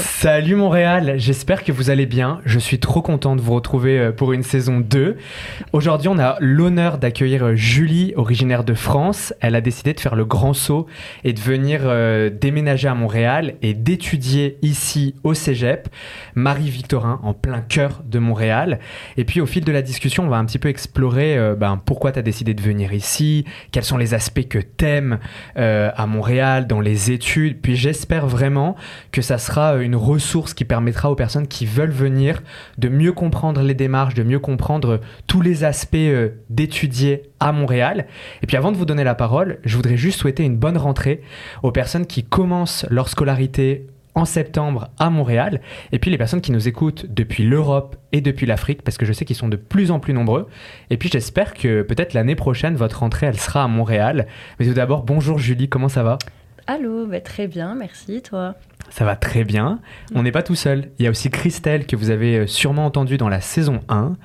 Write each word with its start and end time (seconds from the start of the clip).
Salut 0.00 0.54
Montréal, 0.54 1.14
j'espère 1.16 1.64
que 1.64 1.72
vous 1.72 1.90
allez 1.90 2.06
bien. 2.06 2.40
Je 2.44 2.60
suis 2.60 2.78
trop 2.78 3.02
content 3.02 3.34
de 3.34 3.40
vous 3.40 3.54
retrouver 3.54 3.98
euh, 3.98 4.12
pour 4.12 4.32
une 4.32 4.44
saison 4.44 4.78
2. 4.78 5.16
Aujourd'hui, 5.72 6.08
on 6.08 6.18
a 6.18 6.36
l'honneur 6.40 6.98
d'accueillir 6.98 7.44
euh, 7.44 7.54
Julie, 7.56 8.12
originaire 8.14 8.62
de 8.62 8.74
France. 8.74 9.34
Elle 9.40 9.56
a 9.56 9.60
décidé 9.60 9.94
de 9.94 10.00
faire 10.00 10.14
le 10.14 10.24
grand 10.24 10.52
saut 10.52 10.86
et 11.24 11.32
de 11.32 11.40
venir 11.40 11.80
euh, 11.84 12.30
déménager 12.30 12.86
à 12.86 12.94
Montréal 12.94 13.54
et 13.60 13.74
d'étudier 13.74 14.58
ici 14.62 15.16
au 15.24 15.34
Cégep, 15.34 15.88
Marie-Victorin, 16.36 17.20
en 17.24 17.34
plein 17.34 17.60
cœur 17.60 18.02
de 18.04 18.20
Montréal. 18.20 18.78
Et 19.16 19.24
puis 19.24 19.40
au 19.40 19.46
fil 19.46 19.64
de 19.64 19.72
la 19.72 19.82
discussion, 19.82 20.24
on 20.24 20.28
va 20.28 20.36
un 20.36 20.44
petit 20.44 20.58
peu 20.58 20.68
explorer 20.68 21.54
ben, 21.58 21.80
pourquoi 21.84 22.12
tu 22.12 22.18
as 22.18 22.22
décidé 22.22 22.54
de 22.54 22.62
venir 22.62 22.92
ici, 22.92 23.44
quels 23.72 23.84
sont 23.84 23.96
les 23.96 24.14
aspects 24.14 24.46
que 24.48 24.58
t'aimes 24.58 25.18
à 25.56 26.06
Montréal, 26.06 26.66
dans 26.66 26.80
les 26.80 27.10
études. 27.10 27.60
Puis 27.60 27.76
j'espère 27.76 28.26
vraiment 28.26 28.76
que 29.12 29.22
ça 29.22 29.38
sera 29.38 29.76
une 29.76 29.87
ressource 29.94 30.54
qui 30.54 30.64
permettra 30.64 31.10
aux 31.10 31.14
personnes 31.14 31.46
qui 31.46 31.66
veulent 31.66 31.90
venir 31.90 32.42
de 32.78 32.88
mieux 32.88 33.12
comprendre 33.12 33.62
les 33.62 33.74
démarches, 33.74 34.14
de 34.14 34.22
mieux 34.22 34.38
comprendre 34.38 35.00
tous 35.26 35.40
les 35.40 35.64
aspects 35.64 35.96
euh, 35.96 36.30
d'étudier 36.50 37.22
à 37.40 37.52
Montréal. 37.52 38.06
Et 38.42 38.46
puis 38.46 38.56
avant 38.56 38.72
de 38.72 38.76
vous 38.76 38.86
donner 38.86 39.04
la 39.04 39.14
parole, 39.14 39.58
je 39.64 39.76
voudrais 39.76 39.96
juste 39.96 40.18
souhaiter 40.20 40.44
une 40.44 40.56
bonne 40.56 40.76
rentrée 40.76 41.22
aux 41.62 41.72
personnes 41.72 42.06
qui 42.06 42.24
commencent 42.24 42.86
leur 42.90 43.08
scolarité 43.08 43.86
en 44.14 44.24
septembre 44.24 44.88
à 44.98 45.10
Montréal, 45.10 45.60
et 45.92 45.98
puis 46.00 46.10
les 46.10 46.18
personnes 46.18 46.40
qui 46.40 46.50
nous 46.50 46.66
écoutent 46.66 47.06
depuis 47.08 47.44
l'Europe 47.44 47.96
et 48.10 48.20
depuis 48.20 48.46
l'Afrique, 48.46 48.82
parce 48.82 48.98
que 48.98 49.06
je 49.06 49.12
sais 49.12 49.24
qu'ils 49.24 49.36
sont 49.36 49.48
de 49.48 49.56
plus 49.56 49.92
en 49.92 50.00
plus 50.00 50.12
nombreux. 50.12 50.48
Et 50.90 50.96
puis 50.96 51.08
j'espère 51.08 51.54
que 51.54 51.82
peut-être 51.82 52.14
l'année 52.14 52.34
prochaine, 52.34 52.74
votre 52.74 53.00
rentrée, 53.00 53.26
elle 53.26 53.38
sera 53.38 53.62
à 53.62 53.68
Montréal. 53.68 54.26
Mais 54.58 54.66
tout 54.66 54.74
d'abord, 54.74 55.04
bonjour 55.04 55.38
Julie, 55.38 55.68
comment 55.68 55.88
ça 55.88 56.02
va? 56.02 56.18
Allô, 56.68 57.06
bah, 57.06 57.20
très 57.20 57.48
bien, 57.48 57.74
merci, 57.74 58.22
toi 58.22 58.54
ça 58.90 59.04
va 59.04 59.16
très 59.16 59.44
bien. 59.44 59.80
On 60.14 60.22
n'est 60.22 60.32
pas 60.32 60.42
tout 60.42 60.54
seul. 60.54 60.90
Il 60.98 61.04
y 61.04 61.06
a 61.06 61.10
aussi 61.10 61.30
Christelle 61.30 61.86
que 61.86 61.96
vous 61.96 62.10
avez 62.10 62.38
euh, 62.38 62.46
sûrement 62.46 62.86
entendu 62.86 63.16
dans 63.16 63.28
la 63.28 63.40
saison 63.40 63.80
1 63.88 64.16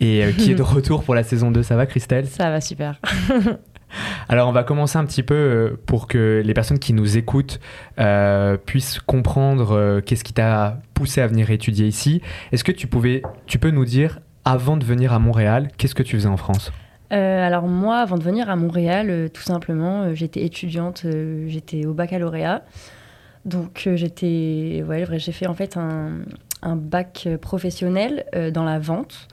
et 0.00 0.24
euh, 0.24 0.32
qui 0.32 0.52
est 0.52 0.54
de 0.54 0.62
retour 0.62 1.02
pour 1.02 1.14
la 1.14 1.22
saison 1.22 1.50
2. 1.50 1.62
Ça 1.62 1.76
va 1.76 1.86
Christelle? 1.86 2.26
Ça 2.26 2.50
va 2.50 2.60
super. 2.60 3.00
Alors 4.28 4.48
on 4.48 4.52
va 4.52 4.64
commencer 4.64 4.96
un 4.96 5.04
petit 5.04 5.22
peu 5.22 5.34
euh, 5.34 5.80
pour 5.86 6.08
que 6.08 6.42
les 6.44 6.54
personnes 6.54 6.78
qui 6.78 6.92
nous 6.92 7.16
écoutent 7.16 7.60
puissent 8.66 9.00
comprendre 9.00 10.00
qu'est-ce 10.00 10.24
qui 10.24 10.32
t'a 10.32 10.78
poussé 10.94 11.20
à 11.20 11.26
venir 11.26 11.50
étudier 11.50 11.86
ici. 11.86 12.22
Est-ce 12.52 12.64
que 12.64 12.72
tu, 12.72 12.86
pouvais, 12.86 13.22
tu 13.46 13.58
peux 13.58 13.70
nous 13.70 13.84
dire, 13.84 14.20
avant 14.44 14.76
de 14.76 14.84
venir 14.84 15.12
à 15.12 15.18
Montréal, 15.18 15.68
qu'est-ce 15.76 15.94
que 15.94 16.02
tu 16.02 16.16
faisais 16.16 16.28
en 16.28 16.36
France? 16.36 16.72
Alors 17.16 17.68
moi, 17.68 17.98
avant 17.98 18.16
de 18.16 18.22
venir 18.22 18.48
à 18.48 18.56
Montréal, 18.56 19.30
tout 19.32 19.42
simplement, 19.42 20.14
j'étais 20.14 20.44
étudiante, 20.44 21.04
j'étais 21.46 21.86
au 21.86 21.94
baccalauréat. 21.94 22.62
Donc 23.44 23.84
euh, 23.86 23.96
j'étais, 23.96 24.84
ouais, 24.86 25.04
j'ai 25.18 25.32
fait 25.32 25.46
en 25.46 25.54
fait 25.54 25.76
un, 25.76 26.20
un 26.62 26.76
bac 26.76 27.28
professionnel 27.40 28.24
euh, 28.34 28.50
dans 28.50 28.64
la 28.64 28.78
vente. 28.78 29.28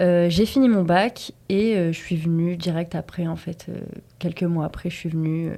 Euh, 0.00 0.28
j'ai 0.28 0.46
fini 0.46 0.68
mon 0.68 0.82
bac 0.82 1.32
et 1.48 1.74
je 1.92 1.98
suis 1.98 2.16
venue 2.16 2.56
direct 2.56 2.94
après, 2.94 3.26
en 3.26 3.36
fait, 3.36 3.66
quelques 4.18 4.44
mois 4.44 4.64
après, 4.64 4.88
je 4.88 4.96
suis 4.96 5.08
venue 5.10 5.52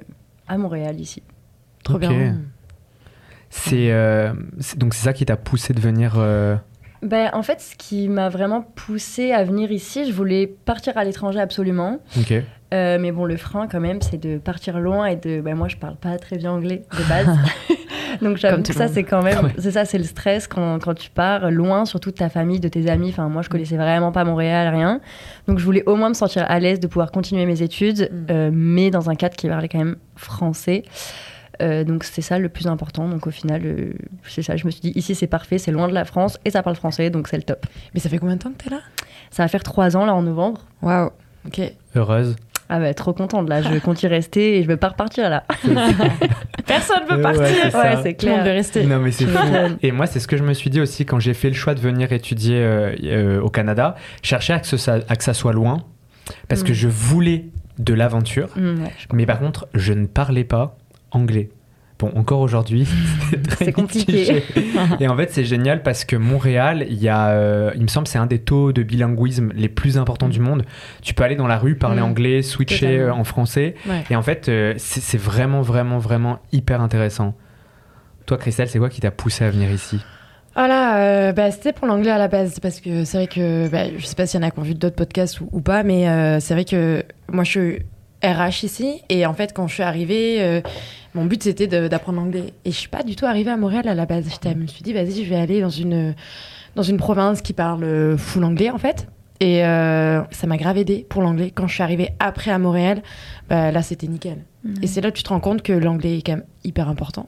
à 0.47 0.57
Montréal 0.57 0.99
ici. 0.99 1.23
Trop 1.83 1.97
bien. 1.97 2.39
C'est 3.49 3.93
donc 4.77 4.93
c'est 4.93 5.03
ça 5.03 5.13
qui 5.13 5.25
t'a 5.25 5.37
poussé 5.37 5.73
de 5.73 5.79
venir. 5.79 6.15
Ben, 7.03 7.29
en 7.33 7.43
fait, 7.43 7.59
ce 7.61 7.75
qui 7.75 8.07
m'a 8.07 8.29
vraiment 8.29 8.61
poussé 8.61 9.31
à 9.31 9.43
venir 9.43 9.71
ici, 9.71 10.05
je 10.05 10.13
voulais 10.13 10.47
partir 10.47 10.97
à 10.97 11.03
l'étranger 11.03 11.39
absolument. 11.39 11.99
Ok. 12.17 12.33
Euh, 12.73 12.97
mais 12.99 13.11
bon, 13.11 13.25
le 13.25 13.37
frein, 13.37 13.67
quand 13.67 13.79
même, 13.79 14.01
c'est 14.01 14.17
de 14.17 14.37
partir 14.37 14.79
loin 14.79 15.05
et 15.05 15.15
de. 15.15 15.41
Ben, 15.41 15.55
moi, 15.55 15.67
je 15.67 15.77
parle 15.77 15.95
pas 15.95 16.17
très 16.17 16.37
bien 16.37 16.51
anglais 16.51 16.83
de 16.97 17.03
base. 17.09 17.27
Donc, 18.21 18.37
j'avoue 18.37 18.63
que 18.63 18.73
ça, 18.73 18.87
c'est 18.87 19.03
quand 19.03 19.21
même. 19.21 19.51
C'est 19.57 19.71
ça, 19.71 19.85
c'est 19.85 19.97
le 19.97 20.03
stress 20.03 20.47
quand, 20.47 20.79
quand, 20.79 20.93
tu 20.93 21.09
pars 21.09 21.51
loin, 21.51 21.85
surtout 21.85 22.11
de 22.11 22.15
ta 22.15 22.29
famille, 22.29 22.59
de 22.59 22.67
tes 22.67 22.89
amis. 22.89 23.09
Enfin, 23.09 23.27
moi, 23.29 23.41
je 23.41 23.49
connaissais 23.49 23.77
vraiment 23.77 24.11
pas 24.11 24.23
Montréal, 24.23 24.73
rien. 24.73 25.01
Donc, 25.47 25.59
je 25.59 25.65
voulais 25.65 25.83
au 25.85 25.95
moins 25.95 26.09
me 26.09 26.13
sentir 26.13 26.45
à 26.47 26.59
l'aise 26.59 26.79
de 26.79 26.87
pouvoir 26.87 27.11
continuer 27.11 27.45
mes 27.45 27.61
études, 27.61 28.09
mm. 28.11 28.25
euh, 28.31 28.49
mais 28.53 28.91
dans 28.91 29.09
un 29.09 29.15
cadre 29.15 29.35
qui 29.35 29.47
parlait 29.47 29.69
quand 29.69 29.79
même 29.79 29.97
français. 30.15 30.83
Euh, 31.61 31.83
donc 31.83 32.03
c'est 32.03 32.21
ça 32.21 32.39
le 32.39 32.49
plus 32.49 32.67
important. 32.67 33.07
Donc 33.07 33.27
au 33.27 33.31
final, 33.31 33.61
c'est 34.27 34.43
ça. 34.43 34.55
Je 34.55 34.65
me 34.65 34.71
suis 34.71 34.81
dit 34.81 34.93
ici 34.95 35.15
c'est 35.15 35.27
parfait, 35.27 35.57
c'est 35.57 35.71
loin 35.71 35.87
de 35.87 35.93
la 35.93 36.05
France 36.05 36.39
et 36.45 36.49
ça 36.49 36.63
parle 36.63 36.75
français, 36.75 37.09
donc 37.09 37.27
c'est 37.27 37.37
le 37.37 37.43
top. 37.43 37.65
Mais 37.93 37.99
ça 37.99 38.09
fait 38.09 38.17
combien 38.17 38.35
de 38.35 38.41
temps 38.41 38.51
que 38.51 38.63
tu 38.63 38.67
es 38.67 38.71
là? 38.71 38.81
Ça 39.31 39.43
va 39.43 39.47
faire 39.47 39.63
trois 39.63 39.95
ans 39.97 40.05
là 40.05 40.13
en 40.13 40.21
novembre. 40.21 40.61
Waouh. 40.81 41.11
Ok. 41.45 41.61
Heureuse. 41.95 42.35
Ah 42.69 42.79
bah 42.79 42.93
trop 42.93 43.13
contente 43.13 43.49
là, 43.49 43.61
je 43.61 43.77
compte 43.79 44.01
y 44.01 44.07
rester 44.07 44.57
et 44.57 44.63
je 44.63 44.67
veux 44.67 44.77
pas 44.77 44.89
repartir 44.89 45.29
là. 45.29 45.43
Personne 46.65 47.01
veut 47.09 47.21
partir. 47.21 47.43
Ouais, 47.43 47.97
c'est 48.01 48.13
clair. 48.13 48.39
On 48.39 48.43
veut 48.43 48.51
rester. 48.51 48.85
Non 48.85 48.99
mais 48.99 49.11
c'est 49.11 49.27
fou. 49.27 49.37
Et 49.81 49.91
moi 49.91 50.07
c'est 50.07 50.19
ce 50.19 50.27
que 50.27 50.37
je 50.37 50.43
me 50.43 50.53
suis 50.53 50.69
dit 50.69 50.79
aussi 50.79 51.05
quand 51.05 51.19
j'ai 51.19 51.33
fait 51.33 51.49
le 51.49 51.55
choix 51.55 51.75
de 51.75 51.81
venir 51.81 52.11
étudier 52.13 52.57
euh, 52.57 52.95
euh, 53.03 53.41
au 53.41 53.49
Canada, 53.49 53.95
chercher 54.21 54.53
à 54.53 54.59
que, 54.59 54.77
ça, 54.77 54.99
à 55.07 55.15
que 55.15 55.23
ça 55.23 55.33
soit 55.33 55.53
loin 55.53 55.83
parce 56.47 56.63
que 56.63 56.71
mm. 56.71 56.75
je 56.75 56.87
voulais 56.87 57.45
de 57.79 57.93
l'aventure. 57.93 58.49
Mm, 58.55 58.85
mais 59.13 59.25
par 59.25 59.39
contre, 59.39 59.67
je 59.73 59.93
ne 59.93 60.05
parlais 60.05 60.45
pas 60.45 60.77
anglais. 61.13 61.49
Bon, 61.99 62.11
encore 62.15 62.41
aujourd'hui, 62.41 62.87
c'est 63.59 63.71
compliqué. 63.71 64.43
et 64.99 65.07
en 65.07 65.15
fait, 65.15 65.31
c'est 65.31 65.45
génial 65.45 65.83
parce 65.83 66.05
que 66.05 66.15
Montréal, 66.15 66.85
il 66.89 67.01
y 67.01 67.07
a, 67.07 67.29
euh, 67.29 67.71
il 67.75 67.83
me 67.83 67.87
semble, 67.87 68.07
c'est 68.07 68.17
un 68.17 68.25
des 68.25 68.39
taux 68.39 68.73
de 68.73 68.83
bilinguisme 68.83 69.51
les 69.55 69.69
plus 69.69 69.97
importants 69.97 70.29
du 70.29 70.39
monde. 70.39 70.63
Tu 71.01 71.13
peux 71.13 71.23
aller 71.23 71.35
dans 71.35 71.47
la 71.47 71.57
rue, 71.57 71.75
parler 71.75 72.01
mm. 72.01 72.05
anglais, 72.05 72.41
switcher 72.41 72.99
euh, 72.99 73.13
en 73.13 73.23
français. 73.23 73.75
Et 74.09 74.15
en 74.15 74.21
fait, 74.21 74.49
euh, 74.49 74.73
c'est 74.77 75.17
vraiment, 75.17 75.61
vraiment, 75.61 75.99
vraiment 75.99 76.39
hyper 76.51 76.81
intéressant. 76.81 77.35
Toi, 78.25 78.37
Christelle, 78.37 78.69
c'est 78.69 78.79
quoi 78.79 78.89
qui 78.89 79.01
t'a 79.01 79.11
poussé 79.11 79.45
à 79.45 79.49
venir 79.49 79.71
ici? 79.71 79.99
Voilà, 80.55 81.33
bah, 81.33 81.51
c'était 81.51 81.73
pour 81.73 81.87
l'anglais 81.87 82.11
à 82.11 82.17
la 82.19 82.27
base, 82.27 82.59
parce 82.59 82.79
que 82.79 83.05
c'est 83.05 83.17
vrai 83.17 83.27
que, 83.27 83.67
bah, 83.69 83.85
je 83.97 84.05
sais 84.05 84.15
pas 84.15 84.25
s'il 84.25 84.39
y 84.39 84.43
en 84.43 84.47
a 84.47 84.51
qui 84.51 84.59
ont 84.59 84.63
vu 84.63 84.75
d'autres 84.75 84.95
podcasts 84.95 85.41
ou, 85.41 85.49
ou, 85.51 85.61
pas, 85.61 85.83
mais 85.83 86.05
c'est 86.39 86.53
vrai 86.53 86.63
que 86.63 87.03
moi 87.27 87.43
je 87.43 87.49
suis 87.49 87.79
RH 88.23 88.63
ici. 88.63 89.01
Et 89.09 89.25
en 89.25 89.33
fait, 89.33 89.53
quand 89.53 89.67
je 89.67 89.73
suis 89.73 89.83
arrivée, 89.83 90.41
euh, 90.41 90.61
mon 91.13 91.25
but 91.25 91.43
c'était 91.43 91.67
d'apprendre 91.67 92.19
l'anglais. 92.19 92.53
Et 92.65 92.71
je 92.71 92.77
suis 92.77 92.89
pas 92.89 93.03
du 93.03 93.15
tout 93.15 93.25
arrivée 93.25 93.51
à 93.51 93.57
Montréal 93.57 93.87
à 93.87 93.95
la 93.95 94.05
base. 94.05 94.25
Je 94.43 94.49
me 94.49 94.67
suis 94.67 94.83
dit, 94.83 94.93
vas-y, 94.93 95.23
je 95.23 95.29
vais 95.29 95.39
aller 95.39 95.61
dans 95.61 95.69
une, 95.69 96.15
dans 96.75 96.83
une 96.83 96.97
province 96.97 97.41
qui 97.41 97.53
parle 97.53 98.17
full 98.17 98.43
anglais 98.43 98.69
en 98.69 98.77
fait. 98.77 99.07
Et 99.39 99.65
euh, 99.65 100.21
ça 100.31 100.47
m'a 100.47 100.57
grave 100.57 100.77
aidé 100.77 101.05
pour 101.09 101.21
l'anglais. 101.21 101.51
Quand 101.51 101.67
je 101.67 101.73
suis 101.73 101.83
arrivée 101.83 102.11
après 102.19 102.51
à 102.51 102.59
Montréal, 102.59 103.01
bah, 103.49 103.71
là 103.71 103.81
c'était 103.81 104.07
nickel. 104.07 104.37
Et 104.81 104.87
c'est 104.87 105.01
là 105.01 105.11
que 105.11 105.17
tu 105.17 105.23
te 105.23 105.29
rends 105.29 105.41
compte 105.41 105.61
que 105.61 105.73
l'anglais 105.73 106.19
est 106.19 106.21
quand 106.21 106.37
même 106.37 106.45
hyper 106.63 106.87
important. 106.87 107.27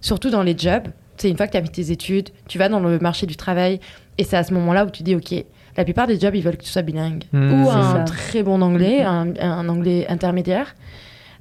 Surtout 0.00 0.30
dans 0.30 0.44
les 0.44 0.56
jobs. 0.56 0.86
C'est 1.16 1.28
une 1.28 1.36
fois 1.36 1.46
que 1.46 1.52
tu 1.52 1.58
as 1.58 1.62
mis 1.62 1.70
tes 1.70 1.90
études, 1.90 2.28
tu 2.46 2.58
vas 2.58 2.68
dans 2.68 2.78
le 2.78 2.98
marché 3.00 3.26
du 3.26 3.34
travail. 3.34 3.80
Et 4.18 4.22
c'est 4.22 4.36
à 4.36 4.44
ce 4.44 4.54
moment-là 4.54 4.84
où 4.84 4.90
tu 4.90 5.02
dis, 5.02 5.16
OK, 5.16 5.34
la 5.76 5.84
plupart 5.84 6.06
des 6.06 6.18
jobs, 6.18 6.34
ils 6.34 6.42
veulent 6.42 6.56
que 6.56 6.64
tu 6.64 6.70
sois 6.70 6.82
bilingue. 6.82 7.24
Hmm. 7.32 7.64
ou 7.64 7.70
un 7.70 8.04
très 8.04 8.42
bon 8.42 8.62
anglais, 8.62 9.02
un, 9.02 9.68
anglais 9.68 10.06
intermédiaire. 10.08 10.74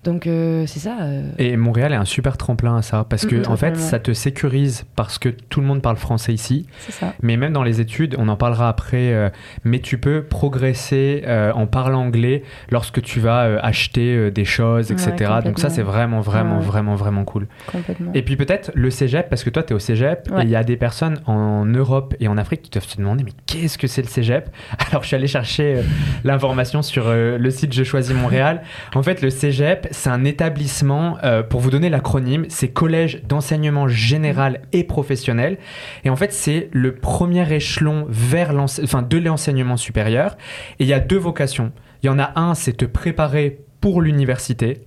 Donc 0.06 0.28
euh, 0.28 0.66
c'est 0.68 0.80
ça. 0.80 0.98
Euh. 1.02 1.24
Et 1.40 1.58
Montréal 1.58 1.92
est 1.92 1.98
un 1.98 2.06
super 2.06 2.38
tremplin 2.38 2.78
à 2.78 2.82
ça 2.84 3.06
parce 3.10 3.26
que 3.26 3.48
en 3.48 3.58
fait 3.58 3.76
ça 3.76 3.98
te 4.00 4.14
sécurise 4.14 4.86
parce 4.96 5.18
que 5.18 5.30
tout 5.30 5.62
le 5.62 5.68
monde 5.68 5.82
parle 5.82 5.98
français 5.98 6.32
ici. 6.32 6.68
C'est 6.80 6.92
ça. 6.92 7.14
Mais 7.24 7.38
même 7.38 7.54
dans 7.54 7.64
les 7.64 7.82
études, 7.82 8.16
on 8.20 8.28
en 8.28 8.38
parlera 8.38 8.70
après. 8.70 9.12
Euh, 9.14 9.30
mais 9.64 9.80
tu 9.80 9.98
peux 9.98 10.24
progresser 10.24 11.24
en 11.56 11.66
parlant 11.66 12.02
anglais 12.06 12.44
lorsque 12.70 13.02
tu 13.02 13.20
vas 13.20 13.60
acheter 13.64 14.30
des 14.30 14.46
choses, 14.46 14.92
etc. 14.92 15.34
Donc 15.44 15.58
ça 15.58 15.70
c'est 15.70 15.82
vraiment 15.82 16.22
vraiment 16.22 16.60
vraiment 16.60 16.96
vraiment 16.96 17.24
cool. 17.24 17.48
Complètement. 17.66 18.12
Et 18.14 18.22
puis 18.22 18.36
peut-être 18.36 18.72
le 18.76 18.92
cégep 18.92 19.28
parce 19.28 19.44
que 19.44 19.50
toi 19.50 19.64
tu 19.64 19.74
es 19.74 19.76
au 19.76 19.80
cégep 19.80 20.30
et 20.38 20.44
il 20.44 20.50
y 20.50 20.56
a 20.56 20.64
des 20.64 20.78
personnes 20.78 21.20
en 21.26 21.66
Europe 21.66 22.14
et 22.20 22.28
en 22.28 22.38
Afrique 22.38 22.62
qui 22.62 22.70
doivent 22.70 22.88
se 22.88 22.98
demander 22.98 23.24
mais 23.24 23.34
qu'est-ce 23.48 23.80
que 23.80 23.88
c'est 23.88 24.04
le 24.04 24.08
cégep? 24.08 24.50
Alors 24.92 25.02
je 25.02 25.08
suis 25.08 25.16
allé 25.16 25.28
chercher 25.28 25.82
l'information 26.24 26.84
sur 26.84 27.12
le 27.12 27.50
site 27.50 27.74
Je 27.74 27.84
choisis 27.84 28.14
Montréal. 28.16 28.62
En 28.94 29.02
fait 29.02 29.24
le 29.24 29.32
cégep 29.32 29.88
c'est 29.96 30.10
un 30.10 30.26
établissement, 30.26 31.18
euh, 31.24 31.42
pour 31.42 31.62
vous 31.62 31.72
donner 31.72 31.90
l'acronyme, 31.90 32.46
c'est 32.50 32.68
Collège 32.68 33.24
d'enseignement 33.24 33.88
général 33.88 34.62
et 34.74 34.84
professionnel. 34.84 35.58
Et 36.04 36.10
en 36.10 36.16
fait, 36.16 36.34
c'est 36.34 36.70
le 36.72 36.96
premier 36.96 37.52
échelon 37.52 38.06
vers 38.10 38.54
enfin, 38.56 39.02
de 39.02 39.18
l'enseignement 39.18 39.78
supérieur. 39.78 40.38
Et 40.80 40.84
il 40.84 40.88
y 40.88 40.94
a 40.94 41.00
deux 41.00 41.18
vocations. 41.18 41.72
Il 42.04 42.08
y 42.08 42.10
en 42.10 42.20
a 42.20 42.40
un, 42.40 42.56
c'est 42.56 42.74
te 42.74 42.86
préparer 42.86 43.62
pour 43.80 44.02
l'université. 44.02 44.82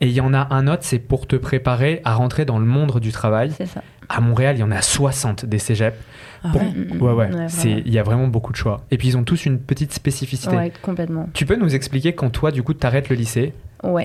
Et 0.00 0.06
il 0.06 0.12
y 0.12 0.20
en 0.20 0.34
a 0.34 0.48
un 0.52 0.66
autre, 0.66 0.82
c'est 0.82 0.98
pour 0.98 1.26
te 1.26 1.36
préparer 1.36 2.00
à 2.04 2.14
rentrer 2.14 2.44
dans 2.44 2.58
le 2.58 2.66
monde 2.66 2.98
du 2.98 3.12
travail. 3.12 3.52
C'est 3.56 3.66
ça. 3.66 3.82
À 4.08 4.20
Montréal, 4.20 4.56
il 4.56 4.60
y 4.60 4.64
en 4.64 4.72
a 4.72 4.82
60 4.82 5.46
des 5.46 5.58
cégeps. 5.58 5.96
Ah 6.42 6.52
ouais, 7.00 7.12
ouais, 7.12 7.30
il 7.64 7.92
y 7.92 7.98
a 7.98 8.02
vraiment 8.02 8.28
beaucoup 8.28 8.52
de 8.52 8.56
choix. 8.56 8.84
Et 8.90 8.96
puis 8.96 9.08
ils 9.08 9.16
ont 9.16 9.24
tous 9.24 9.46
une 9.46 9.58
petite 9.58 9.92
spécificité. 9.92 10.56
Ouais, 10.56 10.72
complètement. 10.82 11.28
Tu 11.34 11.46
peux 11.46 11.56
nous 11.56 11.74
expliquer 11.74 12.14
quand 12.14 12.30
toi, 12.30 12.50
du 12.50 12.62
coup, 12.62 12.74
tu 12.74 12.86
arrêtes 12.86 13.08
le 13.08 13.16
lycée 13.16 13.52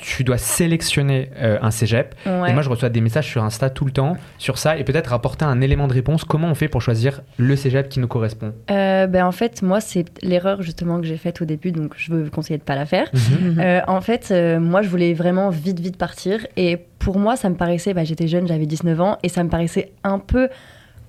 tu 0.02 0.24
dois 0.24 0.38
sélectionner 0.38 1.30
euh, 1.38 1.58
un 1.62 1.72
cégep. 1.72 2.16
Et 2.26 2.54
moi, 2.54 2.62
je 2.62 2.70
reçois 2.70 2.90
des 2.90 3.02
messages 3.02 3.28
sur 3.28 3.44
Insta 3.44 3.70
tout 3.70 3.86
le 3.86 3.92
temps 3.92 4.18
sur 4.38 4.58
ça 4.58 4.78
et 4.78 4.84
peut-être 4.84 5.14
apporter 5.14 5.46
un 5.46 5.62
élément 5.62 5.88
de 5.88 5.94
réponse. 5.94 6.24
Comment 6.24 6.48
on 6.48 6.56
fait 6.56 6.68
pour 6.68 6.82
choisir 6.82 7.22
le 7.38 7.56
cégep 7.56 7.90
qui 7.90 8.00
nous 8.00 8.08
correspond? 8.08 8.54
Euh, 8.72 9.08
ben, 9.08 9.26
En 9.26 9.32
fait, 9.32 9.62
moi, 9.62 9.82
c'est 9.82 10.06
l'erreur 10.24 10.62
justement 10.62 11.00
que 11.00 11.06
j'ai 11.06 11.18
faite 11.18 11.42
au 11.42 11.46
début, 11.46 11.72
donc 11.72 11.94
je 11.98 12.12
veux 12.12 12.24
vous 12.24 12.32
conseiller 12.32 12.58
de 12.58 12.64
ne 12.64 12.68
pas 12.68 12.76
la 12.76 12.86
faire. 12.86 13.10
Mhm. 13.14 13.60
Euh, 13.60 13.82
en 13.88 14.02
fait, 14.02 14.34
moi, 14.60 14.82
je 14.82 14.90
voulais 14.90 15.14
vraiment 15.14 15.50
vite, 15.50 15.80
vite 15.80 15.98
partir. 15.98 16.46
Et 16.58 16.78
pour 17.00 17.20
moi, 17.20 17.36
ça 17.36 17.50
me 17.50 17.56
paraissait, 17.56 17.94
bah, 17.94 18.04
j'étais 18.04 18.28
jeune, 18.28 18.48
j'avais 18.48 18.66
19 18.66 19.00
ans, 19.02 19.18
et 19.24 19.30
ça 19.30 19.44
me 19.44 19.50
paraissait 19.50 19.92
un 20.04 20.20
peu 20.20 20.50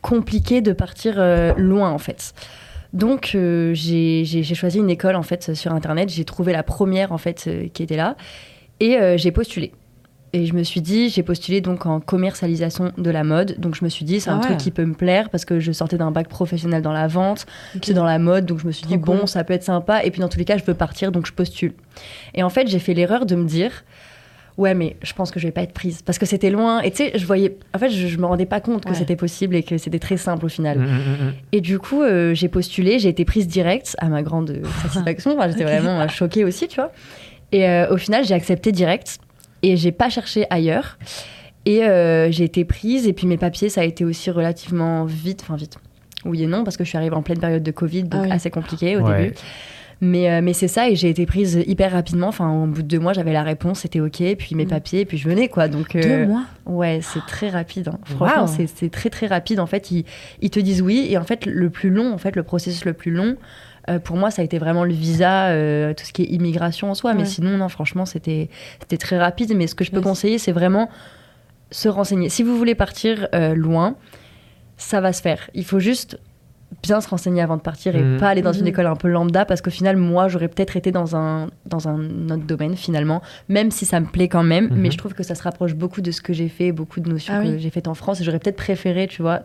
compliqué 0.07 0.61
de 0.61 0.73
partir 0.73 1.17
loin 1.57 1.91
en 1.91 1.99
fait. 1.99 2.33
Donc 2.93 3.31
j'ai 3.33 4.55
choisi 4.55 4.79
une 4.79 4.91
école 4.91 5.17
en 5.17 5.25
fait 5.25 5.55
sur 5.55 5.73
internet. 5.73 6.09
J'ai 6.09 6.25
trouvé 6.25 6.53
la 6.53 6.63
première 6.63 7.11
en 7.11 7.19
fait 7.19 7.51
qui 7.73 7.83
était 7.83 7.97
là 7.97 8.17
et 8.79 9.19
j'ai 9.19 9.33
postulé. 9.33 9.73
Et 10.33 10.45
je 10.45 10.55
me 10.55 10.65
suis 10.65 10.83
dit, 10.83 11.09
j'ai 11.09 11.23
postulé 11.23 11.61
donc 11.61 11.87
en 11.87 11.99
commercialisation 11.99 12.93
de 12.99 13.11
la 13.11 13.25
mode. 13.25 13.59
Donc 13.59 13.75
je 13.75 13.85
me 13.85 13.89
suis 13.89 14.05
dit, 14.05 14.21
c'est 14.21 14.31
un 14.31 14.39
ah 14.39 14.45
truc 14.45 14.59
qui 14.59 14.71
peut 14.71 14.85
me 14.85 14.95
plaire 14.95 15.31
parce 15.31 15.45
que 15.45 15.61
je 15.61 15.73
sortais 15.73 15.97
d'un 15.97 16.11
bac 16.11 16.29
professionnel 16.29 16.83
dans 16.83 16.93
la 16.93 17.07
vente, 17.07 17.47
c'est 17.83 17.95
dans 17.95 18.05
la 18.05 18.19
mode. 18.19 18.45
Donc 18.45 18.61
je 18.61 18.67
me 18.67 18.73
suis 18.73 18.87
dit, 18.87 18.99
bon, 18.99 19.27
ça 19.27 19.45
peut 19.45 19.55
être 19.55 19.65
sympa. 19.65 20.05
Et 20.05 20.11
puis 20.11 20.21
dans 20.21 20.29
tous 20.29 20.39
les 20.39 20.45
cas, 20.45 20.59
je 20.59 20.65
veux 20.65 20.75
partir, 20.75 21.11
donc 21.11 21.27
je 21.27 21.33
postule. 21.33 21.73
Et 22.35 22.43
en 22.43 22.51
fait, 22.51 22.69
j'ai 22.69 22.79
fait 22.79 22.93
l'erreur 22.93 23.25
de 23.25 23.35
me 23.35 23.45
dire, 23.45 23.85
ouais, 24.59 24.75
mais 24.75 24.97
je 25.03 25.13
pense 25.13 25.31
que 25.31 25.41
je 25.41 25.47
vais 25.47 25.53
pas 25.53 25.63
être 25.63 25.73
prise 25.73 26.03
parce 26.03 26.19
que 26.19 26.27
c'était 26.27 26.51
loin. 26.51 26.81
Et 26.81 26.91
tu 26.91 26.99
sais, 26.99 27.13
je 27.15 27.27
voyais, 27.27 27.57
en 27.75 27.79
fait, 27.79 27.91
je, 27.91 28.17
me 28.19 28.27
rendais 28.27 28.47
pas 28.47 28.61
compte 28.61 28.85
que 28.85 28.95
c'était 28.95 29.17
possible 29.17 29.55
et 29.57 29.63
que 29.63 29.79
c'était 29.79 29.99
très 29.99 30.17
simple 30.17 30.45
au 30.47 30.49
final. 30.49 30.79
Mmh, 30.79 30.85
mmh, 30.85 30.87
mmh, 30.87 31.33
et 31.53 31.61
du 31.61 31.79
coup, 31.79 32.03
euh, 32.03 32.35
j'ai 32.35 32.49
postulé, 32.49 32.99
j'ai 32.99 33.09
été 33.09 33.25
prise 33.25 33.47
direct 33.47 33.97
à 33.99 34.09
ma 34.09 34.23
grande 34.23 34.63
satisfaction. 34.83 35.37
J'étais 35.49 35.65
vraiment 35.65 36.07
choquée 36.09 36.45
aussi, 36.45 36.69
tu 36.69 36.77
vois. 36.77 36.93
Et 37.53 37.69
euh, 37.69 37.93
au 37.93 37.97
final, 37.97 38.25
j'ai 38.25 38.35
accepté 38.35 38.73
direct 38.73 39.19
et 39.63 39.77
j'ai 39.77 39.93
pas 39.93 40.09
cherché 40.09 40.47
ailleurs. 40.51 40.99
Et 41.65 41.85
euh, 41.85 42.31
j'ai 42.31 42.45
été 42.45 42.65
prise. 42.65 43.07
Et 43.07 43.13
puis 43.13 43.27
mes 43.27 43.37
papiers, 43.37 43.69
ça 43.69 43.83
a 43.83 43.85
été 43.85 44.05
aussi 44.05 44.31
relativement 44.31 45.05
vite. 45.05 45.43
Enfin, 45.43 45.57
vite. 45.57 45.79
Oui 46.25 46.43
et 46.43 46.47
non, 46.47 46.65
parce 46.65 46.77
que 46.77 46.85
je 46.85 46.89
suis 46.89 46.99
arrivée 46.99 47.15
en 47.15 47.23
pleine 47.23 47.39
période 47.39 47.63
de 47.63 47.71
Covid, 47.71 48.05
donc 48.05 48.27
ah 48.29 48.35
assez 48.35 48.51
compliqué 48.51 48.97
au 48.97 49.07
début. 49.07 49.35
Mais, 50.03 50.31
euh, 50.31 50.41
mais 50.43 50.53
c'est 50.53 50.69
ça, 50.69 50.91
et 50.91 50.97
j'ai 50.97 51.09
été 51.09 51.25
prise 51.25 51.63
hyper 51.67 51.93
rapidement. 51.93 52.29
Enfin, 52.29 52.53
au 52.53 52.67
bout 52.67 52.83
de 52.83 52.89
deux 52.89 52.99
mois, 52.99 53.15
j'avais 53.15 53.33
la 53.33 53.43
réponse, 53.43 53.81
c'était 53.81 54.01
OK, 54.01 54.23
puis 54.39 54.55
mes 54.55 54.67
mm. 54.67 54.69
papiers, 54.69 55.05
puis 55.07 55.17
je 55.17 55.27
venais, 55.27 55.49
quoi. 55.49 55.69
Donc, 55.69 55.97
euh, 55.97 56.03
deux 56.03 56.27
mois 56.27 56.45
Ouais, 56.67 57.01
c'est 57.03 57.25
très 57.27 57.49
rapide. 57.49 57.89
Hein. 57.89 57.99
Franchement, 58.05 58.47
c'est 58.47 58.91
très, 58.91 59.09
très 59.09 59.27
rapide. 59.27 59.59
En 59.59 59.67
fait, 59.67 59.91
ils, 59.91 60.05
ils, 60.43 60.51
te 60.51 60.61
disent 60.61 60.83
oui, 60.83 61.07
et 61.09 61.17
en 61.17 61.25
fait, 61.25 61.47
le 61.47 61.71
plus 61.71 61.91
long, 61.91 62.13
en 62.13 62.19
fait, 62.19 62.37
le 62.37 62.43
processus 62.43 62.85
le 62.85 62.93
plus 62.93 63.11
long, 63.11 63.37
euh, 63.89 63.99
pour 63.99 64.17
moi, 64.17 64.31
ça 64.31 64.43
a 64.43 64.45
été 64.45 64.59
vraiment 64.59 64.85
le 64.85 64.93
visa, 64.93 65.49
euh, 65.49 65.95
tout 65.95 66.05
ce 66.05 66.13
qui 66.13 66.23
est 66.23 66.27
immigration 66.27 66.91
en 66.91 66.95
soi. 66.95 67.15
Mais 67.15 67.25
sinon, 67.25 67.57
non, 67.57 67.69
franchement, 67.69 68.07
c'était 68.07 68.49
très 68.99 69.19
rapide. 69.19 69.55
Mais 69.57 69.67
ce 69.67 69.75
que 69.75 69.85
je 69.85 69.91
peux 69.91 70.01
conseiller, 70.01 70.39
c'est 70.39 70.53
vraiment 70.53 70.91
se 71.71 71.89
renseigner. 71.89 72.29
Si 72.29 72.43
vous 72.43 72.57
voulez 72.57 72.75
partir 72.75 73.29
euh, 73.35 73.55
loin, 73.55 73.97
ça 74.77 75.01
va 75.01 75.13
se 75.13 75.23
faire. 75.23 75.51
Il 75.55 75.65
faut 75.65 75.81
juste 75.81 76.19
bien 76.83 77.01
se 77.01 77.09
renseigner 77.09 77.43
avant 77.43 77.57
de 77.57 77.63
partir 77.63 77.95
et 77.97 78.03
mmh. 78.03 78.19
pas 78.19 78.29
aller 78.29 78.43
dans 78.43 78.53
une 78.53 78.65
mmh. 78.65 78.69
école 78.69 78.87
un 78.87 78.97
peu 78.97 79.09
lambda 79.09 79.45
parce 79.45 79.61
qu'au 79.61 79.71
final 79.71 79.97
moi 79.97 80.29
j'aurais 80.29 80.49
peut-être 80.49 80.77
été 80.77 80.91
dans 80.91 81.17
un 81.17 81.49
dans 81.65 81.89
un 81.89 82.29
autre 82.31 82.45
domaine 82.45 82.77
finalement 82.77 83.23
même 83.49 83.71
si 83.71 83.87
ça 83.87 84.01
me 84.01 84.07
plaît 84.07 84.29
quand 84.29 84.43
même 84.43 84.67
mmh. 84.67 84.77
mais 84.77 84.91
je 84.91 84.99
trouve 84.99 85.15
que 85.15 85.23
ça 85.23 85.35
se 85.35 85.43
rapproche 85.43 85.75
beaucoup 85.75 86.01
de 86.01 86.11
ce 86.11 86.21
que 86.21 86.33
j'ai 86.33 86.49
fait 86.49 86.73
beaucoup 86.73 87.01
de 87.01 87.09
notions 87.09 87.35
ah 87.37 87.43
que 87.43 87.59
j'ai 87.59 87.71
faites 87.71 87.89
en 87.89 87.95
France 87.95 88.21
et 88.21 88.25
j'aurais 88.25 88.39
peut-être 88.39 88.57
préféré 88.57 89.07
tu 89.07 89.23
vois 89.23 89.43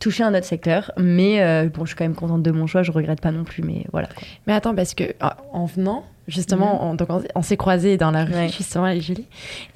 toucher 0.00 0.24
un 0.24 0.34
autre 0.34 0.46
secteur. 0.46 0.90
Mais 0.96 1.40
euh, 1.42 1.68
bon, 1.68 1.84
je 1.84 1.90
suis 1.90 1.96
quand 1.96 2.04
même 2.04 2.16
contente 2.16 2.42
de 2.42 2.50
mon 2.50 2.66
choix, 2.66 2.82
je 2.82 2.90
regrette 2.90 3.20
pas 3.20 3.30
non 3.30 3.44
plus, 3.44 3.62
mais 3.62 3.84
voilà. 3.92 4.08
Mais 4.46 4.54
attends, 4.54 4.74
parce 4.74 4.94
que 4.94 5.04
en 5.52 5.66
venant, 5.66 6.04
justement, 6.26 6.92
mhm. 6.92 7.22
on, 7.36 7.42
s'est 7.42 7.56
croisés 7.56 7.96
dans 7.96 8.10
la 8.10 8.24
rue, 8.24 8.48
justement, 8.56 8.86
avec 8.86 9.02
Julie. 9.02 9.26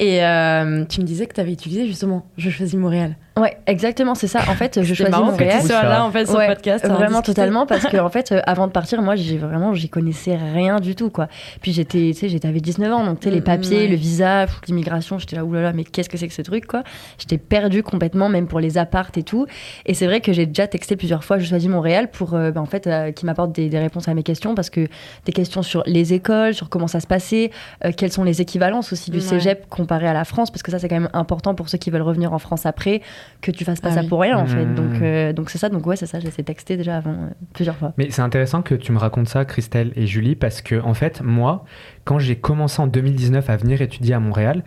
Et 0.01 0.25
euh, 0.25 0.85
tu 0.87 1.01
me 1.01 1.07
disais 1.07 1.27
que 1.27 1.35
tu 1.35 1.41
avais 1.41 1.53
utilisé 1.53 1.87
justement 1.87 2.27
Je 2.37 2.51
choisis 2.51 2.75
Montréal. 2.75 3.17
Ouais, 3.37 3.57
exactement, 3.67 4.15
c'est 4.15 4.29
ça. 4.29 4.41
En 4.49 4.55
fait, 4.55 4.83
je 4.83 4.95
choisis 4.95 5.17
Montréal. 5.17 5.63
Que 5.63 5.69
là, 5.69 6.05
en 6.05 6.11
fait, 6.11 6.27
sur 6.27 6.39
le 6.39 6.47
podcast. 6.47 6.87
Vraiment, 6.87 7.21
totalement, 7.21 7.67
parce 7.67 7.85
que, 7.85 7.97
en 7.99 8.09
fait, 8.09 8.31
euh, 8.31 8.41
avant 8.47 8.69
de 8.69 8.73
partir, 8.73 9.03
moi, 9.03 9.17
j'ai 9.17 9.39
vraiment, 9.39 9.75
j'y 9.75 9.89
connaissais 9.89 10.37
rien 10.37 10.79
du 10.79 10.95
tout, 10.95 11.11
quoi. 11.11 11.27
Puis 11.61 11.73
j'étais, 11.73 12.13
tu 12.17 12.29
sais, 12.29 12.47
avec 12.47 12.63
19 12.63 12.93
ans, 12.93 13.05
donc, 13.05 13.19
tu 13.19 13.25
sais, 13.25 13.35
les 13.35 13.41
mm, 13.41 13.45
papiers, 13.45 13.89
le 13.89 13.97
visa, 13.97 14.47
l'immigration, 14.69 15.19
j'étais 15.19 15.35
là, 15.35 15.45
oulala, 15.45 15.73
mais 15.73 15.83
qu'est-ce 15.83 16.09
que 16.09 16.17
c'est 16.17 16.29
que 16.29 16.35
ce 16.35 16.43
truc, 16.43 16.67
quoi? 16.67 16.85
J'étais 17.19 17.39
perdue 17.39 17.83
complètement, 17.83 18.29
même 18.29 18.47
pour 18.47 18.61
les 18.61 18.79
appartes 18.79 19.19
et 19.19 19.25
tout. 19.25 19.47
Et 19.85 19.95
c'est 19.95 20.07
vrai 20.07 20.21
que 20.21 20.33
j'ai 20.33 20.47
déjà 20.47 20.69
texté 20.69 20.95
plusieurs 20.95 21.25
fois, 21.25 21.39
je 21.39 21.47
choisis 21.47 21.69
Montréal 21.69 22.11
pour, 22.13 22.35
euh, 22.35 22.53
bah, 22.53 22.61
en 22.61 22.67
fait, 22.67 22.89
qui 23.15 23.27
m'apporte 23.27 23.51
des, 23.51 23.69
des 23.69 23.79
réponses 23.79 24.07
à 24.07 24.15
mes 24.15 24.23
questions, 24.23 24.55
parce 24.55 24.71
que 24.71 24.87
des 25.25 25.33
questions 25.33 25.63
sur 25.63 25.83
les 25.87 26.13
écoles, 26.13 26.55
sur 26.55 26.69
comment 26.69 26.87
ça 26.87 27.01
se 27.01 27.07
passait, 27.07 27.51
euh, 27.85 27.91
quelles 27.97 28.13
sont 28.13 28.25
les 28.25 28.41
équivalences 28.41 28.93
aussi 28.93 29.11
du 29.11 29.21
cégep 29.21 29.69
comparé 29.69 30.07
à 30.07 30.13
la 30.13 30.25
France, 30.25 30.51
parce 30.51 30.63
que 30.63 30.71
ça 30.71 30.79
c'est 30.79 30.89
quand 30.89 31.01
même 31.01 31.11
important 31.13 31.55
pour 31.55 31.69
ceux 31.69 31.79
qui 31.79 31.91
veulent 31.91 32.03
revenir 32.03 32.33
en 32.33 32.39
France 32.39 32.67
après, 32.67 33.03
que 33.41 33.51
tu 33.51 33.65
fasses 33.65 33.81
pas 33.81 33.91
ah 33.91 34.03
ça 34.03 34.05
pour 34.05 34.21
rien 34.21 34.39
en 34.39 34.47
fait. 34.47 34.65
Mmh. 34.65 34.75
Donc 34.75 35.03
euh, 35.03 35.33
donc 35.33 35.51
c'est 35.51 35.59
ça, 35.59 35.69
donc 35.69 35.87
ouais 35.87 35.97
c'est 35.97 36.07
ça, 36.07 36.21
j'ai 36.21 36.29
essayé 36.29 36.45
texté 36.45 36.77
déjà 36.77 36.97
avant 36.97 37.13
euh, 37.13 37.29
plusieurs 37.53 37.77
fois. 37.77 37.93
Mais 37.99 38.11
c'est 38.11 38.23
intéressant 38.23 38.63
que 38.63 38.75
tu 38.75 38.93
me 38.93 38.99
racontes 38.99 39.29
ça, 39.29 39.45
Christelle 39.45 39.93
et 39.97 40.07
Julie, 40.07 40.35
parce 40.35 40.63
que 40.63 40.81
en 40.81 40.95
fait 40.95 41.23
moi, 41.23 41.65
quand 42.05 42.19
j'ai 42.19 42.37
commencé 42.37 42.81
en 42.81 42.87
2019 42.87 43.49
à 43.51 43.57
venir 43.57 43.83
étudier 43.83 44.15
à 44.15 44.21
Montréal, 44.21 44.63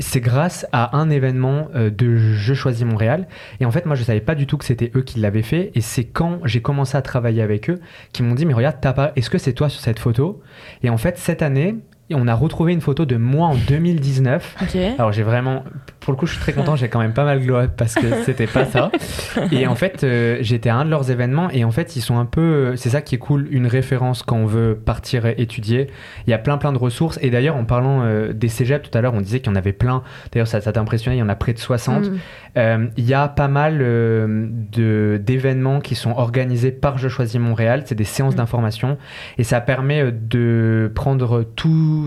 c'est 0.00 0.20
grâce 0.20 0.66
à 0.72 0.96
un 0.96 1.10
événement 1.10 1.68
de 1.74 2.16
Je 2.16 2.54
choisis 2.54 2.84
Montréal. 2.84 3.26
Et 3.60 3.66
en 3.66 3.70
fait, 3.70 3.86
moi, 3.86 3.96
je 3.96 4.02
savais 4.02 4.20
pas 4.20 4.34
du 4.34 4.46
tout 4.46 4.56
que 4.56 4.64
c'était 4.64 4.90
eux 4.94 5.02
qui 5.02 5.20
l'avaient 5.20 5.42
fait. 5.42 5.72
Et 5.74 5.80
c'est 5.80 6.04
quand 6.04 6.38
j'ai 6.44 6.62
commencé 6.62 6.96
à 6.96 7.02
travailler 7.02 7.42
avec 7.42 7.70
eux 7.70 7.80
qu'ils 8.12 8.24
m'ont 8.24 8.34
dit, 8.34 8.46
mais 8.46 8.54
regarde, 8.54 8.80
pas, 8.80 9.12
est-ce 9.16 9.30
que 9.30 9.38
c'est 9.38 9.52
toi 9.52 9.68
sur 9.68 9.80
cette 9.80 9.98
photo? 9.98 10.42
Et 10.82 10.90
en 10.90 10.96
fait, 10.96 11.18
cette 11.18 11.42
année, 11.42 11.76
on 12.14 12.28
a 12.28 12.34
retrouvé 12.34 12.72
une 12.72 12.80
photo 12.80 13.04
de 13.04 13.16
moi 13.16 13.48
en 13.48 13.54
2019. 13.54 14.56
Alors 14.98 15.12
j'ai 15.12 15.22
vraiment, 15.22 15.64
pour 16.00 16.12
le 16.12 16.18
coup, 16.18 16.26
je 16.26 16.32
suis 16.32 16.40
très 16.40 16.52
content. 16.52 16.76
J'ai 16.76 16.88
quand 16.88 16.98
même 16.98 17.12
pas 17.12 17.24
mal 17.24 17.40
glow 17.40 17.68
parce 17.76 17.94
que 17.94 18.22
c'était 18.24 18.46
pas 18.46 18.64
ça. 18.64 18.90
Et 19.52 19.66
en 19.66 19.74
fait, 19.74 20.02
euh, 20.02 20.38
j'étais 20.40 20.68
à 20.68 20.76
un 20.76 20.84
de 20.84 20.90
leurs 20.90 21.10
événements 21.10 21.50
et 21.50 21.64
en 21.64 21.70
fait, 21.70 21.96
ils 21.96 22.00
sont 22.00 22.18
un 22.18 22.24
peu. 22.24 22.74
C'est 22.76 22.90
ça 22.90 23.02
qui 23.02 23.14
est 23.14 23.18
cool, 23.18 23.48
une 23.50 23.66
référence 23.66 24.22
quand 24.22 24.36
on 24.36 24.46
veut 24.46 24.74
partir 24.74 25.26
étudier. 25.26 25.88
Il 26.26 26.30
y 26.30 26.34
a 26.34 26.38
plein 26.38 26.58
plein 26.58 26.72
de 26.72 26.78
ressources. 26.78 27.18
Et 27.22 27.30
d'ailleurs, 27.30 27.56
en 27.56 27.64
parlant 27.64 28.02
euh, 28.02 28.32
des 28.32 28.48
cégeps 28.48 28.88
tout 28.88 28.96
à 28.96 29.00
l'heure, 29.00 29.14
on 29.14 29.20
disait 29.20 29.40
qu'il 29.40 29.50
y 29.50 29.52
en 29.52 29.56
avait 29.56 29.72
plein. 29.72 30.02
D'ailleurs, 30.32 30.48
ça, 30.48 30.60
t'a 30.60 30.80
impressionné. 30.80 31.16
Il 31.16 31.20
y 31.20 31.22
en 31.22 31.28
a 31.28 31.36
près 31.36 31.52
de 31.52 31.58
60. 31.58 32.06
Mm. 32.06 32.18
Euh, 32.56 32.86
il 32.96 33.04
y 33.04 33.14
a 33.14 33.28
pas 33.28 33.48
mal 33.48 33.78
de 33.78 35.20
d'événements 35.22 35.80
qui 35.80 35.94
sont 35.94 36.12
organisés 36.12 36.72
par 36.72 36.98
Je 36.98 37.08
choisis 37.08 37.40
Montréal. 37.40 37.82
C'est 37.86 37.94
des 37.94 38.04
séances 38.04 38.34
mm. 38.34 38.38
d'information 38.38 38.98
et 39.38 39.44
ça 39.44 39.60
permet 39.60 40.10
de 40.12 40.90
prendre 40.94 41.44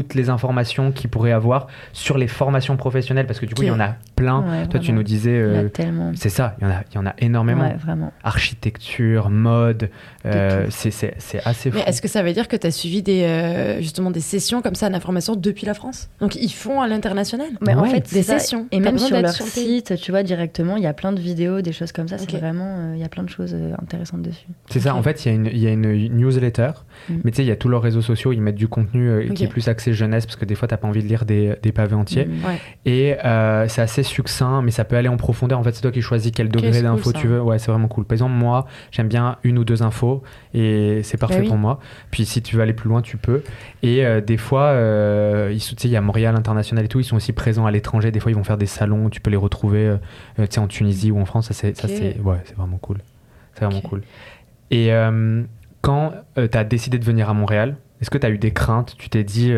toutes 0.01 0.15
les 0.15 0.29
informations 0.29 0.91
qu'ils 0.91 1.09
pourraient 1.09 1.31
avoir 1.31 1.67
sur 1.91 2.17
les 2.17 2.27
formations 2.27 2.77
professionnelles 2.77 3.27
parce 3.27 3.39
que 3.39 3.45
du 3.45 3.53
coup, 3.53 3.63
il 3.63 3.67
y 3.67 3.71
en 3.71 3.79
a 3.79 3.95
plein. 4.15 4.65
Toi, 4.69 4.79
tu 4.79 4.93
nous 4.93 5.03
disais. 5.03 5.31
Euh, 5.31 5.69
c'est 6.15 6.29
ça, 6.29 6.55
il 6.59 6.63
y, 6.63 6.67
en 6.67 6.71
a, 6.71 6.83
il 6.91 6.95
y 6.95 6.97
en 6.97 7.05
a 7.05 7.13
énormément. 7.19 7.71
Architecture, 8.23 9.29
mode, 9.29 9.89
euh, 10.25 10.67
c'est 10.69 11.15
assez 11.45 11.71
fou. 11.71 11.77
Mais 11.77 11.83
est-ce 11.87 12.01
que 12.01 12.07
ça 12.07 12.23
veut 12.23 12.33
dire 12.33 12.47
que 12.47 12.55
tu 12.55 12.67
as 12.67 12.71
suivi 12.71 13.01
des, 13.01 13.23
euh, 13.23 13.81
justement 13.81 14.11
des 14.11 14.19
sessions 14.19 14.61
comme 14.61 14.75
ça 14.75 14.89
d'information 14.89 15.35
depuis 15.35 15.65
la 15.65 15.73
France? 15.73 16.09
Donc, 16.19 16.35
ils 16.35 16.51
font 16.51 16.81
à 16.81 16.87
l'international? 16.87 17.47
Mais 17.61 17.75
en 17.75 17.85
fait, 17.85 18.11
des 18.13 18.23
sessions. 18.23 18.67
Et 18.71 18.79
même 18.79 18.97
sur 18.97 19.19
leur 19.19 19.31
site, 19.31 19.95
tu 19.97 20.11
vois, 20.11 20.23
directement, 20.23 20.77
il 20.77 20.83
y 20.83 20.87
a 20.87 20.93
plein 20.93 21.11
de 21.11 21.19
vidéos, 21.19 21.61
des 21.61 21.73
choses 21.73 21.91
comme 21.91 22.07
ça. 22.07 22.17
C'est 22.17 22.37
vraiment. 22.37 22.93
Il 22.93 22.99
y 22.99 23.03
a 23.03 23.09
plein 23.09 23.23
de 23.23 23.29
choses 23.29 23.55
intéressantes 23.81 24.21
dessus. 24.21 24.47
C'est 24.69 24.81
ça, 24.81 24.95
en 24.95 25.03
fait, 25.03 25.25
il 25.25 25.47
y, 25.47 25.59
y, 25.59 25.67
a 25.67 25.71
une 25.71 26.17
newsletter, 26.17 26.71
mm. 27.09 27.15
mais 27.23 27.31
tu 27.31 27.37
sais, 27.37 27.43
il 27.43 27.47
y 27.47 27.51
a 27.51 27.55
tous 27.55 27.69
leurs 27.69 27.81
réseaux 27.81 28.01
sociaux, 28.01 28.31
ils 28.33 28.41
mettent 28.41 28.55
du 28.55 28.67
contenu 28.67 29.31
qui 29.33 29.43
est 29.43 29.47
plus 29.47 29.67
axé 29.83 29.93
jeunesse 29.93 30.25
parce 30.25 30.35
que 30.35 30.45
des 30.45 30.55
fois, 30.55 30.67
tu 30.67 30.73
n'as 30.73 30.77
pas 30.77 30.87
envie 30.87 31.03
de 31.03 31.07
lire 31.07 31.25
des, 31.25 31.55
des 31.61 31.71
pavés 31.71 31.95
entiers. 31.95 32.25
Mm. 32.25 32.41
Et 32.85 33.15
c'est 33.67 33.81
assez 33.81 34.03
succinct, 34.03 34.61
mais 34.61 34.71
ça 34.71 34.83
peut 34.83 34.95
aller 34.95 35.09
en 35.09 35.17
profondeur. 35.17 35.59
En 35.59 35.63
fait, 35.63 35.73
c'est 35.73 35.81
toi 35.81 35.91
qui 35.91 36.01
choisis 36.01 36.31
quel 36.31 36.49
degré 36.49 36.81
d'info 36.81 37.11
tu 37.13 37.27
veux. 37.27 37.41
Ouais, 37.41 37.59
c'est 37.59 37.71
vraiment 37.71 37.87
cool. 37.87 38.05
Par 38.05 38.13
exemple, 38.13 38.33
moi, 38.33 38.65
j'aime 38.91 39.07
bien 39.07 39.37
une 39.43 39.57
ou 39.57 39.63
deux 39.63 39.83
infos 39.83 40.23
et 40.53 41.01
c'est 41.03 41.17
parfait 41.17 41.41
bah 41.41 41.47
pour 41.47 41.57
moi. 41.57 41.79
Puis 42.11 42.25
si 42.25 42.41
tu 42.41 42.55
veux 42.55 42.61
aller 42.61 42.73
plus 42.73 42.89
loin, 42.89 43.01
tu 43.01 43.17
peux. 43.17 43.43
Et 43.81 44.05
euh, 44.05 44.21
des 44.21 44.37
fois, 44.37 44.67
euh, 44.67 45.57
il 45.83 45.89
y 45.89 45.95
a 45.95 46.01
Montréal 46.01 46.35
International 46.35 46.85
et 46.85 46.87
tout, 46.87 46.99
ils 46.99 47.05
sont 47.05 47.15
aussi 47.15 47.33
présents 47.33 47.65
à 47.65 47.71
l'étranger. 47.71 48.11
Des 48.11 48.19
fois, 48.19 48.31
ils 48.31 48.35
vont 48.35 48.43
faire 48.43 48.57
des 48.57 48.65
salons, 48.65 49.09
tu 49.09 49.21
peux 49.21 49.31
les 49.31 49.37
retrouver 49.37 49.85
euh, 49.85 49.97
euh 50.39 50.47
en 50.57 50.67
Tunisie 50.67 51.11
ou 51.11 51.19
en 51.19 51.25
France. 51.25 51.51
Ça, 51.51 51.53
c'est 51.53 52.19
ouais, 52.19 52.37
vraiment 52.55 52.77
cool. 52.77 52.99
C'est 53.55 53.65
vraiment 53.65 53.81
cool. 53.81 54.01
Et 54.71 54.91
quand 55.81 56.13
tu 56.35 56.57
as 56.57 56.63
décidé 56.63 56.97
de 56.97 57.05
venir 57.05 57.29
à 57.29 57.33
Montréal, 57.33 57.75
est-ce 58.03 58.09
que 58.09 58.17
tu 58.17 58.25
as 58.25 58.29
eu 58.29 58.37
des 58.37 58.51
craintes? 58.51 58.95
Tu 58.97 59.09
t'es 59.09 59.23
dit, 59.23 59.53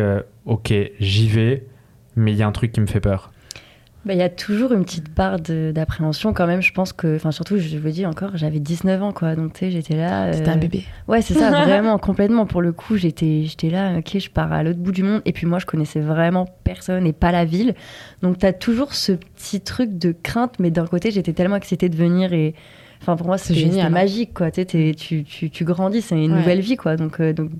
ok, 0.46 0.72
j'y 1.00 1.28
vais, 1.28 1.64
mais 2.14 2.32
il 2.32 2.38
y 2.38 2.42
a 2.42 2.46
un 2.46 2.52
truc 2.52 2.72
qui 2.72 2.80
me 2.80 2.86
fait 2.86 3.00
peur 3.00 3.30
bah, 4.06 4.12
il 4.12 4.20
y 4.20 4.22
a 4.22 4.28
toujours 4.28 4.72
une 4.72 4.84
petite 4.84 5.12
part 5.12 5.40
d'appréhension 5.40 6.32
quand 6.32 6.46
même. 6.46 6.62
Je 6.62 6.72
pense 6.72 6.92
que, 6.92 7.16
enfin, 7.16 7.32
surtout, 7.32 7.58
je 7.58 7.76
vous 7.76 7.88
dis 7.88 8.06
encore, 8.06 8.36
j'avais 8.36 8.60
19 8.60 9.02
ans, 9.02 9.12
quoi. 9.12 9.34
Donc, 9.34 9.54
tu 9.54 9.60
sais, 9.60 9.70
j'étais 9.72 9.96
là. 9.96 10.32
C'était 10.32 10.48
un 10.48 10.56
euh, 10.56 10.60
bébé. 10.60 10.84
Ouais, 11.08 11.22
c'est 11.22 11.34
ça, 11.34 11.50
vraiment, 11.64 11.98
complètement. 11.98 12.46
Pour 12.46 12.62
le 12.62 12.70
coup, 12.70 12.96
j'étais 12.96 13.48
là, 13.64 13.98
ok, 13.98 14.18
je 14.20 14.30
pars 14.30 14.52
à 14.52 14.62
l'autre 14.62 14.78
bout 14.78 14.92
du 14.92 15.02
monde. 15.02 15.22
Et 15.24 15.32
puis, 15.32 15.44
moi, 15.44 15.58
je 15.58 15.66
connaissais 15.66 15.98
vraiment 15.98 16.46
personne 16.62 17.04
et 17.04 17.12
pas 17.12 17.32
la 17.32 17.44
ville. 17.44 17.74
Donc, 18.22 18.38
tu 18.38 18.46
as 18.46 18.52
toujours 18.52 18.94
ce 18.94 19.10
petit 19.10 19.60
truc 19.60 19.98
de 19.98 20.14
crainte. 20.22 20.60
Mais 20.60 20.70
d'un 20.70 20.86
côté, 20.86 21.10
j'étais 21.10 21.32
tellement 21.32 21.56
excitée 21.56 21.88
de 21.88 21.96
venir 21.96 22.32
et. 22.32 22.54
Enfin, 23.02 23.16
pour 23.16 23.26
moi, 23.26 23.38
c'est 23.38 23.54
génial. 23.54 23.88
Hein. 23.88 23.90
magique, 23.90 24.34
quoi. 24.34 24.52
Tu, 24.52 24.94
tu, 24.94 25.24
tu, 25.24 25.64
grandis, 25.64 26.00
c'est 26.00 26.14
une 26.14 26.34
nouvelle 26.34 26.60
vie, 26.60 26.76
quoi. 26.76 26.96
Donc, 26.96 27.20
euh, 27.20 27.32
donc, 27.32 27.50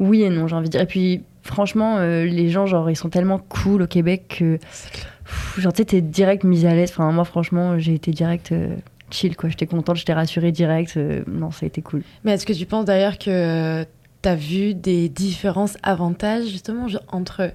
oui 0.00 0.22
et 0.22 0.30
non, 0.30 0.48
j'ai 0.48 0.56
envie 0.56 0.66
de 0.66 0.72
dire. 0.72 0.80
Et 0.80 0.86
puis, 0.86 1.22
franchement, 1.42 1.98
euh, 1.98 2.24
les 2.24 2.48
gens, 2.48 2.66
genre, 2.66 2.90
ils 2.90 2.96
sont 2.96 3.10
tellement 3.10 3.38
cool 3.38 3.82
au 3.82 3.86
Québec 3.86 4.36
que 4.38 4.58
genre, 5.58 5.72
tu 5.72 5.78
sais, 5.78 5.84
t'es 5.84 6.00
direct 6.00 6.42
mise 6.42 6.66
à 6.66 6.74
l'aise. 6.74 6.90
Enfin, 6.90 7.12
moi, 7.12 7.24
franchement, 7.24 7.78
j'ai 7.78 7.94
été 7.94 8.10
direct 8.10 8.50
euh, 8.50 8.74
chill, 9.10 9.36
quoi. 9.36 9.50
J'étais 9.50 9.66
contente, 9.66 9.96
j'étais 9.96 10.14
rassurée 10.14 10.52
direct. 10.52 10.96
Euh, 10.96 11.22
non, 11.28 11.50
ça 11.50 11.60
a 11.64 11.66
été 11.66 11.82
cool. 11.82 12.02
Mais 12.24 12.32
est-ce 12.32 12.46
que 12.46 12.52
tu 12.54 12.66
penses 12.66 12.86
d'ailleurs 12.86 13.18
que 13.18 13.84
tu 14.22 14.28
as 14.28 14.34
vu 14.34 14.74
des 14.74 15.08
différences, 15.08 15.76
avantages 15.82 16.46
justement 16.46 16.86
entre 17.12 17.52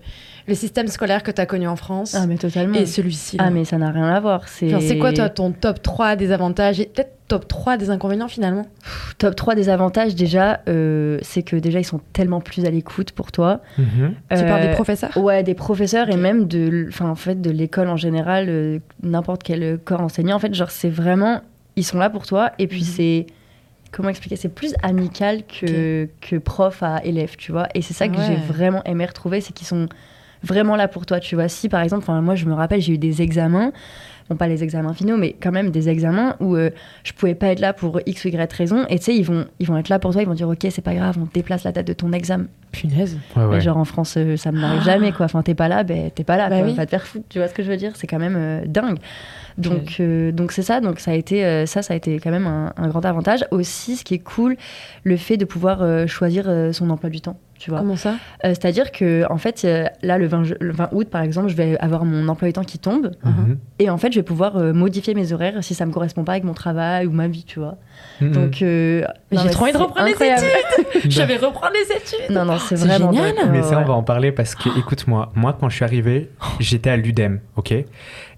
le 0.48 0.56
système 0.56 0.88
scolaire 0.88 1.24
que 1.24 1.32
tu 1.32 1.42
as 1.42 1.46
connu 1.46 1.68
en 1.68 1.76
France 1.76 2.16
ah, 2.16 2.26
mais 2.28 2.38
totalement. 2.38 2.76
et 2.76 2.86
celui-ci 2.86 3.38
Ah 3.40 3.52
mais 3.52 3.66
ça 3.66 3.78
n'a 3.78 3.92
rien 3.92 4.08
à 4.08 4.20
voir. 4.20 4.48
C'est 4.48 4.98
quoi 5.00 5.14
toi 5.14 5.30
ton 5.30 5.52
top 5.52 5.82
3 5.82 6.16
des 6.16 6.32
avantages 6.32 6.80
et 6.80 6.86
peut-être 6.86 7.15
top 7.28 7.48
3 7.48 7.78
des 7.78 7.90
inconvénients 7.90 8.28
finalement 8.28 8.68
Top 9.18 9.36
3 9.36 9.56
des 9.56 9.70
avantages 9.70 10.16
déjà, 10.16 10.62
euh, 10.68 11.18
c'est 11.22 11.42
que 11.42 11.56
déjà 11.56 11.80
ils 11.80 11.86
sont 11.86 12.02
tellement 12.14 12.42
plus 12.42 12.66
à 12.66 12.70
l'écoute 12.70 13.12
pour 13.12 13.32
toi. 13.32 13.62
Mhm. 13.78 14.14
tu 14.30 14.44
parles 14.44 14.62
des 14.62 14.68
euh, 14.68 14.74
professeurs 14.74 15.18
Ouais, 15.18 15.44
des 15.44 15.56
professeurs 15.56 16.10
et 16.10 16.18
même 16.18 16.48
de, 16.48 16.90
en 17.00 17.16
fait, 17.16 17.42
de 17.42 17.50
l'école 17.50 17.90
en 17.90 17.98
général, 17.98 18.46
euh, 18.50 18.80
n'importe 19.02 19.44
quel 19.44 19.80
corps 19.84 20.02
enseignant. 20.02 20.36
En 20.36 20.40
fait, 20.40 20.54
genre 20.54 20.70
c'est 20.70 20.90
vraiment, 20.90 21.42
ils 21.76 21.86
sont 21.86 21.98
là 21.98 22.10
pour 22.10 22.26
toi 22.26 22.52
et 22.60 22.68
puis 22.68 22.82
mhm. 22.82 22.88
c'est 22.88 23.26
comment 23.92 24.10
expliquer 24.10 24.36
C'est 24.36 24.50
plus 24.50 24.76
amical 24.84 25.44
que, 25.44 26.10
que 26.20 26.36
prof 26.36 26.84
à 26.84 27.04
élève, 27.06 27.38
tu 27.38 27.52
vois. 27.52 27.70
Et 27.74 27.82
c'est 27.82 27.94
ça 27.94 28.08
que 28.10 28.18
j'ai 28.22 28.36
vraiment 28.36 28.84
aimé 28.84 29.06
retrouver, 29.06 29.40
c'est 29.40 29.54
qu'ils 29.54 29.68
sont 29.68 29.88
vraiment 30.44 30.76
là 30.76 30.88
pour 30.88 31.06
toi, 31.06 31.20
tu 31.20 31.36
vois. 31.36 31.48
Si 31.48 31.70
par 31.70 31.82
exemple, 31.82 32.12
moi 32.12 32.36
je 32.36 32.46
me 32.46 32.54
rappelle, 32.54 32.82
j'ai 32.82 32.94
eu 32.94 32.98
des 32.98 33.22
examens, 33.22 33.72
bon 34.30 34.36
pas 34.36 34.48
les 34.48 34.64
examens 34.64 34.94
finaux, 34.94 35.18
mais 35.18 35.36
quand 35.40 35.52
même 35.52 35.72
des 35.72 35.90
examens 35.90 36.36
où 36.40 36.56
euh, 36.56 36.70
je 37.04 37.14
pouvais 37.14 37.36
pas 37.36 37.48
être 37.48 37.60
là 37.60 37.74
pour 37.74 38.00
x 38.06 38.26
ou 38.26 38.30
y 38.30 38.54
raison, 38.54 38.86
et 38.90 39.00
tu 39.00 39.06
sais, 39.06 39.16
ils 39.16 39.24
vont, 39.24 39.46
ils 39.60 39.68
vont 39.68 39.78
être 39.78 39.90
là 39.90 40.00
pour 40.00 40.12
toi, 40.12 40.22
ils 40.22 40.28
vont 40.28 40.34
dire 40.34 40.50
ok, 40.50 40.68
c'est 40.70 40.82
pas 40.82 40.94
grave, 40.94 41.18
on 41.20 41.28
déplace 41.34 41.64
la 41.64 41.72
date 41.72 41.88
de 41.88 41.94
ton 41.94 42.12
examen. 42.12 42.46
Punaise. 42.72 43.18
Ouais, 43.36 43.62
genre 43.62 43.78
en 43.78 43.86
France, 43.86 44.16
euh, 44.18 44.36
ça 44.36 44.52
me 44.52 44.60
n'arrive 44.60 44.84
jamais, 44.84 45.12
quoi. 45.12 45.26
Enfin, 45.26 45.42
t'es 45.42 45.56
pas 45.56 45.68
là, 45.68 45.84
ben 45.84 46.12
t'es 46.12 46.24
pas 46.24 46.38
là, 46.38 46.50
bah, 46.50 46.62
va 46.62 46.86
te 46.86 46.92
faire 46.92 47.08
foutre, 47.08 47.26
tu 47.30 47.40
vois 47.40 47.48
ce 47.48 47.54
que 47.54 47.64
je 47.64 47.70
veux 47.70 47.78
dire? 47.78 47.94
C'est 47.96 48.08
quand 48.08 48.20
même 48.20 48.36
euh, 48.38 48.62
dingue. 48.66 48.98
Donc, 49.58 49.98
euh, 50.00 50.32
donc 50.32 50.52
c'est 50.52 50.62
ça. 50.62 50.82
Donc 50.82 51.00
ça 51.00 51.12
a 51.12 51.14
été 51.14 51.46
euh, 51.46 51.66
ça, 51.66 51.82
ça 51.82 51.94
a 51.94 51.98
été 51.98 52.20
quand 52.20 52.32
même 52.32 52.48
un, 52.48 52.88
grand 52.88 53.06
avantage. 53.06 53.46
Aussi, 53.52 53.96
ce 53.96 54.04
qui 54.04 54.16
est 54.16 54.20
cool, 54.20 54.58
le 55.04 55.18
fait 55.18 55.38
de 55.38 55.46
pouvoir 55.46 55.82
euh, 55.82 56.08
choisir 56.08 56.46
son 56.74 56.90
emploi 56.90 57.10
du 57.10 57.22
temps. 57.22 57.38
Tu 57.58 57.70
vois. 57.70 57.80
Comment 57.80 57.96
ça 57.96 58.16
C'est-à-dire 58.44 58.92
que 58.92 59.26
en 59.30 59.38
fait, 59.38 59.66
là, 60.02 60.18
le 60.18 60.28
20, 60.28 60.44
le 60.60 60.72
20, 60.72 60.90
août, 60.92 61.08
par 61.10 61.22
exemple, 61.22 61.50
je 61.50 61.56
vais 61.56 61.78
avoir 61.80 62.06
mon 62.06 62.28
emploi 62.28 62.50
du 62.50 62.54
temps 62.54 62.64
qui 62.64 62.80
tombe, 62.80 63.12
mhm. 63.24 63.58
et 63.80 63.90
en 63.90 63.98
fait, 63.98 64.12
je 64.12 64.20
vais 64.20 64.24
pouvoir 64.24 64.58
modifier 64.74 65.14
mes 65.14 65.32
horaires 65.32 65.64
si 65.64 65.74
ça 65.74 65.86
me 65.86 65.92
correspond 65.92 66.24
pas 66.24 66.34
avec 66.34 66.44
mon 66.44 66.54
travail 66.54 67.08
ou 67.08 67.12
ma 67.12 67.28
vie, 67.28 67.44
tu 67.44 67.60
vois. 67.60 67.78
Mhm. 68.22 68.32
Donc, 68.32 68.56
j'ai 68.56 69.06
trop 69.52 69.64
envie 69.64 69.74
de 69.74 69.78
reprendre 69.78 70.06
les 70.06 70.14
études. 70.14 70.46
je 71.10 71.22
vais 71.22 71.38
reprendre 71.38 71.74
les 71.74 71.96
études. 71.96 72.36
Non, 72.36 72.46
non, 72.46 72.58
c'est 72.58 72.76
vraiment 72.76 73.12
génial. 73.12 73.52
Mais 73.52 73.64
ça, 73.64 73.80
on 73.80 73.86
va 73.86 73.94
en 73.94 74.04
parler 74.04 74.32
parce 74.32 74.56
que, 74.56 74.70
écoute-moi, 74.78 75.32
moi, 75.36 75.56
quand 75.60 75.70
je 75.70 75.76
suis 75.76 75.86
arrivé, 75.86 76.30
j'étais 76.60 76.90
à 76.90 76.98
l'UDEM, 76.98 77.40
ok? 77.56 77.74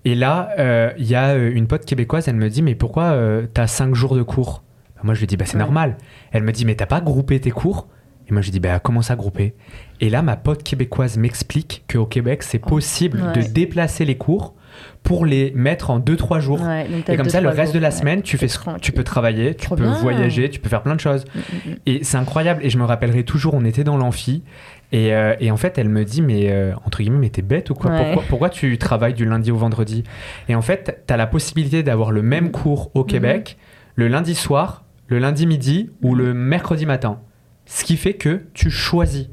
Et 0.05 0.15
là, 0.15 0.49
euh, 0.59 0.91
il 0.97 1.05
y 1.05 1.15
a 1.15 1.29
euh, 1.29 1.51
une 1.53 1.67
pote 1.67 1.85
québécoise, 1.85 2.27
elle 2.27 2.35
me 2.35 2.49
dit, 2.49 2.61
mais 2.61 2.75
pourquoi 2.75 3.11
euh, 3.11 3.45
t'as 3.53 3.67
5 3.67 3.93
jours 3.93 4.15
de 4.15 4.23
cours? 4.23 4.63
Moi, 5.03 5.13
je 5.13 5.19
lui 5.19 5.27
dis, 5.27 5.37
bah, 5.37 5.45
c'est 5.45 5.57
normal. 5.57 5.97
Elle 6.31 6.43
me 6.43 6.51
dit, 6.51 6.65
mais 6.65 6.75
t'as 6.75 6.85
pas 6.85 7.01
groupé 7.01 7.39
tes 7.39 7.51
cours? 7.51 7.87
Et 8.29 8.33
moi, 8.33 8.41
je 8.41 8.51
dis, 8.51 8.59
bah, 8.59 8.79
comment 8.79 9.01
ça 9.01 9.15
grouper? 9.15 9.53
Et 10.01 10.09
là, 10.09 10.21
ma 10.21 10.35
pote 10.35 10.63
québécoise 10.63 11.17
m'explique 11.17 11.83
qu'au 11.91 12.05
Québec, 12.05 12.43
c'est 12.43 12.59
possible 12.59 13.31
de 13.33 13.41
déplacer 13.41 14.05
les 14.05 14.17
cours 14.17 14.53
pour 15.01 15.25
les 15.25 15.51
mettre 15.55 15.89
en 15.89 15.99
2-3 15.99 16.39
jours. 16.39 16.59
et 17.07 17.15
comme 17.15 17.29
ça, 17.29 17.41
le 17.41 17.49
reste 17.49 17.73
de 17.73 17.79
la 17.79 17.91
semaine, 17.91 18.21
tu, 18.21 18.37
fais, 18.37 18.47
tu 18.81 18.91
peux 18.91 19.03
travailler, 19.03 19.55
tu 19.55 19.69
peux 19.69 19.83
voyager, 19.83 20.49
tu 20.49 20.59
peux 20.59 20.69
faire 20.69 20.83
plein 20.83 20.95
de 20.95 20.99
choses. 20.99 21.25
Mm, 21.33 21.39
mm, 21.39 21.71
mm. 21.71 21.75
Et 21.85 22.03
c'est 22.03 22.17
incroyable. 22.17 22.63
Et 22.63 22.69
je 22.69 22.77
me 22.77 22.83
rappellerai 22.83 23.23
toujours, 23.23 23.53
on 23.53 23.65
était 23.65 23.83
dans 23.83 23.97
l'amphi. 23.97 24.43
Et, 24.91 25.13
euh, 25.13 25.35
et, 25.39 25.51
en 25.51 25.57
fait, 25.57 25.77
elle 25.77 25.89
me 25.89 26.05
dit, 26.05 26.21
mais 26.21 26.49
euh, 26.49 26.73
entre 26.85 26.99
guillemets, 26.99 27.19
mais 27.19 27.29
t'es 27.29 27.41
bête 27.41 27.69
ou 27.69 27.73
quoi? 27.73 27.91
Pourquoi, 27.91 28.23
pourquoi, 28.29 28.49
tu 28.49 28.77
travailles 28.77 29.13
du 29.13 29.25
lundi 29.25 29.51
au 29.51 29.57
vendredi? 29.57 30.03
Et 30.47 30.55
en 30.55 30.61
fait, 30.61 31.03
t'as 31.07 31.17
la 31.17 31.27
possibilité 31.27 31.83
d'avoir 31.83 32.11
le 32.11 32.21
même 32.21 32.51
cours 32.51 32.91
au 32.93 33.03
Québec 33.03 33.57
le 33.95 34.07
lundi 34.07 34.35
soir, 34.35 34.83
le 35.07 35.19
lundi 35.19 35.47
midi 35.47 35.89
ou 36.01 36.15
le 36.15 36.33
mercredi 36.33 36.85
matin. 36.85 37.19
Ce 37.67 37.83
qui 37.83 37.97
fait 37.97 38.13
que 38.13 38.43
tu 38.53 38.69
choisis. 38.69 39.27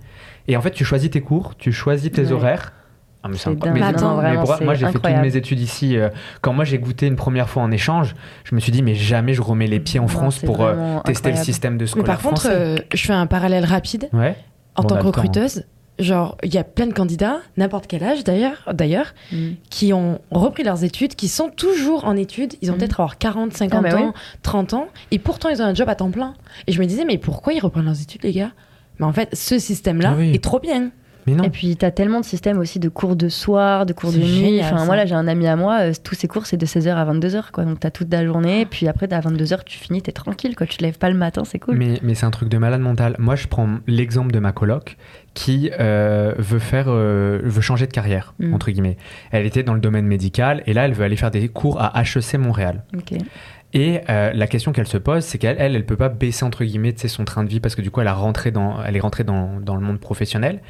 Et 0.48 0.56
en 0.56 0.60
fait, 0.60 0.72
tu 0.72 0.84
choisis 0.84 1.10
tes 1.10 1.20
cours, 1.20 1.56
tu 1.56 1.72
choisis 1.72 2.10
tes 2.12 2.30
horaires. 2.32 2.72
Ah, 3.22 3.28
mais 3.30 3.38
c'est 3.38 3.48
mais 3.72 3.80
attends, 3.80 4.16
vraiment, 4.16 4.44
moi, 4.60 4.74
j'ai 4.74 4.86
fait 4.86 4.92
toutes 4.92 5.04
mes 5.04 5.36
études 5.36 5.60
ici. 5.60 5.96
Euh, 5.96 6.10
quand 6.42 6.52
moi, 6.52 6.64
j'ai 6.64 6.78
goûté 6.78 7.06
une 7.06 7.16
première 7.16 7.48
fois 7.48 7.62
en 7.62 7.70
échange, 7.70 8.14
je 8.44 8.54
me 8.54 8.60
suis 8.60 8.70
dit, 8.70 8.82
mais 8.82 8.94
jamais 8.94 9.32
je 9.32 9.40
remets 9.40 9.66
les 9.66 9.80
pieds 9.80 9.98
en 9.98 10.08
France 10.08 10.40
pour 10.40 10.62
tester 11.04 11.30
le 11.30 11.36
système 11.36 11.78
de 11.78 11.86
scolaire 11.86 12.06
Mais 12.06 12.14
par 12.14 12.22
contre, 12.22 12.50
je 12.92 13.06
fais 13.06 13.14
un 13.14 13.26
parallèle 13.26 13.64
rapide. 13.64 14.10
Ouais 14.12 14.36
en 14.76 14.82
tant 14.82 14.96
que 14.96 15.06
recruteuse, 15.06 15.64
genre, 15.98 16.36
il 16.42 16.52
y 16.52 16.58
a 16.58 16.64
plein 16.64 16.86
de 16.86 16.92
candidats, 16.92 17.40
n'importe 17.56 17.86
quel 17.86 18.02
âge 18.02 18.24
d'ailleurs, 18.24 18.68
d'ailleurs, 18.72 19.14
mm. 19.32 19.50
qui 19.70 19.92
ont 19.92 20.20
repris 20.30 20.62
leurs 20.62 20.84
études, 20.84 21.14
qui 21.14 21.28
sont 21.28 21.48
toujours 21.48 22.04
en 22.04 22.16
études. 22.16 22.54
Ils 22.62 22.70
ont 22.70 22.74
mm. 22.74 22.78
peut-être 22.78 23.00
avoir 23.00 23.18
40, 23.18 23.56
50 23.56 23.84
ah, 23.86 23.96
ans, 23.96 24.14
30 24.42 24.74
ans, 24.74 24.88
et 25.10 25.18
pourtant 25.18 25.48
ils 25.48 25.62
ont 25.62 25.66
un 25.66 25.74
job 25.74 25.88
à 25.88 25.94
temps 25.94 26.10
plein. 26.10 26.34
Et 26.66 26.72
je 26.72 26.80
me 26.80 26.86
disais, 26.86 27.04
mais 27.04 27.18
pourquoi 27.18 27.52
ils 27.52 27.60
reprennent 27.60 27.84
leurs 27.84 28.00
études, 28.00 28.22
les 28.22 28.32
gars? 28.32 28.52
Mais 28.98 29.06
en 29.06 29.12
fait, 29.12 29.34
ce 29.34 29.58
système-là 29.58 30.16
ah 30.18 30.22
est 30.22 30.42
trop 30.42 30.60
bien. 30.60 30.90
Et 31.26 31.50
puis, 31.50 31.76
tu 31.76 31.84
as 31.84 31.90
tellement 31.90 32.20
de 32.20 32.24
systèmes 32.24 32.58
aussi 32.58 32.78
de 32.78 32.88
cours 32.88 33.16
de 33.16 33.28
soir, 33.28 33.86
de 33.86 33.92
cours 33.92 34.12
de 34.12 34.18
nuit. 34.18 34.60
enfin, 34.62 34.84
moi, 34.84 34.96
là, 34.96 35.06
j'ai 35.06 35.14
un 35.14 35.26
ami 35.26 35.46
à 35.46 35.56
moi, 35.56 35.80
euh, 35.80 35.92
tous 36.02 36.14
ses 36.14 36.28
cours, 36.28 36.46
c'est 36.46 36.56
de 36.56 36.66
16h 36.66 36.94
à 36.94 37.04
22h. 37.04 37.50
Quoi. 37.50 37.64
Donc, 37.64 37.80
tu 37.80 37.86
as 37.86 37.90
toute 37.90 38.12
la 38.12 38.24
journée. 38.24 38.66
Puis 38.66 38.88
après, 38.88 39.12
à 39.12 39.20
22h, 39.20 39.64
tu 39.64 39.78
finis, 39.78 40.02
tu 40.02 40.10
es 40.10 40.12
tranquille. 40.12 40.54
Quoi. 40.54 40.66
Tu 40.66 40.76
te 40.76 40.82
lèves 40.82 40.98
pas 40.98 41.10
le 41.10 41.16
matin, 41.16 41.44
c'est 41.44 41.58
cool. 41.58 41.76
Mais, 41.76 41.98
mais 42.02 42.14
c'est 42.14 42.26
un 42.26 42.30
truc 42.30 42.48
de 42.48 42.58
malade 42.58 42.80
mental. 42.80 43.16
Moi, 43.18 43.36
je 43.36 43.46
prends 43.46 43.68
l'exemple 43.86 44.32
de 44.32 44.38
ma 44.38 44.52
coloc 44.52 44.96
qui 45.34 45.70
euh, 45.80 46.32
veut, 46.38 46.60
faire, 46.60 46.86
euh, 46.88 47.40
veut 47.42 47.60
changer 47.60 47.86
de 47.86 47.92
carrière, 47.92 48.34
mm. 48.38 48.54
entre 48.54 48.70
guillemets. 48.70 48.96
Elle 49.32 49.46
était 49.46 49.62
dans 49.62 49.74
le 49.74 49.80
domaine 49.80 50.06
médical 50.06 50.62
et 50.66 50.72
là, 50.72 50.84
elle 50.84 50.94
veut 50.94 51.04
aller 51.04 51.16
faire 51.16 51.30
des 51.30 51.48
cours 51.48 51.80
à 51.80 52.00
HEC 52.00 52.38
Montréal. 52.38 52.84
Ok. 52.96 53.18
Et 53.74 54.00
euh, 54.08 54.32
la 54.32 54.46
question 54.46 54.72
qu'elle 54.72 54.86
se 54.86 54.96
pose, 54.96 55.24
c'est 55.24 55.36
qu'elle, 55.36 55.56
elle, 55.58 55.74
elle 55.74 55.84
peut 55.84 55.96
pas 55.96 56.08
baisser 56.08 56.44
entre 56.44 56.64
guillemets 56.64 56.94
son 56.96 57.24
train 57.24 57.42
de 57.42 57.48
vie 57.48 57.58
parce 57.58 57.74
que 57.74 57.82
du 57.82 57.90
coup, 57.90 58.00
elle, 58.00 58.08
a 58.08 58.14
rentré 58.14 58.52
dans, 58.52 58.82
elle 58.82 58.96
est 58.96 59.00
rentrée 59.00 59.24
dans, 59.24 59.60
dans 59.60 59.74
le 59.74 59.82
monde 59.82 59.98
professionnel. 59.98 60.62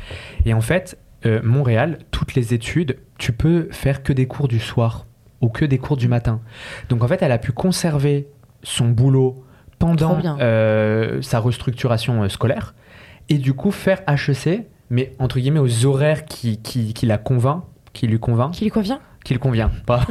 Et 0.46 0.54
en 0.54 0.62
fait, 0.62 0.99
euh, 1.26 1.40
Montréal, 1.44 1.99
toutes 2.11 2.34
les 2.34 2.54
études, 2.54 2.96
tu 3.18 3.32
peux 3.32 3.68
faire 3.70 4.02
que 4.02 4.14
des 4.14 4.26
cours 4.26 4.49
du 4.49 4.58
soir 4.58 5.06
ou 5.42 5.50
que 5.50 5.66
des 5.66 5.76
cours 5.76 5.99
du 5.99 6.08
matin. 6.08 6.40
Donc 6.88 7.04
en 7.04 7.08
fait, 7.08 7.20
elle 7.20 7.32
a 7.32 7.38
pu 7.38 7.52
conserver 7.52 8.26
son 8.62 8.88
boulot 8.88 9.44
pendant 9.78 10.18
euh, 10.40 11.20
sa 11.20 11.40
restructuration 11.40 12.26
scolaire 12.30 12.75
et 13.28 13.37
du 13.37 13.52
coup 13.52 13.70
faire 13.70 14.00
HEC, 14.08 14.66
mais 14.88 15.12
entre 15.18 15.38
guillemets 15.38 15.61
aux 15.61 15.84
horaires 15.84 16.25
qui, 16.25 16.62
qui, 16.62 16.94
qui 16.94 17.04
la 17.04 17.18
convainc, 17.18 17.64
qui 17.92 18.06
lui 18.06 18.18
convainc. 18.18 18.52
Qui 18.52 18.64
lui 18.64 18.70
convient? 18.70 19.00
Qui 19.25 19.37
convient. 19.38 19.71
Pas. 19.87 20.07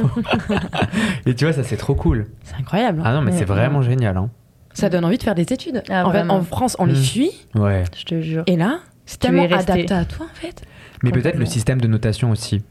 et 1.26 1.34
tu 1.34 1.44
vois, 1.44 1.54
ça 1.54 1.62
c'est 1.62 1.76
trop 1.76 1.94
cool. 1.94 2.26
C'est 2.42 2.56
incroyable. 2.56 3.00
Ah 3.04 3.14
non, 3.14 3.22
mais 3.22 3.32
c'est 3.32 3.44
vraiment 3.44 3.80
génial. 3.80 4.16
Hein. 4.16 4.28
Ça 4.74 4.88
donne 4.90 5.04
envie 5.04 5.18
de 5.18 5.22
faire 5.22 5.36
des 5.36 5.52
études. 5.52 5.82
Ah, 5.88 6.06
en, 6.06 6.28
en, 6.28 6.42
France, 6.42 6.76
on 6.80 6.86
les 6.86 6.94
fuit. 6.96 7.46
Ouais. 7.54 7.84
Je 7.96 8.04
te 8.04 8.20
jure. 8.20 8.42
Et 8.46 8.56
là, 8.56 8.80
c'est 9.06 9.20
tellement 9.20 9.44
adapté 9.44 9.94
à 9.94 10.04
toi 10.04 10.26
en 10.26 10.34
fait. 10.34 10.62
Mais 11.02 11.12
peut-être 11.12 11.38
le 11.38 11.46
système 11.46 11.80
de 11.80 11.86
notation 11.86 12.30
aussi. 12.30 12.62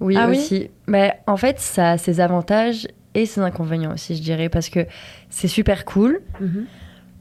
Oui, 0.00 0.16
ah 0.16 0.28
aussi. 0.28 0.70
Mais 0.86 1.18
en 1.26 1.36
fait, 1.36 1.58
ça 1.58 1.92
a 1.92 1.98
ses 1.98 2.20
avantages 2.20 2.86
et 3.14 3.26
ses 3.26 3.40
inconvénients 3.40 3.94
aussi, 3.94 4.14
je 4.16 4.22
dirais, 4.22 4.48
parce 4.48 4.68
que 4.68 4.86
c'est 5.30 5.48
super 5.48 5.84
cool. 5.84 6.20
Mmh. 6.40 6.46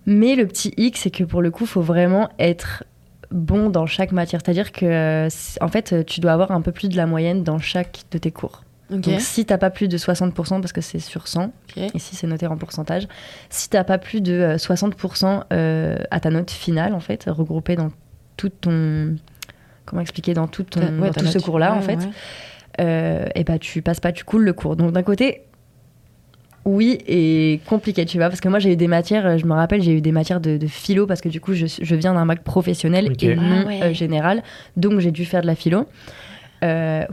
Mais 0.05 0.35
le 0.35 0.45
petit 0.45 0.73
hic, 0.77 0.97
c'est 0.97 1.09
que 1.09 1.23
pour 1.23 1.41
le 1.41 1.51
coup, 1.51 1.63
il 1.63 1.69
faut 1.69 1.81
vraiment 1.81 2.29
être 2.39 2.83
bon 3.31 3.69
dans 3.69 3.85
chaque 3.85 4.11
matière. 4.11 4.41
C'est-à-dire 4.43 4.71
que, 4.71 5.27
en 5.61 5.67
fait, 5.67 6.05
tu 6.05 6.19
dois 6.19 6.31
avoir 6.31 6.51
un 6.51 6.61
peu 6.61 6.71
plus 6.71 6.89
de 6.89 6.97
la 6.97 7.05
moyenne 7.05 7.43
dans 7.43 7.59
chaque 7.59 8.03
de 8.11 8.17
tes 8.17 8.31
cours. 8.31 8.63
Donc, 8.89 9.05
si 9.19 9.45
t'as 9.45 9.57
pas 9.57 9.69
plus 9.69 9.87
de 9.87 9.97
60%, 9.97 10.61
parce 10.61 10.71
que 10.71 10.81
c'est 10.81 10.99
sur 10.99 11.27
100, 11.27 11.51
ici 11.93 12.15
c'est 12.15 12.27
noté 12.27 12.47
en 12.47 12.57
pourcentage, 12.57 13.07
si 13.49 13.69
t'as 13.69 13.83
pas 13.83 13.97
plus 13.97 14.21
de 14.21 14.55
60% 14.57 15.25
euh, 15.25 15.43
euh, 15.51 15.97
à 16.09 16.19
ta 16.19 16.29
note 16.29 16.51
finale, 16.51 16.93
en 16.93 16.99
fait, 16.99 17.25
regroupée 17.27 17.75
dans 17.75 17.89
tout 18.37 18.49
ton. 18.49 19.15
Comment 19.85 20.01
expliquer 20.01 20.33
Dans 20.33 20.47
tout, 20.47 20.63
ton, 20.63 20.81
tout 21.11 21.25
ce 21.25 21.39
cours-là, 21.39 21.73
en 21.73 21.81
fait, 21.81 21.99
euh, 22.79 23.25
et 23.35 23.43
bah 23.43 23.57
tu 23.59 23.81
passes 23.81 23.99
pas, 23.99 24.11
tu 24.11 24.23
coules 24.23 24.43
le 24.43 24.53
cours. 24.53 24.75
Donc, 24.75 24.91
d'un 24.91 25.03
côté, 25.03 25.43
oui 26.67 26.99
et 27.07 27.61
compliqué, 27.65 28.05
tu 28.05 28.17
vois, 28.17 28.27
parce 28.27 28.41
que 28.41 28.49
moi 28.49 28.59
j'ai 28.59 28.73
eu 28.73 28.75
des 28.75 28.89
matières, 28.89 29.37
je 29.37 29.45
me 29.45 29.53
rappelle, 29.53 29.81
j'ai 29.81 29.93
eu 29.93 30.01
des 30.01 30.11
matières 30.11 30.41
de, 30.41 30.59
philo 30.67 31.07
parce 31.07 31.21
que 31.21 31.29
du 31.29 31.39
coup 31.39 31.53
je, 31.53 31.95
viens 31.95 32.13
d'un 32.13 32.25
bac 32.25 32.43
professionnel 32.43 33.09
et 33.21 33.35
non 33.35 33.65
ah 33.67 33.85
euh, 33.85 33.93
général, 33.93 34.43
donc 34.75 34.99
j'ai 34.99 35.11
dû 35.11 35.23
faire 35.23 35.41
de 35.41 35.47
la 35.47 35.55
philo. 35.55 35.85
Euh, 36.65 37.05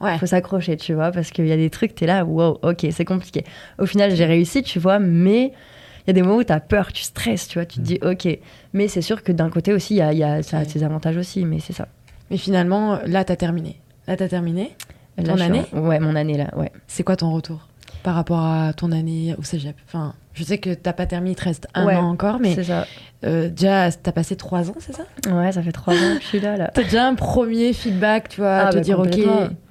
ouais. 0.00 0.16
Faut 0.18 0.26
s'accrocher, 0.26 0.78
tu 0.78 0.94
vois, 0.94 1.12
parce 1.12 1.30
qu'il 1.30 1.46
y 1.46 1.52
a 1.52 1.56
des 1.56 1.68
trucs, 1.68 1.94
t'es 1.94 2.06
là, 2.06 2.24
wow, 2.24 2.58
ok, 2.62 2.86
c'est 2.90 3.04
compliqué. 3.04 3.44
Au 3.78 3.84
final, 3.84 4.14
j'ai 4.14 4.24
réussi, 4.24 4.62
tu 4.62 4.78
vois, 4.78 4.98
mais 4.98 5.52
il 5.98 6.06
y 6.06 6.10
a 6.10 6.12
des 6.14 6.22
moments 6.22 6.36
où 6.36 6.44
t'as 6.44 6.60
peur, 6.60 6.90
tu 6.92 7.02
stresses, 7.02 7.48
tu 7.48 7.58
vois, 7.58 7.66
tu 7.66 7.80
te 7.80 7.84
dis, 7.84 7.98
ok. 8.02 8.38
Mais 8.72 8.88
c'est 8.88 9.02
sûr 9.02 9.22
que 9.22 9.32
d'un 9.32 9.50
côté 9.50 9.74
aussi, 9.74 9.96
y 9.96 10.00
a, 10.00 10.14
y 10.14 10.24
a, 10.24 10.42
ça 10.42 10.58
a 10.58 10.64
ses 10.64 10.84
avantages 10.84 11.18
aussi, 11.18 11.44
mais 11.44 11.58
c'est 11.60 11.74
ça. 11.74 11.88
Mais 12.30 12.38
finalement, 12.38 12.98
là, 13.04 13.24
t'as 13.24 13.36
terminé. 13.36 13.78
Là, 14.08 14.16
t'as 14.16 14.28
terminé 14.28 14.74
Ton 15.22 15.38
année? 15.38 15.64
Ouais, 15.74 16.00
mon 16.00 16.16
année, 16.16 16.38
là, 16.38 16.50
ouais. 16.56 16.72
C'est 16.86 17.02
quoi 17.02 17.16
ton 17.16 17.30
retour? 17.30 17.69
Par 18.02 18.14
rapport 18.14 18.44
à 18.44 18.72
ton 18.72 18.92
année 18.92 19.34
au 19.38 19.42
cégep 19.42 19.76
Enfin, 19.86 20.14
je 20.34 20.44
sais 20.44 20.58
que 20.58 20.72
t'as 20.74 20.92
pas 20.92 21.06
terminé, 21.06 21.32
il 21.32 21.36
te 21.36 21.44
reste 21.44 21.66
un 21.74 21.86
an 21.86 22.10
encore, 22.10 22.38
mais 22.40 22.62
ça. 22.62 22.86
Euh, 23.24 23.50
déjà, 23.50 23.90
t'as 23.92 24.12
passé 24.12 24.36
trois 24.36 24.70
ans, 24.70 24.76
c'est 24.78 24.94
ça? 24.94 25.02
Ouais, 25.30 25.52
ça 25.52 25.62
fait 25.62 25.72
trois 25.72 25.94
ans 25.94 26.16
que 26.16 26.22
je 26.22 26.26
suis 26.26 26.40
là. 26.40 26.56
là. 26.56 26.70
T'as 26.74 26.84
déjà 26.84 27.06
un 27.06 27.14
premier 27.14 27.74
feedback, 27.74 28.30
tu 28.30 28.40
vois, 28.40 28.56
à 28.56 28.66
ah, 28.68 28.70
te 28.70 28.76
bah, 28.76 28.80
dire, 28.80 28.98
ok. 28.98 29.20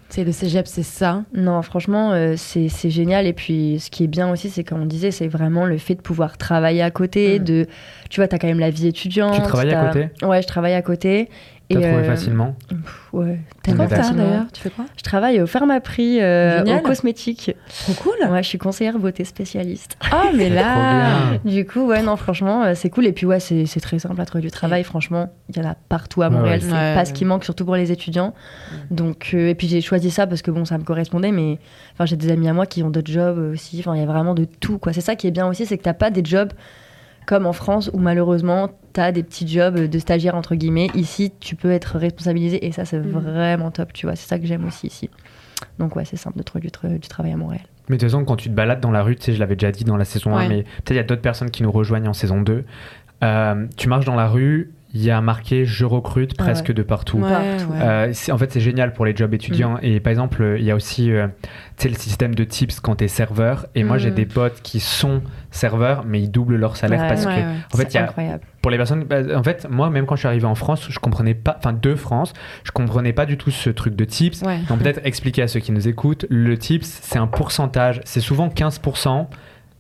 C'est 0.10 0.24
le 0.24 0.32
cégep, 0.32 0.66
c'est 0.66 0.84
ça? 0.84 1.24
Non, 1.36 1.62
franchement, 1.62 2.12
euh, 2.14 2.34
c'est 2.36 2.90
génial. 2.90 3.28
Et 3.28 3.34
puis, 3.34 3.80
ce 3.80 3.92
qui 3.92 4.04
est 4.04 4.08
bien 4.08 4.32
aussi, 4.32 4.50
c'est 4.50 4.64
comme 4.64 4.82
on 4.82 4.86
disait, 4.88 5.12
c'est 5.12 5.28
vraiment 5.28 5.66
le 5.66 5.78
fait 5.78 5.94
de 5.94 6.02
pouvoir 6.02 6.38
travailler 6.38 6.82
à 6.82 6.90
côté. 6.90 7.40
Mm. 7.40 7.44
De, 7.44 7.68
tu 8.10 8.20
vois, 8.20 8.28
tu 8.28 8.36
as 8.36 8.40
quand 8.40 8.48
même 8.48 8.60
la 8.60 8.72
vie 8.72 8.88
étudiante. 8.88 9.36
Tu 9.36 9.42
travailles 9.42 9.74
à 9.74 9.86
côté? 9.86 10.10
Ouais, 10.24 10.42
je 10.42 10.48
travaille 10.48 10.74
à 10.74 10.82
côté. 10.82 11.30
T'as 11.70 11.76
trouvé 11.76 12.04
euh, 12.04 12.04
facilement 12.04 12.56
Ouais. 13.14 13.40
T'as 13.62 13.74
d'ailleurs 13.74 14.52
Tu 14.52 14.62
fais 14.62 14.70
quoi? 14.72 14.86
Je 14.98 15.04
travaille 15.04 15.40
au 15.40 15.46
Pharmaprix, 15.46 16.20
euh, 16.20 16.66
en 16.66 16.80
cosmétique. 16.80 17.56
Trop 17.84 17.94
cool 17.94 18.28
Ouais, 18.30 18.42
je 18.42 18.48
suis 18.48 18.58
conseillère 18.58 18.98
beauté 18.98 19.24
spécialiste. 19.24 19.96
Ah, 20.12 20.26
mais 20.36 20.50
là 20.50 21.38
Du 21.46 21.66
coup, 21.66 21.86
ouais, 21.86 22.02
non, 22.02 22.16
franchement, 22.16 22.64
euh, 22.64 22.74
c'est 22.76 22.90
cool. 22.90 23.06
Et 23.06 23.12
puis, 23.12 23.28
ouais, 23.28 23.40
c'est 23.40 23.80
très 23.82 24.00
simple 24.00 24.20
à 24.20 24.26
trouver 24.26 24.42
du 24.42 24.52
travail. 24.52 24.84
Franchement, 24.84 25.32
il 25.50 25.58
y 25.58 25.66
en 25.66 25.70
a 25.70 25.76
partout 25.76 26.24
à 26.24 26.30
Montréal. 26.30 26.60
C'est 26.62 26.70
pas 26.70 27.06
ce 27.06 27.14
qui 27.14 27.26
manque, 27.26 27.44
surtout 27.44 27.66
pour 27.66 27.76
les 27.76 27.92
étudiants. 27.92 28.34
Donc, 28.90 29.32
euh, 29.34 29.50
et 29.50 29.56
puis, 29.56 29.68
j'ai 29.68 29.82
choisi 29.82 30.10
ça 30.10 30.26
parce 30.26 30.42
que, 30.42 30.50
bon, 30.50 30.66
ça 30.66 30.78
me 30.78 30.84
correspondait. 30.84 31.32
Mais 31.32 31.60
enfin, 31.94 32.06
j'ai 32.06 32.16
des 32.16 32.32
amis 32.32 32.50
à 32.50 32.54
moi 32.54 32.66
qui 32.66 32.82
ont 32.82 32.90
d'autres 32.90 33.12
jobs 33.12 33.38
aussi. 33.54 33.78
Enfin, 33.80 33.96
il 33.96 34.00
y 34.00 34.04
a 34.04 34.08
vraiment 34.08 34.34
de 34.34 34.46
tout, 34.46 34.80
quoi. 34.80 34.94
C'est 34.94 35.02
ça 35.02 35.16
qui 35.16 35.28
est 35.28 35.32
bien 35.32 35.48
aussi, 35.48 35.68
c'est 35.68 35.78
que 35.78 35.84
t'as 35.84 35.94
pas 35.94 36.10
des 36.10 36.24
jobs 36.26 36.52
comme 37.26 37.46
en 37.46 37.54
France 37.54 37.90
où 37.94 38.00
malheureusement 38.00 38.70
tu 38.94 39.00
as 39.00 39.12
des 39.12 39.24
petits 39.24 39.48
jobs 39.48 39.78
de 39.78 40.00
stagiaire 40.00 40.36
entre 40.36 40.56
guillemets. 40.56 40.90
Ici, 40.96 41.32
tu 41.40 41.56
peux 41.56 41.72
être 41.72 41.98
responsabilisé 41.98 42.66
et 42.66 42.72
ça 42.72 42.86
c'est 42.86 43.00
mm. 43.00 43.10
vraiment 43.10 43.72
top, 43.72 43.94
tu 43.94 44.06
vois. 44.06 44.16
C'est 44.16 44.28
ça 44.28 44.40
que 44.40 44.46
j'aime 44.46 44.66
aussi 44.66 44.88
ici. 44.88 45.10
Donc 45.78 45.96
ouais, 45.96 46.06
c'est 46.06 46.18
simple 46.18 46.38
de 46.38 46.44
trouver 46.44 46.62
du, 46.62 47.08
travail 47.08 47.32
à 47.32 47.38
Montréal. 47.38 47.64
Mais 47.90 47.98
de 47.98 48.02
toute 48.02 48.10
façon, 48.10 48.24
quand 48.26 48.36
tu 48.36 48.50
te 48.50 48.54
balades 48.54 48.82
dans 48.82 48.92
la 48.92 49.02
rue, 49.02 49.16
tu 49.16 49.24
sais, 49.24 49.34
je 49.34 49.40
l'avais 49.40 49.56
déjà 49.56 49.72
dit 49.72 49.84
dans 49.84 49.98
la 49.98 50.06
saison 50.06 50.36
1, 50.36 50.48
mais 50.48 50.64
peut-être 50.64 50.92
il 50.92 50.96
y 50.96 51.00
a 51.00 51.04
d'autres 51.04 51.22
personnes 51.22 51.50
qui 51.50 51.64
nous 51.64 51.72
rejoignent 51.72 52.08
en 52.08 52.14
saison 52.14 52.42
2. 52.42 52.64
Euh, 53.24 53.66
tu 53.76 53.90
marches 53.90 54.06
dans 54.06 54.16
la 54.16 54.28
rue, 54.28 54.72
il 54.94 55.04
y 55.04 55.12
a 55.12 55.22
marqué 55.22 55.66
je 55.66 55.86
recrute 55.86 56.34
ah 56.38 56.44
presque 56.44 56.72
de 56.72 56.82
partout. 56.82 57.24
Euh, 57.24 58.14
en 58.32 58.38
fait, 58.38 58.52
c'est 58.52 58.60
génial 58.60 58.94
pour 58.94 59.06
les 59.06 59.16
jobs 59.16 59.34
étudiants. 59.34 59.76
Mm. 59.76 59.84
Et 59.84 60.00
par 60.00 60.12
exemple, 60.12 60.56
il 60.58 60.66
y 60.66 60.72
a 60.72 60.76
aussi 60.76 61.12
euh, 61.12 61.28
le 61.84 61.94
système 61.94 62.34
de 62.34 62.44
tips 62.44 62.80
quand 62.80 62.96
tu 62.96 63.04
es 63.04 63.08
serveur. 63.08 63.68
Et 63.76 63.84
moi, 63.84 64.00
j'ai 64.00 64.10
mm. 64.10 64.16
des 64.16 64.26
potes 64.26 64.62
qui 64.64 64.80
sont 64.80 65.22
serveurs, 65.52 66.06
mais 66.06 66.22
ils 66.22 66.32
doublent 66.32 66.56
leur 66.56 66.76
salaire 66.76 67.08
parce 67.08 67.26
que, 67.26 67.30
en 67.30 67.78
fait, 67.78 67.94
il 67.94 67.96
y 67.96 67.98
a, 67.98 68.04
incroyable. 68.04 68.44
pour 68.62 68.72
les 68.72 68.78
personnes, 68.78 69.04
bah, 69.04 69.18
en 69.36 69.44
fait, 69.44 69.68
moi, 69.70 69.92
même 69.92 70.08
quand 70.08 70.16
je 70.16 70.22
suis 70.22 70.28
arrivé 70.28 70.46
en 70.46 70.56
France, 70.56 70.88
je 70.90 71.00
comprenais 71.00 71.36
pas, 71.36 71.56
enfin, 71.60 71.74
de 71.74 71.94
France, 71.94 72.34
je 72.64 72.72
comprenais 72.72 73.14
pas 73.14 73.28
du 73.28 73.38
tout 73.38 73.52
ce 73.52 73.70
truc 73.70 73.96
de 73.96 74.06
tips. 74.06 74.42
Donc, 74.70 74.80
peut-être 74.80 75.02
expliquer 75.04 75.44
à 75.44 75.48
ceux 75.48 75.60
qui 75.60 75.72
nous 75.72 75.88
écoutent, 75.88 76.26
le 76.30 76.58
tips, 76.58 76.88
c'est 76.88 77.20
un 77.20 77.28
pourcentage, 77.28 78.02
c'est 78.06 78.22
souvent 78.22 78.48
15%, 78.48 79.28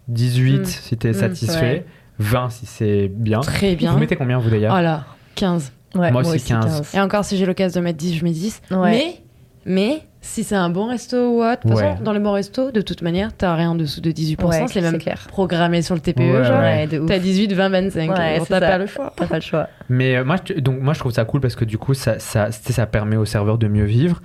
18 0.07 0.59
mm. 0.59 0.65
si 0.65 0.97
tu 0.97 1.07
es 1.07 1.13
satisfait. 1.13 1.85
20 2.19 2.49
si 2.49 2.65
c'est 2.65 3.07
bien. 3.07 3.39
Très 3.39 3.75
bien. 3.75 3.93
Vous 3.93 3.99
mettez 3.99 4.15
combien 4.15 4.38
vous 4.38 4.49
d'ailleurs 4.49 4.71
Voilà, 4.71 5.05
15. 5.35 5.71
moi, 5.95 6.11
aussi 6.21 6.47
15. 6.47 6.93
Et 6.93 6.99
encore 6.99 7.25
si 7.25 7.38
j'ai 7.38 7.45
l'occasion 7.45 7.79
de 7.81 7.85
mettre 7.85 7.97
10, 7.97 8.15
je 8.17 8.23
mets 8.23 8.31
10. 8.31 8.61
Mais, 8.71 9.21
mais 9.65 10.01
si 10.21 10.43
c'est 10.43 10.55
un 10.55 10.69
bon 10.69 10.87
resto 10.87 11.17
ou 11.17 11.43
autre, 11.43 11.61
dans 12.01 12.11
les 12.11 12.19
bons 12.19 12.33
restos, 12.33 12.71
de 12.71 12.81
toute 12.81 13.01
manière, 13.01 13.31
t'as 13.35 13.55
rien 13.55 13.71
en 13.71 13.75
dessous 13.75 14.01
de 14.01 14.11
18%. 14.11 14.67
c'est 14.67 14.81
même 14.81 14.97
clair. 14.97 15.25
programmé 15.29 15.81
sur 15.81 15.95
le 15.95 16.01
TPE. 16.01 16.43
genre, 16.43 16.61
t'as 17.07 17.19
18, 17.19 17.53
20, 17.53 17.69
25. 17.69 18.11
t'as 18.47 18.59
pas 18.59 18.77
le 18.77 18.85
choix. 18.85 19.13
T'as 19.15 19.27
pas 19.27 19.35
le 19.35 19.41
choix. 19.41 19.69
Mais 19.87 20.17
euh, 20.17 20.25
moi, 20.25 20.35
je, 20.45 20.53
donc, 20.55 20.81
moi, 20.81 20.93
je 20.93 20.99
trouve 20.99 21.13
ça 21.13 21.23
cool 21.25 21.41
parce 21.41 21.55
que 21.55 21.65
du 21.65 21.77
coup, 21.77 21.93
ça, 21.93 22.19
ça, 22.19 22.51
ça 22.51 22.85
permet 22.85 23.15
aux 23.15 23.25
serveurs 23.25 23.57
de 23.57 23.67
mieux 23.67 23.85
vivre. 23.85 24.21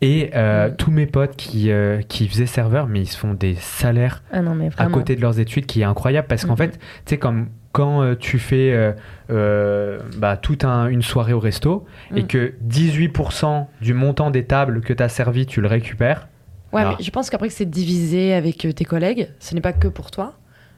Et 0.00 0.30
euh, 0.34 0.68
mm. 0.68 0.76
tous 0.76 0.90
mes 0.90 1.06
potes 1.06 1.36
qui, 1.36 1.70
euh, 1.70 2.02
qui 2.02 2.28
faisaient 2.28 2.46
serveur, 2.46 2.86
mais 2.86 3.00
ils 3.00 3.06
se 3.06 3.16
font 3.16 3.34
des 3.34 3.54
salaires 3.54 4.22
ah 4.32 4.42
non, 4.42 4.54
mais 4.54 4.68
à 4.76 4.86
côté 4.86 5.16
de 5.16 5.20
leurs 5.20 5.40
études 5.40 5.66
qui 5.66 5.80
est 5.80 5.84
incroyable 5.84 6.28
parce 6.28 6.44
qu'en 6.44 6.54
mm-hmm. 6.54 6.58
fait, 6.58 6.72
tu 6.72 6.78
sais, 7.06 7.18
comme 7.18 7.48
quand 7.78 8.02
euh, 8.02 8.16
tu 8.16 8.40
fais 8.40 8.72
euh, 8.72 8.92
euh, 9.30 10.00
bah, 10.16 10.36
toute 10.36 10.64
une 10.64 11.00
soirée 11.00 11.32
au 11.32 11.38
resto 11.38 11.86
et 12.12 12.24
mm. 12.24 12.26
que 12.26 12.54
18% 12.68 13.66
du 13.80 13.94
montant 13.94 14.32
des 14.32 14.44
tables 14.46 14.80
que 14.80 14.92
tu 14.92 15.00
as 15.00 15.08
servi, 15.08 15.46
tu 15.46 15.60
le 15.60 15.68
récupères. 15.68 16.26
Ouais, 16.72 16.84
mais 16.84 16.96
je 17.00 17.10
pense 17.12 17.30
qu'après 17.30 17.46
que 17.46 17.54
c'est 17.54 17.70
divisé 17.70 18.34
avec 18.34 18.66
tes 18.74 18.84
collègues, 18.84 19.28
ce 19.38 19.54
n'est 19.54 19.60
pas 19.60 19.72
que 19.72 19.86
pour 19.86 20.10
toi. 20.10 20.34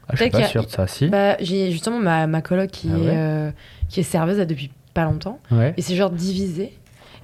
Ah, 0.07 0.11
je 0.13 0.21
suis 0.21 0.29
pas 0.29 0.43
sûr 0.43 0.63
de 0.63 0.69
ça, 0.69 0.85
si. 0.85 1.07
Bah, 1.07 1.37
j'ai 1.39 1.71
justement 1.71 1.97
ma, 1.97 2.27
ma 2.27 2.43
coloc 2.43 2.69
qui, 2.69 2.91
ah 2.93 3.47
est, 3.47 3.53
qui 3.89 4.01
est 4.01 4.03
serveuse 4.03 4.37
depuis 4.37 4.69
pas 4.93 5.05
longtemps. 5.05 5.39
Et 5.77 5.81
c'est 5.81 5.95
genre 5.95 6.11
divisé. 6.11 6.71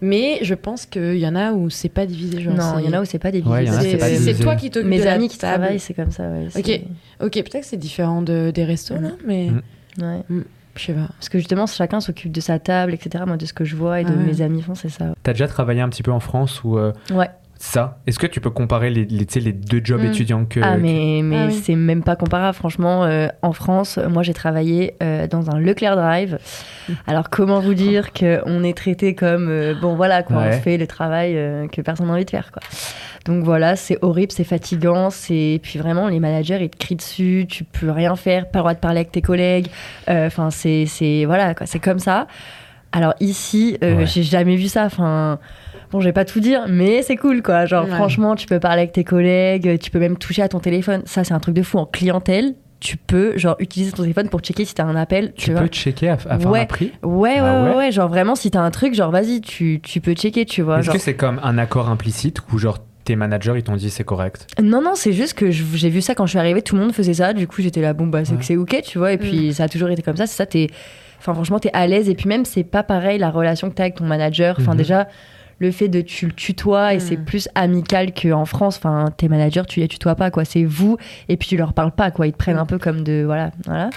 Mais 0.01 0.39
je 0.41 0.53
pense 0.53 0.85
qu'il 0.85 1.17
y 1.17 1.27
en 1.27 1.35
a 1.35 1.51
où 1.53 1.69
c'est 1.69 1.89
pas 1.89 2.05
divisé. 2.05 2.41
Genre 2.41 2.53
non, 2.53 2.79
il 2.79 2.85
y 2.85 2.89
en 2.89 2.93
a 2.93 3.01
où 3.01 3.05
c'est 3.05 3.19
pas 3.19 3.31
divisé. 3.31 4.17
c'est 4.17 4.43
toi 4.43 4.55
qui 4.55 4.69
t'occupes 4.69 4.89
Mes 4.89 5.07
amis 5.07 5.29
qui 5.29 5.37
travaillent, 5.37 5.79
c'est 5.79 5.93
comme 5.93 6.11
ça. 6.11 6.23
ok, 6.55 6.81
ok, 7.21 7.31
peut-être 7.31 7.61
que 7.61 7.65
c'est 7.65 7.77
différent 7.77 8.21
de, 8.21 8.51
des 8.51 8.65
restos, 8.65 8.95
là, 8.99 9.11
mais. 9.25 9.49
Mm. 9.49 9.61
Ouais. 9.99 10.23
Mm. 10.29 10.41
Je 10.75 10.85
sais 10.85 10.93
pas. 10.93 11.07
Parce 11.07 11.29
que 11.29 11.39
justement, 11.39 11.65
chacun 11.65 11.99
s'occupe 11.99 12.31
de 12.31 12.39
sa 12.39 12.59
table, 12.59 12.93
etc. 12.93 13.23
Moi, 13.25 13.37
de 13.37 13.47
ce 13.47 13.53
que 13.53 13.65
je 13.65 13.75
vois 13.75 13.99
et 13.99 14.03
de 14.03 14.13
mes 14.13 14.41
amis 14.41 14.61
font, 14.61 14.75
c'est 14.75 14.89
ça. 14.89 15.15
T'as 15.23 15.33
déjà 15.33 15.47
travaillé 15.47 15.81
un 15.81 15.89
petit 15.89 16.03
peu 16.03 16.11
en 16.11 16.19
France 16.19 16.63
ou 16.63 16.77
euh, 16.77 16.93
Ouais 17.11 17.29
ça. 17.59 17.97
Est-ce 18.05 18.19
que 18.19 18.27
tu 18.27 18.39
peux 18.39 18.49
comparer 18.49 18.89
les, 18.89 19.05
les, 19.05 19.25
les 19.39 19.51
deux 19.51 19.81
jobs 19.83 20.01
mm. 20.01 20.05
étudiants 20.05 20.45
que... 20.45 20.59
Ah 20.61 20.77
mais, 20.77 21.21
mais 21.23 21.47
ah 21.49 21.51
c'est 21.51 21.75
même 21.75 22.03
pas 22.03 22.15
comparable. 22.15 22.55
Franchement, 22.55 23.03
euh, 23.03 23.27
en 23.41 23.51
France, 23.51 23.97
moi 23.97 24.23
j'ai 24.23 24.33
travaillé 24.33 24.95
euh, 25.01 25.27
dans 25.27 25.49
un 25.49 25.59
Leclerc 25.59 25.95
Drive. 25.95 26.37
Alors 27.07 27.29
comment 27.29 27.59
vous 27.59 27.73
dire 27.73 28.13
qu'on 28.13 28.63
est 28.63 28.77
traité 28.77 29.15
comme... 29.15 29.49
Euh, 29.49 29.73
bon 29.79 29.95
voilà, 29.95 30.23
quoi, 30.23 30.37
on 30.37 30.51
fait 30.51 30.77
le 30.77 30.87
travail 30.87 31.33
que 31.71 31.81
personne 31.81 32.07
n'a 32.07 32.13
envie 32.13 32.25
de 32.25 32.29
faire. 32.29 32.51
Quoi. 32.51 32.61
Donc 33.25 33.43
voilà, 33.43 33.75
c'est 33.75 33.97
horrible, 34.01 34.31
c'est 34.31 34.43
fatigant. 34.43 35.09
c'est 35.09 35.59
Puis 35.63 35.79
vraiment, 35.79 36.07
les 36.07 36.19
managers, 36.19 36.59
ils 36.61 36.69
te 36.69 36.77
crient 36.77 36.95
dessus, 36.95 37.45
tu 37.49 37.63
peux 37.63 37.91
rien 37.91 38.15
faire, 38.15 38.49
pas 38.49 38.59
le 38.59 38.63
droit 38.63 38.73
de 38.73 38.79
parler 38.79 38.99
avec 38.99 39.11
tes 39.11 39.21
collègues. 39.21 39.67
Enfin, 40.07 40.49
c'est... 40.51 41.25
Voilà, 41.25 41.53
c'est 41.65 41.79
comme 41.79 41.99
ça. 41.99 42.27
Alors 42.91 43.13
ici, 43.19 43.77
j'ai 43.81 44.23
jamais 44.23 44.55
vu 44.55 44.67
ça. 44.67 44.85
Enfin... 44.85 45.39
Bon, 45.91 45.99
je 45.99 46.05
vais 46.05 46.13
pas 46.13 46.25
tout 46.25 46.39
dire, 46.39 46.65
mais 46.67 47.01
c'est 47.01 47.15
cool, 47.15 47.41
quoi. 47.41 47.65
Genre, 47.65 47.87
franchement, 47.87 48.35
tu 48.35 48.47
peux 48.47 48.59
parler 48.59 48.81
avec 48.81 48.91
tes 48.91 49.03
collègues, 49.03 49.79
tu 49.79 49.91
peux 49.91 49.99
même 49.99 50.17
toucher 50.17 50.41
à 50.41 50.49
ton 50.49 50.59
téléphone. 50.59 51.01
Ça, 51.05 51.23
c'est 51.23 51.33
un 51.33 51.39
truc 51.39 51.55
de 51.55 51.61
fou. 51.61 51.77
En 51.77 51.85
clientèle, 51.85 52.55
tu 52.79 52.97
peux 52.97 53.37
genre 53.37 53.55
utiliser 53.59 53.91
ton 53.91 54.03
téléphone 54.03 54.29
pour 54.29 54.41
checker 54.41 54.65
si 54.65 54.75
t'as 54.75 54.83
un 54.83 54.95
appel. 54.95 55.33
Tu, 55.35 55.53
peux 55.53 55.67
checker 55.67 56.09
à, 56.09 56.17
à 56.29 56.37
ouais. 56.37 56.61
un 56.61 56.65
prix? 56.65 56.91
Ouais, 57.03 57.41
ouais, 57.41 57.61
ouais, 57.61 57.75
ouais, 57.75 57.91
Genre 57.91 58.09
vraiment, 58.09 58.35
si 58.35 58.51
t'as 58.51 58.61
un 58.61 58.71
truc, 58.71 58.93
genre 58.93 59.11
vas-y, 59.11 59.41
tu, 59.41 59.79
tu 59.81 60.01
peux 60.01 60.13
checker, 60.13 60.45
tu 60.45 60.61
vois. 60.61 60.79
Est-ce 60.79 60.91
que 60.91 60.97
c'est 60.97 61.15
comme 61.15 61.39
un 61.43 61.57
accord 61.57 61.89
implicite 61.89 62.41
ou 62.51 62.57
genre 62.57 62.79
tes 63.03 63.15
managers 63.15 63.53
ils 63.55 63.63
t'ont 63.63 63.75
dit 63.75 63.89
c'est 63.89 64.03
correct? 64.03 64.47
Non, 64.61 64.81
non, 64.81 64.93
c'est 64.95 65.13
juste 65.13 65.33
que 65.33 65.49
j'ai 65.49 65.89
vu 65.89 66.01
ça 66.01 66.13
quand 66.13 66.25
je 66.25 66.31
suis 66.31 66.39
arrivée, 66.39 66.61
tout 66.61 66.75
le 66.75 66.81
monde 66.81 66.93
faisait 66.93 67.15
ça. 67.15 67.33
Du 67.33 67.47
coup, 67.47 67.61
j'étais 67.61 67.81
là, 67.81 67.93
bon, 67.93 68.07
bah 68.07 68.25
c'est 68.25 68.35
que 68.35 68.45
c'est 68.45 68.57
ok, 68.57 68.81
tu 68.83 68.97
vois. 68.97 69.13
Et 69.13 69.17
puis 69.17 69.49
mm. 69.49 69.53
ça 69.53 69.63
a 69.63 69.69
toujours 69.69 69.89
été 69.89 70.01
comme 70.01 70.17
ça. 70.17 70.27
C'est 70.27 70.35
ça, 70.35 70.45
t'es. 70.45 70.67
Enfin, 71.19 71.33
franchement, 71.33 71.57
t'es 71.57 71.71
à 71.73 71.87
l'aise. 71.87 72.09
Et 72.09 72.15
puis 72.15 72.27
même, 72.27 72.45
c'est 72.45 72.63
pas 72.63 72.83
pareil 72.83 73.17
la 73.17 73.31
relation 73.31 73.69
que 73.69 73.75
t'as 73.75 73.83
avec 73.83 73.95
ton 73.95 74.05
manager. 74.05 74.55
Enfin, 74.59 74.73
mhm. 74.73 74.77
déjà 74.77 75.07
le 75.59 75.71
fait 75.71 75.87
de 75.87 76.01
tu 76.01 76.27
le 76.27 76.33
tutoies 76.33 76.93
et 76.93 76.99
c'est 76.99 77.17
hmm. 77.17 77.25
plus 77.25 77.49
amical 77.55 78.13
qu'en 78.13 78.45
France. 78.45 78.77
Enfin, 78.77 79.05
tes 79.15 79.27
managers, 79.27 79.63
tu 79.67 79.79
les 79.79 79.87
tutoies 79.87 80.15
pas, 80.15 80.31
quoi. 80.31 80.45
C'est 80.45 80.63
vous 80.63 80.97
et 81.29 81.37
puis 81.37 81.47
tu 81.49 81.57
leur 81.57 81.73
parles 81.73 81.91
pas, 81.91 82.11
quoi. 82.11 82.27
Ils 82.27 82.33
te 82.33 82.37
prennent 82.37 82.57
un 82.57 82.65
peu 82.65 82.77
comme 82.77 83.03
de. 83.03 83.23
Voilà. 83.25 83.51
voilà. 83.65 83.89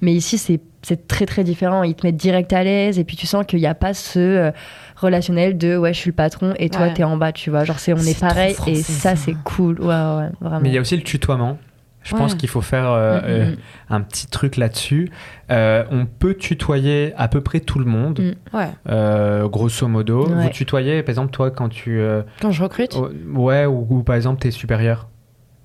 Mais 0.00 0.12
ici, 0.12 0.38
c'est 0.38 0.60
c'est 0.84 1.08
très 1.08 1.26
très 1.26 1.44
différent. 1.44 1.82
Ils 1.82 1.94
te 1.94 2.06
mettent 2.06 2.16
direct 2.16 2.52
à 2.52 2.62
l'aise 2.62 2.98
et 2.98 3.04
puis 3.04 3.16
tu 3.16 3.26
sens 3.26 3.44
qu'il 3.46 3.58
n'y 3.58 3.66
a 3.66 3.74
pas 3.74 3.94
ce 3.94 4.18
euh, 4.18 4.50
relationnel 4.96 5.56
de 5.56 5.76
ouais, 5.76 5.94
je 5.94 5.98
suis 5.98 6.10
le 6.10 6.14
patron 6.14 6.52
et 6.58 6.68
toi, 6.68 6.88
tu 6.88 6.94
t'es 6.94 7.04
en 7.04 7.16
bas, 7.16 7.32
tu 7.32 7.50
vois. 7.50 7.64
Genre, 7.64 7.78
c'est, 7.78 7.92
on 7.92 7.98
est, 7.98 8.18
pareil 8.18 8.54
et 8.66 8.74
ça, 8.76 9.16
c'est 9.16 9.34
cool. 9.44 9.80
Ouais, 9.80 9.86
ouais, 9.86 10.28
vraiment. 10.40 10.60
Mais 10.60 10.68
il 10.68 10.74
y 10.74 10.78
a 10.78 10.80
aussi 10.80 10.96
le 10.96 11.02
tutoiement. 11.02 11.58
Je 12.04 12.14
pense 12.14 12.34
qu'il 12.34 12.48
faut 12.48 12.60
faire 12.60 12.90
euh, 12.90 13.18
mm, 13.18 13.22
mm, 13.22 13.26
euh, 13.28 13.50
mm. 13.50 13.56
un 13.90 14.00
petit 14.02 14.26
truc 14.26 14.56
là-dessus. 14.56 15.10
Euh, 15.50 15.84
on 15.90 16.06
peut 16.06 16.34
tutoyer 16.34 17.12
à 17.16 17.28
peu 17.28 17.40
près 17.40 17.60
tout 17.60 17.78
le 17.78 17.86
monde, 17.86 18.36
ouais. 18.52 19.48
grosso 19.48 19.88
modo. 19.88 20.26
Vous 20.26 20.48
tutoyez, 20.50 21.02
par 21.02 21.10
exemple, 21.10 21.32
toi, 21.32 21.50
quand 21.50 21.68
tu... 21.68 22.00
quand 22.40 22.50
je 22.50 22.62
recrute 22.62 22.96
Ouais, 23.34 23.66
ou, 23.66 24.02
par 24.02 24.16
exemple, 24.16 24.40
t'es 24.40 24.50
supérieur 24.50 25.08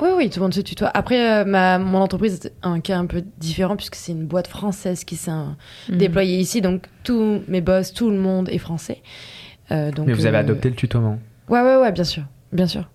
oui, 0.01 0.07
oui, 0.15 0.29
tout 0.29 0.39
le 0.39 0.43
monde 0.43 0.53
se 0.53 0.61
tutoie. 0.61 0.89
Après, 0.93 1.43
ma, 1.43 1.77
mon 1.77 1.97
entreprise 1.97 2.45
est 2.45 2.53
un 2.63 2.79
cas 2.79 2.97
un 2.97 3.05
peu 3.05 3.21
différent 3.37 3.75
puisque 3.75 3.95
c'est 3.95 4.13
une 4.13 4.27
boîte 4.27 4.47
française 4.47 5.03
qui 5.03 5.17
s'est 5.17 5.31
déployée 5.89 6.37
ici. 6.37 6.61
Donc, 6.61 6.85
tous 7.03 7.41
mes 7.49 7.59
boss, 7.59 7.93
tout 7.93 8.09
le 8.09 8.17
monde 8.17 8.47
est 8.47 8.59
français. 8.59 9.01
donc, 9.69 10.07
Mais 10.07 10.13
vous 10.13 10.25
avez 10.25 10.37
adopté 10.37 10.69
le 10.69 10.75
tutoiement 10.75 11.19
Ouais, 11.49 11.59
ouais, 11.61 11.75
ouais, 11.75 11.91
bien 11.91 12.05
sûr. 12.05 12.23
Bien 12.53 12.67
sûr. 12.67 12.87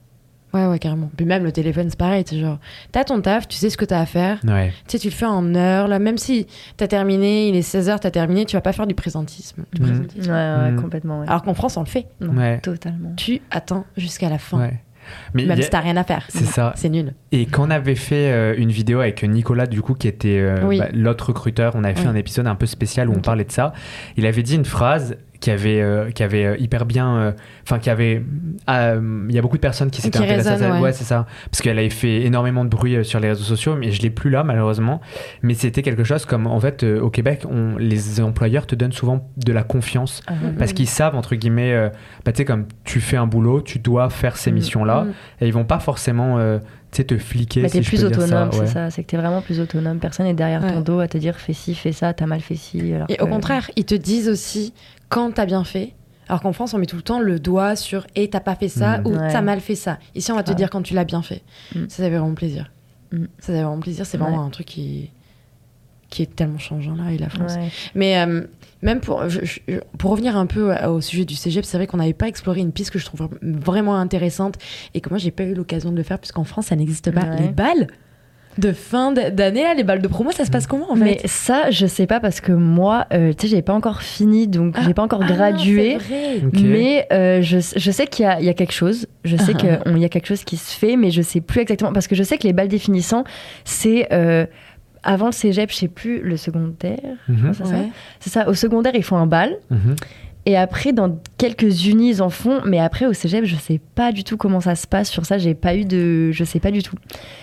Ouais, 0.54 0.66
ouais, 0.66 0.78
carrément. 0.78 1.10
Puis 1.16 1.26
même 1.26 1.42
le 1.42 1.50
téléphone, 1.50 1.90
c'est 1.90 1.98
pareil. 1.98 2.22
Tu 2.22 2.38
genre, 2.38 2.58
t'as 2.92 3.02
ton 3.02 3.20
taf, 3.20 3.48
tu 3.48 3.56
sais 3.56 3.70
ce 3.70 3.76
que 3.76 3.84
t'as 3.84 4.00
à 4.00 4.06
faire. 4.06 4.38
Ouais. 4.46 4.72
Tu 4.86 4.92
sais, 4.92 4.98
tu 5.00 5.08
le 5.08 5.12
fais 5.12 5.26
en 5.26 5.54
heure. 5.56 5.88
Là, 5.88 5.98
même 5.98 6.16
si 6.16 6.46
t'as 6.76 6.86
terminé, 6.86 7.48
il 7.48 7.56
est 7.56 7.68
16h, 7.68 7.98
t'as 7.98 8.12
terminé, 8.12 8.44
tu 8.44 8.54
vas 8.54 8.62
pas 8.62 8.72
faire 8.72 8.86
du 8.86 8.94
présentisme. 8.94 9.64
Du 9.72 9.82
mhm. 9.82 10.06
Ouais, 10.20 10.28
ouais, 10.28 10.70
mhm. 10.70 10.80
complètement. 10.80 11.22
Alors 11.22 11.42
qu'en 11.42 11.54
France, 11.54 11.76
on 11.76 11.80
le 11.80 11.86
fait. 11.86 12.06
ouais. 12.20 12.60
Totalement. 12.60 13.12
Tu 13.16 13.40
attends 13.50 13.84
jusqu'à 13.96 14.30
la 14.30 14.38
fin. 14.38 14.60
Ouais. 14.60 14.80
Mais 15.34 15.44
même 15.44 15.60
si 15.60 15.68
t'as 15.68 15.80
rien 15.80 15.96
à 15.96 16.04
faire. 16.04 16.24
C'est 16.28 16.44
ça. 16.44 16.72
C'est 16.76 16.88
nul. 16.88 17.14
Et 17.32 17.46
quand 17.46 17.66
on 17.66 17.70
avait 17.70 17.94
fait 17.94 18.32
euh, 18.32 18.54
une 18.56 18.70
vidéo 18.70 19.00
avec 19.00 19.22
Nicolas, 19.22 19.66
du 19.66 19.82
coup, 19.82 19.94
qui 19.94 20.08
était 20.08 20.38
euh, 20.38 20.78
bah, 20.78 20.88
l'autre 20.94 21.28
recruteur, 21.28 21.74
on 21.74 21.84
avait 21.84 22.00
fait 22.00 22.06
un 22.06 22.14
épisode 22.14 22.46
un 22.46 22.54
peu 22.54 22.66
spécial 22.66 23.08
où 23.08 23.12
on 23.12 23.20
parlait 23.20 23.44
de 23.44 23.52
ça. 23.52 23.72
Il 24.16 24.24
avait 24.24 24.42
dit 24.42 24.54
une 24.54 24.64
phrase 24.64 25.16
qui 25.44 25.50
avait, 25.50 25.82
euh, 25.82 26.10
qui 26.10 26.22
avait 26.22 26.46
euh, 26.46 26.56
hyper 26.58 26.86
bien. 26.86 27.16
euh, 27.18 27.32
Enfin, 27.64 27.78
qui 27.78 27.90
avait. 27.90 28.22
ah, 28.66 28.94
Il 29.28 29.34
y 29.34 29.38
a 29.38 29.42
beaucoup 29.42 29.56
de 29.58 29.60
personnes 29.60 29.90
qui 29.90 30.00
s'étaient 30.00 30.18
intéressées 30.18 30.48
à 30.48 30.56
ça. 30.56 30.72
ouais. 30.72 30.80
Ouais, 30.80 30.92
c'est 30.94 31.04
ça. 31.04 31.26
Parce 31.50 31.60
qu'elle 31.60 31.78
avait 31.78 31.90
fait 31.90 32.22
énormément 32.22 32.64
de 32.64 32.70
bruit 32.70 32.96
euh, 32.96 33.02
sur 33.02 33.20
les 33.20 33.28
réseaux 33.28 33.44
sociaux, 33.44 33.76
mais 33.78 33.90
je 33.92 34.00
l'ai 34.00 34.08
plus 34.08 34.30
là, 34.30 34.42
malheureusement. 34.42 35.02
Mais 35.42 35.52
c'était 35.52 35.82
quelque 35.82 36.02
chose 36.02 36.24
comme. 36.24 36.46
En 36.46 36.58
fait, 36.60 36.82
euh, 36.82 36.98
au 36.98 37.10
Québec, 37.10 37.42
on, 37.50 37.76
les 37.76 38.20
employeurs 38.22 38.66
te 38.66 38.74
donnent 38.74 38.92
souvent 38.92 39.28
de 39.36 39.52
la 39.52 39.62
confiance. 39.64 40.22
Ah, 40.26 40.32
Parce 40.58 40.72
qu'ils 40.72 40.88
savent, 40.88 41.14
entre 41.14 41.34
guillemets, 41.34 41.74
euh, 41.74 41.90
bah, 42.24 42.32
tu 42.32 42.38
sais, 42.38 42.44
comme 42.46 42.64
tu 42.84 43.00
fais 43.00 43.18
un 43.18 43.26
boulot, 43.26 43.60
tu 43.60 43.78
dois 43.78 44.08
faire 44.08 44.38
ces 44.38 44.50
Mm. 44.50 44.54
missions-là. 44.54 45.04
Mm. 45.04 45.12
Et 45.42 45.46
ils 45.48 45.52
vont 45.52 45.64
pas 45.64 45.78
forcément, 45.78 46.38
euh, 46.38 46.58
sais, 46.90 47.04
te 47.04 47.18
fliquer. 47.18 47.60
Bah, 47.62 47.68
si 47.68 47.80
t'es 47.80 47.84
plus 47.84 48.02
autonome, 48.04 48.28
ça, 48.28 48.44
ouais. 48.46 48.66
c'est 48.66 48.72
ça. 48.72 48.90
C'est 48.90 49.02
que 49.02 49.08
t'es 49.08 49.16
vraiment 49.18 49.42
plus 49.42 49.60
autonome. 49.60 49.98
Personne 49.98 50.24
n'est 50.26 50.32
derrière 50.34 50.60
ton 50.66 50.76
Ouais. 50.78 50.82
dos 50.82 51.00
à 51.00 51.08
te 51.08 51.18
dire 51.18 51.36
fais 51.36 51.52
ci, 51.52 51.74
fais 51.74 51.92
ça, 51.92 52.14
t'as 52.14 52.26
mal 52.26 52.40
fait 52.40 52.54
ci. 52.54 52.94
alors 52.94 53.06
Et 53.10 53.16
que- 53.16 53.22
au 53.24 53.26
contraire, 53.26 53.68
ils 53.76 53.84
te 53.84 53.94
disent 53.96 54.28
aussi 54.28 54.72
quand 55.14 55.32
t'as 55.32 55.46
bien 55.46 55.64
fait. 55.64 55.92
Alors 56.28 56.40
qu'en 56.40 56.52
France, 56.52 56.72
on 56.74 56.78
met 56.78 56.86
tout 56.86 56.96
le 56.96 57.02
temps 57.02 57.20
le 57.20 57.38
doigt 57.38 57.76
sur 57.76 58.06
et 58.14 58.28
t'as 58.30 58.40
pas 58.40 58.54
fait 58.54 58.68
ça 58.68 58.98
Mm. 58.98 59.06
ou 59.06 59.10
Ouais. 59.10 59.30
t'as 59.32 59.42
mal 59.42 59.60
fait 59.60 59.74
ça. 59.74 59.98
Ici, 60.14 60.32
on 60.32 60.36
va 60.36 60.42
te 60.42 60.52
dire 60.52 60.70
quand 60.70 60.82
tu 60.82 60.94
l'as 60.94 61.04
bien 61.04 61.20
fait. 61.22 61.42
Mm. 61.74 61.82
Ça, 61.88 61.96
ça 61.98 62.02
fait 62.04 62.16
vraiment 62.16 62.34
plaisir. 62.34 62.70
Mm. 63.12 63.24
Ça 63.38 63.46
fait 63.52 63.62
vraiment 63.62 63.78
plaisir. 63.80 64.06
C'est 64.06 64.16
vraiment 64.18 64.38
Ouais. 64.40 64.46
un 64.46 64.50
truc 64.50 64.66
qui 64.66 65.10
qui 66.10 66.22
est 66.22 66.36
tellement 66.36 66.58
changeant 66.58 66.94
là 66.94 67.10
et 67.12 67.18
la 67.18 67.28
France. 67.28 67.54
Ouais. 67.56 67.70
Mais 67.96 68.18
euh, 68.20 68.42
même 68.82 69.00
pour, 69.00 69.28
je- 69.28 69.44
je- 69.44 69.80
pour 69.98 70.12
revenir 70.12 70.36
un 70.36 70.46
peu 70.46 70.72
au 70.86 71.00
sujet 71.00 71.24
du 71.24 71.34
cégep, 71.34 71.64
c'est 71.64 71.76
vrai 71.76 71.88
qu'on 71.88 71.96
n'avait 71.96 72.12
pas 72.12 72.28
exploré 72.28 72.60
une 72.60 72.70
piste 72.70 72.92
que 72.92 73.00
je 73.00 73.04
trouve 73.04 73.28
vraiment 73.42 73.96
intéressante 73.96 74.54
et 74.94 75.00
que 75.00 75.08
moi, 75.08 75.18
j'ai 75.18 75.32
pas 75.32 75.42
eu 75.42 75.54
l'occasion 75.54 75.90
de 75.90 75.96
le 75.96 76.04
faire 76.04 76.20
puisqu'en 76.20 76.44
France, 76.44 76.66
ça 76.66 76.76
n'existe 76.76 77.10
pas. 77.10 77.24
Les 77.36 77.48
balles 77.48 77.88
de 78.58 78.72
fin 78.72 79.12
d'année, 79.12 79.62
là, 79.62 79.74
les 79.74 79.82
balles 79.84 80.00
de 80.02 80.08
promo, 80.08 80.30
ça 80.32 80.44
se 80.44 80.50
passe 80.50 80.66
comment 80.66 80.90
en 80.92 80.96
fait 80.96 81.04
Mais 81.04 81.20
ça, 81.24 81.70
je 81.70 81.86
sais 81.86 82.06
pas 82.06 82.20
parce 82.20 82.40
que 82.40 82.52
moi, 82.52 83.06
euh, 83.12 83.32
tu 83.32 83.42
sais, 83.42 83.48
j'avais 83.48 83.62
pas 83.62 83.72
encore 83.74 84.02
fini, 84.02 84.46
donc 84.48 84.76
j'ai 84.84 84.94
pas 84.94 85.02
encore 85.02 85.22
Ah, 85.24 85.32
gradué. 85.32 85.98
c'est 86.00 86.14
vrai. 86.14 86.42
Ok. 86.46 86.60
Mais 86.62 87.06
euh, 87.12 87.42
je, 87.42 87.58
je 87.76 87.90
sais 87.90 88.06
qu'il 88.06 88.24
y, 88.24 88.28
a- 88.28 88.38
il 88.40 88.46
y 88.46 88.48
a 88.48 88.54
quelque 88.54 88.72
chose. 88.72 89.06
Je 89.24 89.36
sais 89.36 89.52
Ah. 89.56 89.58
qu'il 89.84 89.98
y 89.98 90.04
a 90.04 90.08
quelque 90.08 90.26
chose 90.26 90.44
qui 90.44 90.56
se 90.56 90.76
fait, 90.78 90.96
mais 90.96 91.10
je 91.10 91.22
sais 91.22 91.40
plus 91.40 91.60
exactement. 91.62 91.92
Parce 91.92 92.06
que 92.06 92.14
je 92.14 92.22
sais 92.22 92.38
que 92.38 92.44
les 92.46 92.52
balles 92.52 92.68
définissants, 92.68 93.24
c'est. 93.64 94.08
euh, 94.12 94.46
avant 95.06 95.26
le 95.26 95.32
cégep, 95.32 95.70
je 95.70 95.76
sais 95.76 95.88
plus, 95.88 96.20
le 96.22 96.38
secondaire. 96.38 96.98
Mhm, 97.28 97.52
c'est 97.52 97.66
ça? 97.66 97.74
Ouais. 97.74 97.88
C'est 98.20 98.30
ça. 98.30 98.48
Au 98.48 98.54
secondaire, 98.54 98.92
ils 98.94 99.02
font 99.04 99.18
un 99.18 99.26
bal. 99.26 99.54
mhm. 99.70 99.96
Et 100.46 100.56
après, 100.58 100.92
dans 100.92 101.18
quelques 101.38 101.86
unis, 101.86 102.10
ils 102.10 102.22
en 102.22 102.28
font. 102.28 102.60
Mais 102.66 102.78
après, 102.78 103.06
au 103.06 103.12
cégep, 103.14 103.44
je 103.44 103.56
sais 103.56 103.80
pas 103.94 104.12
du 104.12 104.24
tout 104.24 104.36
comment 104.36 104.60
ça 104.60 104.74
se 104.74 104.86
passe. 104.86 105.08
Sur 105.10 105.24
ça, 105.24 105.38
j'ai 105.38 105.54
pas 105.54 105.74
eu 105.74 105.84
de. 105.86 106.32
Je 106.32 106.44
sais 106.44 106.60
pas 106.60 106.70
du 106.70 106.82
tout. 106.82 106.96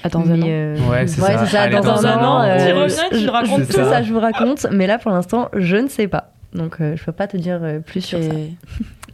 Attends, 0.04 0.24
Mais, 0.26 0.34
un 0.34 0.42
an. 0.42 0.46
euh, 0.48 0.78
Ouais, 0.90 1.08
c'est 1.08 1.20
ça. 1.22 1.62
Allez, 1.62 1.76
Dans, 1.78 1.82
dans 1.82 2.06
un, 2.06 2.10
un 2.12 2.24
an, 2.24 2.38
an, 2.38 2.42
euh, 2.44 2.58
tu 2.68 2.74
reviens, 2.74 3.10
tu 3.12 3.18
je- 3.26 3.30
racontes 3.30 3.66
tout 3.68 3.72
ça, 3.74 4.04
je 4.04 4.14
vous 4.14 4.20
raconte. 4.20 4.68
Mais 4.72 4.86
là, 4.86 5.00
pour 5.00 5.10
l'instant, 5.12 5.50
je 5.54 5.78
ne 5.78 5.88
sais 5.88 6.08
pas. 6.08 6.32
Donc, 6.54 6.76
euh, 6.82 6.96
je 6.96 7.04
peux 7.04 7.12
pas 7.12 7.28
te 7.28 7.38
dire 7.38 7.60
euh, 7.64 7.80
plus 7.80 8.02
sur 8.02 8.22
ça. 8.22 8.30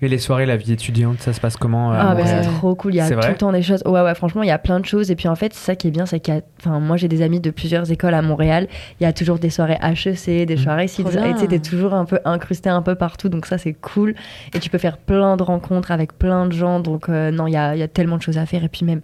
Et- 0.01 0.07
les 0.07 0.17
soirées, 0.17 0.45
la 0.45 0.57
vie 0.57 0.71
étudiante, 0.73 1.19
ça 1.19 1.33
se 1.33 1.39
passe 1.39 1.57
comment 1.57 1.91
euh, 1.93 1.97
Ah, 1.99 2.15
bah, 2.15 2.25
c'est 2.25 2.41
trop 2.41 2.75
cool. 2.75 2.93
Il 2.93 2.97
y 2.97 2.99
a 3.01 3.05
C'est 3.05 3.15
tout 3.19 3.27
le 3.27 3.35
temps 3.35 3.51
des 3.51 3.61
choses. 3.61 3.81
Ouais, 3.85 4.01
ouais, 4.01 4.15
franchement, 4.15 4.43
il 4.43 4.47
y 4.47 4.51
a 4.51 4.57
plein 4.57 4.79
de 4.79 4.85
choses. 4.85 5.11
Et 5.11 5.15
puis, 5.15 5.27
en 5.27 5.35
fait, 5.35 5.53
c'est 5.53 5.65
ça 5.65 5.75
qui 5.75 5.87
est 5.87 5.91
bien, 5.91 6.05
c'est 6.05 6.19
qu'il 6.19 6.33
y 6.33 6.37
a. 6.37 6.41
Enfin, 6.59 6.79
moi, 6.79 6.97
j'ai 6.97 7.07
des 7.07 7.21
amis 7.21 7.39
de 7.39 7.49
plusieurs 7.49 7.91
écoles 7.91 8.13
à 8.13 8.21
Montréal. 8.21 8.67
Il 8.99 9.03
y 9.03 9.07
a 9.07 9.13
toujours 9.13 9.39
des 9.39 9.49
soirées 9.49 9.77
HEC, 9.81 10.45
des 10.45 10.55
Mhm. 10.55 10.61
soirées 10.61 10.85
et 11.31 11.35
tu 11.35 11.47
t'es 11.47 11.59
toujours 11.59 11.93
un 11.93 12.05
peu 12.05 12.19
incrusté 12.25 12.69
un 12.69 12.81
peu 12.81 12.95
partout. 12.95 13.29
Donc, 13.29 13.45
ça, 13.45 13.57
c'est 13.57 13.73
cool. 13.73 14.15
Et 14.53 14.59
tu 14.59 14.69
peux 14.69 14.77
faire 14.77 14.97
plein 14.97 15.37
de 15.37 15.43
rencontres 15.43 15.91
avec 15.91 16.17
plein 16.17 16.45
de 16.45 16.51
gens. 16.53 16.79
Donc, 16.79 17.09
euh, 17.09 17.31
non, 17.31 17.47
il 17.47 17.53
y 17.53 17.57
a, 17.57 17.75
il 17.75 17.79
y 17.79 17.83
a 17.83 17.87
tellement 17.87 18.17
de 18.17 18.21
choses 18.21 18.37
à 18.37 18.45
faire. 18.45 18.63
Et 18.63 18.69
puis, 18.69 18.85
même 18.85 19.01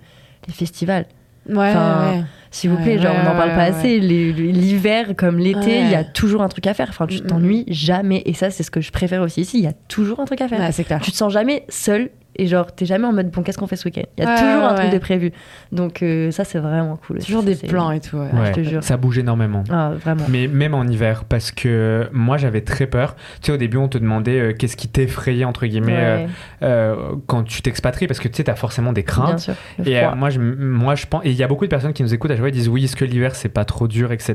les 0.47 0.53
festivals. 0.53 1.05
Ouais, 1.49 1.55
Enfin, 1.69 2.11
ouais. 2.17 2.23
S'il 2.51 2.69
vous 2.69 2.75
Ouais, 2.77 2.83
plaît, 2.83 2.99
genre, 2.99 3.15
on 3.19 3.25
n'en 3.25 3.35
parle 3.35 3.55
pas 3.55 3.63
assez. 3.63 3.99
L'hiver, 3.99 5.13
comme 5.17 5.39
l'été, 5.39 5.79
il 5.81 5.89
y 5.89 5.95
a 5.95 6.03
toujours 6.03 6.41
un 6.43 6.49
truc 6.49 6.67
à 6.67 6.73
faire. 6.73 6.87
Enfin, 6.89 7.07
tu 7.07 7.17
Mm, 7.17 7.23
mm. 7.23 7.27
t'ennuies 7.27 7.63
jamais. 7.67 8.21
Et 8.25 8.33
ça, 8.33 8.49
c'est 8.51 8.63
ce 8.63 8.69
que 8.71 8.79
je 8.81 8.91
préfère 8.91 9.21
aussi 9.21 9.41
ici. 9.41 9.57
Il 9.57 9.63
y 9.63 9.67
a 9.67 9.73
toujours 9.87 10.19
un 10.19 10.25
truc 10.25 10.39
à 10.41 10.47
faire 10.47 10.71
c'est 10.71 10.83
clair. 10.83 10.99
tu 11.01 11.11
te 11.11 11.17
sens 11.17 11.33
jamais 11.33 11.63
seul 11.69 12.09
et 12.35 12.47
genre 12.47 12.71
t'es 12.73 12.85
jamais 12.85 13.05
en 13.05 13.13
mode 13.13 13.29
bon 13.31 13.43
qu'est-ce 13.43 13.57
qu'on 13.57 13.67
fait 13.67 13.75
ce 13.75 13.85
week-end? 13.85 14.03
Il 14.17 14.23
y 14.23 14.27
a 14.27 14.29
Ouais, 14.33 14.39
toujours 14.39 14.63
un 14.63 14.73
truc 14.75 14.85
ouais. 14.87 14.93
de 14.93 14.97
prévu 14.99 15.31
donc 15.71 16.01
euh, 16.01 16.31
ça 16.31 16.43
c'est 16.43 16.59
vraiment 16.59 16.97
cool 16.97 17.17
aussi. 17.17 17.27
Toujours 17.27 17.41
Ça, 17.43 17.47
des 17.49 17.55
plans 17.67 17.91
et 17.91 17.99
tout. 17.99 18.17
ouais. 18.17 18.29
Ouais, 18.33 18.47
je 18.47 18.51
te 18.53 18.63
jure. 18.63 18.83
Ça 18.83 18.97
bouge 18.97 19.17
énormément. 19.17 19.63
ah 19.69 19.91
vraiment 19.99 20.25
Mais 20.29 20.47
même 20.47 20.73
en 20.73 20.83
hiver, 20.85 21.23
parce 21.25 21.51
que 21.51 22.09
moi 22.11 22.37
j'avais 22.37 22.61
très 22.61 22.87
peur. 22.87 23.15
Tu 23.41 23.47
sais, 23.47 23.51
au 23.51 23.57
début, 23.57 23.77
on 23.77 23.87
te 23.87 23.97
demandait 23.97 24.39
euh, 24.39 24.53
qu'est-ce 24.53 24.75
qui 24.77 24.87
t'effrayait, 24.87 25.45
entre 25.45 25.65
guillemets, 25.65 25.93
Ouais, 25.93 26.27
euh, 26.63 26.95
euh, 26.95 27.15
quand 27.27 27.43
tu 27.43 27.61
t'expatries, 27.61 28.07
parce 28.07 28.19
que 28.19 28.27
tu 28.27 28.35
sais, 28.35 28.43
t'as 28.45 28.55
forcément 28.55 28.93
des 28.93 29.01
bien 29.03 29.13
craintes. 29.13 29.39
sûr 29.39 29.53
le 29.79 29.87
Et 29.87 29.99
euh, 30.03 30.15
moi, 30.15 30.29
je, 30.29 30.39
moi, 30.39 30.95
je 30.95 31.05
pense, 31.05 31.23
et 31.25 31.29
il 31.31 31.35
y 31.35 31.43
a 31.43 31.47
beaucoup 31.47 31.65
de 31.65 31.69
personnes 31.69 31.93
qui 31.93 32.03
nous 32.03 32.13
écoutent 32.13 32.31
à 32.31 32.35
chaque 32.35 32.41
fois, 32.41 32.49
ils 32.49 32.53
disent 32.53 32.69
oui, 32.69 32.85
est-ce 32.85 32.95
que 32.95 33.05
l'hiver 33.05 33.35
c'est 33.35 33.49
pas 33.49 33.65
trop 33.65 33.87
dur, 33.87 34.11
etc. 34.11 34.33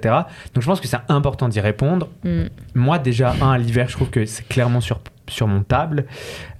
Donc 0.54 0.62
je 0.62 0.66
pense 0.66 0.80
que 0.80 0.86
c'est 0.88 0.96
important 1.08 1.48
d'y 1.48 1.60
répondre. 1.60 2.08
Mm. 2.24 2.44
Moi, 2.74 2.98
déjà, 2.98 3.34
un, 3.42 3.56
l'hiver, 3.58 3.88
je 3.88 3.94
trouve 3.94 4.10
que 4.10 4.24
c'est 4.24 4.46
clairement 4.48 4.80
sur, 4.80 5.00
surmontable. 5.28 6.04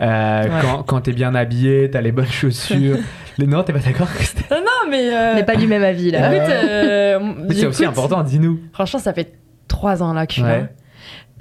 Euh, 0.01 0.43
Ouais. 0.45 0.49
Quand, 0.63 0.83
quand 0.85 1.01
t'es 1.03 1.13
bien 1.13 1.35
habillé, 1.35 1.91
t'as 1.91 2.01
les 2.01 2.13
bonnes 2.13 2.27
chaussures. 2.27 2.97
Non, 3.39 3.63
t'es 3.63 3.73
pas 3.73 3.79
d'accord 3.79 4.09
Christelle 4.13 4.45
Non, 4.51 4.91
mais. 4.91 5.15
euh, 5.15 5.33
on 5.33 5.37
n'est 5.37 5.45
pas 5.45 5.55
du 5.55 5.69
même 5.69 5.85
avis 5.85 6.11
là 6.11 6.35
écoute, 6.35 6.49
euh, 6.51 7.21
Mais 7.49 7.55
c'est 7.55 7.67
aussi 7.67 7.85
important, 7.85 8.25
dis-nous. 8.25 8.59
Franchement, 8.73 8.99
ça 8.99 9.13
fait 9.13 9.33
trois 9.69 10.03
ans 10.03 10.13
là 10.13 10.27
que 10.27 10.33
je 10.33 10.41
suis 10.41 10.43
là. 10.43 10.67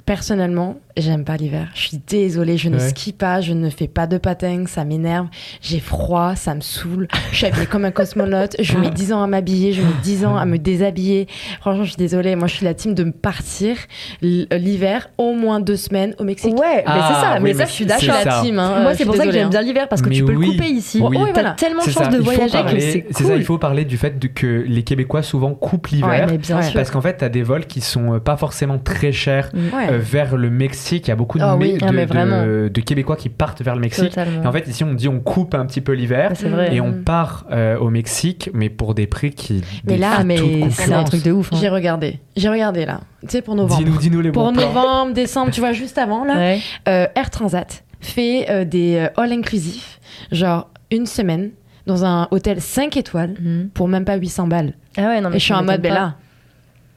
Personnellement, 0.06 0.78
j'aime 0.98 1.24
pas 1.24 1.38
l'hiver. 1.38 1.68
Je 1.74 1.88
suis 1.88 2.02
désolée, 2.08 2.58
je 2.58 2.70
ne 2.70 2.78
Ouais. 2.78 2.90
skie 2.90 3.14
pas, 3.14 3.42
je 3.42 3.54
ne 3.54 3.70
fais 3.70 3.88
pas 3.88 4.08
de 4.08 4.18
patin, 4.18 4.64
ça 4.68 4.84
m'énerve. 4.86 5.28
J'ai 5.62 5.80
froid, 5.80 6.36
ça 6.36 6.54
me 6.56 6.62
saoule. 6.62 7.08
Je 7.32 7.38
suis 7.38 7.46
habillée 7.46 7.66
comme 7.66 7.86
un 7.86 7.92
cosmonaute. 7.92 8.56
Je 8.60 8.78
mets 8.78 8.90
10 8.90 9.14
ans 9.14 9.24
à 9.24 9.28
m'habiller, 9.28 9.74
je 9.74 9.82
mets 9.82 9.88
10 10.04 10.26
ans 10.26 10.38
à 10.38 10.46
me 10.46 10.58
déshabiller. 10.58 11.28
Franchement, 11.62 11.84
je 11.84 11.90
suis 11.90 11.98
désolée. 11.98 12.36
Moi, 12.36 12.48
je 12.48 12.56
suis 12.56 12.66
la 12.66 12.74
team 12.74 12.94
de 12.94 13.04
me 13.04 13.12
partir 13.12 13.78
l- 14.24 14.48
l'hiver 14.52 15.10
au 15.18 15.34
moins 15.34 15.60
deux 15.60 15.76
semaines 15.78 16.16
au 16.20 16.24
Mexique. 16.24 16.58
ouais 16.60 16.78
mais 16.78 16.84
Ah, 16.86 17.08
c'est 17.08 17.22
ça 17.26 17.34
oui, 17.36 17.40
mais 17.44 17.54
ça 17.54 17.66
je 17.66 17.72
suis 17.72 17.84
c'est 17.86 18.08
d'accord 18.08 18.24
la 18.26 18.42
team. 18.42 18.60
hein. 18.60 18.82
moi 18.82 18.92
Euh, 18.92 18.96
c'est 18.98 19.06
pour 19.06 19.16
ça 19.16 19.26
que 19.26 19.32
j'aime 19.32 19.48
hein. 19.48 19.50
bien 19.50 19.62
l'hiver 19.62 19.88
parce 19.90 20.02
que 20.02 20.10
Mais 20.10 20.16
tu 20.16 20.26
peux 20.26 20.34
oui. 20.36 20.48
le 20.48 20.52
couper 20.54 20.70
ici 20.70 21.00
Oui. 21.02 21.18
Oh, 21.20 21.24
oui, 21.24 21.30
t'as 21.34 21.42
voilà. 21.42 21.52
tellement 21.52 21.80
de 21.80 21.86
C'est 21.86 21.92
chance 21.92 22.10
de 22.10 22.18
voyager 22.18 22.46
que 22.58 22.64
parler- 22.64 22.80
c'est 22.80 23.06
C'est 23.12 23.14
cool 23.24 23.26
ça, 23.28 23.36
il 23.36 23.44
faut 23.44 23.58
parler 23.58 23.86
du 23.86 23.98
fait 23.98 24.18
de- 24.20 24.28
que 24.28 24.64
les 24.68 24.84
Québécois 24.84 25.22
souvent 25.24 25.54
coupent 25.54 25.88
l'hiver. 25.88 26.08
ouais 26.10 26.26
mais 26.30 26.38
bien 26.38 26.58
Ouais. 26.58 26.64
sûr 26.64 26.74
Parce 26.74 26.92
qu'en 26.92 27.02
fait, 27.02 27.18
t'as 27.18 27.30
des 27.30 27.44
vols 27.44 27.66
qui 27.66 27.82
sont 27.82 28.14
euh, 28.16 28.20
pas 28.20 28.38
forcément 28.38 28.78
très 28.80 29.12
chers 29.12 29.50
Ouais. 29.54 29.92
euh, 29.92 29.98
vers 30.00 30.36
le 30.38 30.50
Mexique. 30.50 30.87
Il 30.92 31.08
y 31.08 31.12
a 31.12 31.16
beaucoup 31.16 31.38
de, 31.38 31.44
Ah 31.44 31.56
oui, 31.56 31.78
ah, 31.82 31.92
de, 31.92 32.82
Québécois 32.82 33.16
qui 33.16 33.30
partent 33.30 33.62
vers 33.62 33.76
le 33.76 33.82
Mexique. 33.82 34.10
totalement 34.10 34.44
Et 34.44 34.48
en 34.48 34.52
fait, 34.52 34.68
ici, 34.68 34.84
on 34.84 34.94
dit 34.94 35.08
on 35.08 35.20
coupe 35.20 35.54
un 35.56 35.66
petit 35.66 35.82
peu 35.82 35.92
l'hiver 35.94 36.32
Bah, 36.42 36.50
vrai 36.50 36.76
et 36.76 36.82
on 36.82 36.88
Mm. 36.92 37.04
part 37.04 37.46
euh, 37.52 37.78
au 37.78 37.90
Mexique, 37.90 38.50
mais 38.54 38.70
pour 38.70 38.94
des 38.94 39.08
prix 39.08 39.32
qui. 39.32 39.64
Mais 39.86 39.98
là, 39.98 40.18
ah 40.20 40.24
mais 40.24 40.38
c'est 40.72 40.94
un 40.94 41.04
truc 41.04 41.24
de 41.24 41.32
ouf 41.32 41.52
hein. 41.52 41.58
J'ai 41.60 41.70
regardé. 41.70 42.20
J'ai 42.36 42.50
regardé 42.50 42.86
là. 42.86 43.02
Tu 43.24 43.28
sais, 43.30 43.42
pour 43.42 43.56
novembre. 43.56 43.84
Dis-nous, 43.84 43.98
dis-nous 43.98 44.22
les 44.22 44.32
Pour 44.32 44.44
bons 44.46 44.54
plans. 44.54 44.68
novembre, 44.68 45.14
décembre, 45.14 45.52
tu 45.52 45.60
vois, 45.60 45.74
juste 45.74 45.98
avant 45.98 46.24
là. 46.24 46.36
ouais 46.36 46.60
Euh, 46.88 47.08
Air 47.16 47.30
Transat 47.30 47.84
fait 48.00 48.50
euh, 48.50 48.64
des 48.64 49.08
all 49.18 49.32
inclusifs, 49.32 50.00
genre 50.32 50.70
une 50.92 51.06
semaine 51.06 51.52
dans 51.88 52.06
un 52.06 52.28
hôtel 52.32 52.62
5 52.62 52.96
étoiles 52.98 53.36
Mhm. 53.40 53.70
pour 53.74 53.88
même 53.88 54.06
pas 54.06 54.16
800 54.16 54.48
balles. 54.48 54.74
ah 54.98 55.08
ouais 55.08 55.22
non 55.22 55.30
mais 55.30 55.38
Et 55.38 55.40
je 55.40 55.46
suis 55.46 55.54
en 55.54 55.64
mode, 55.64 55.82
ben 55.82 55.94
là, 55.94 56.16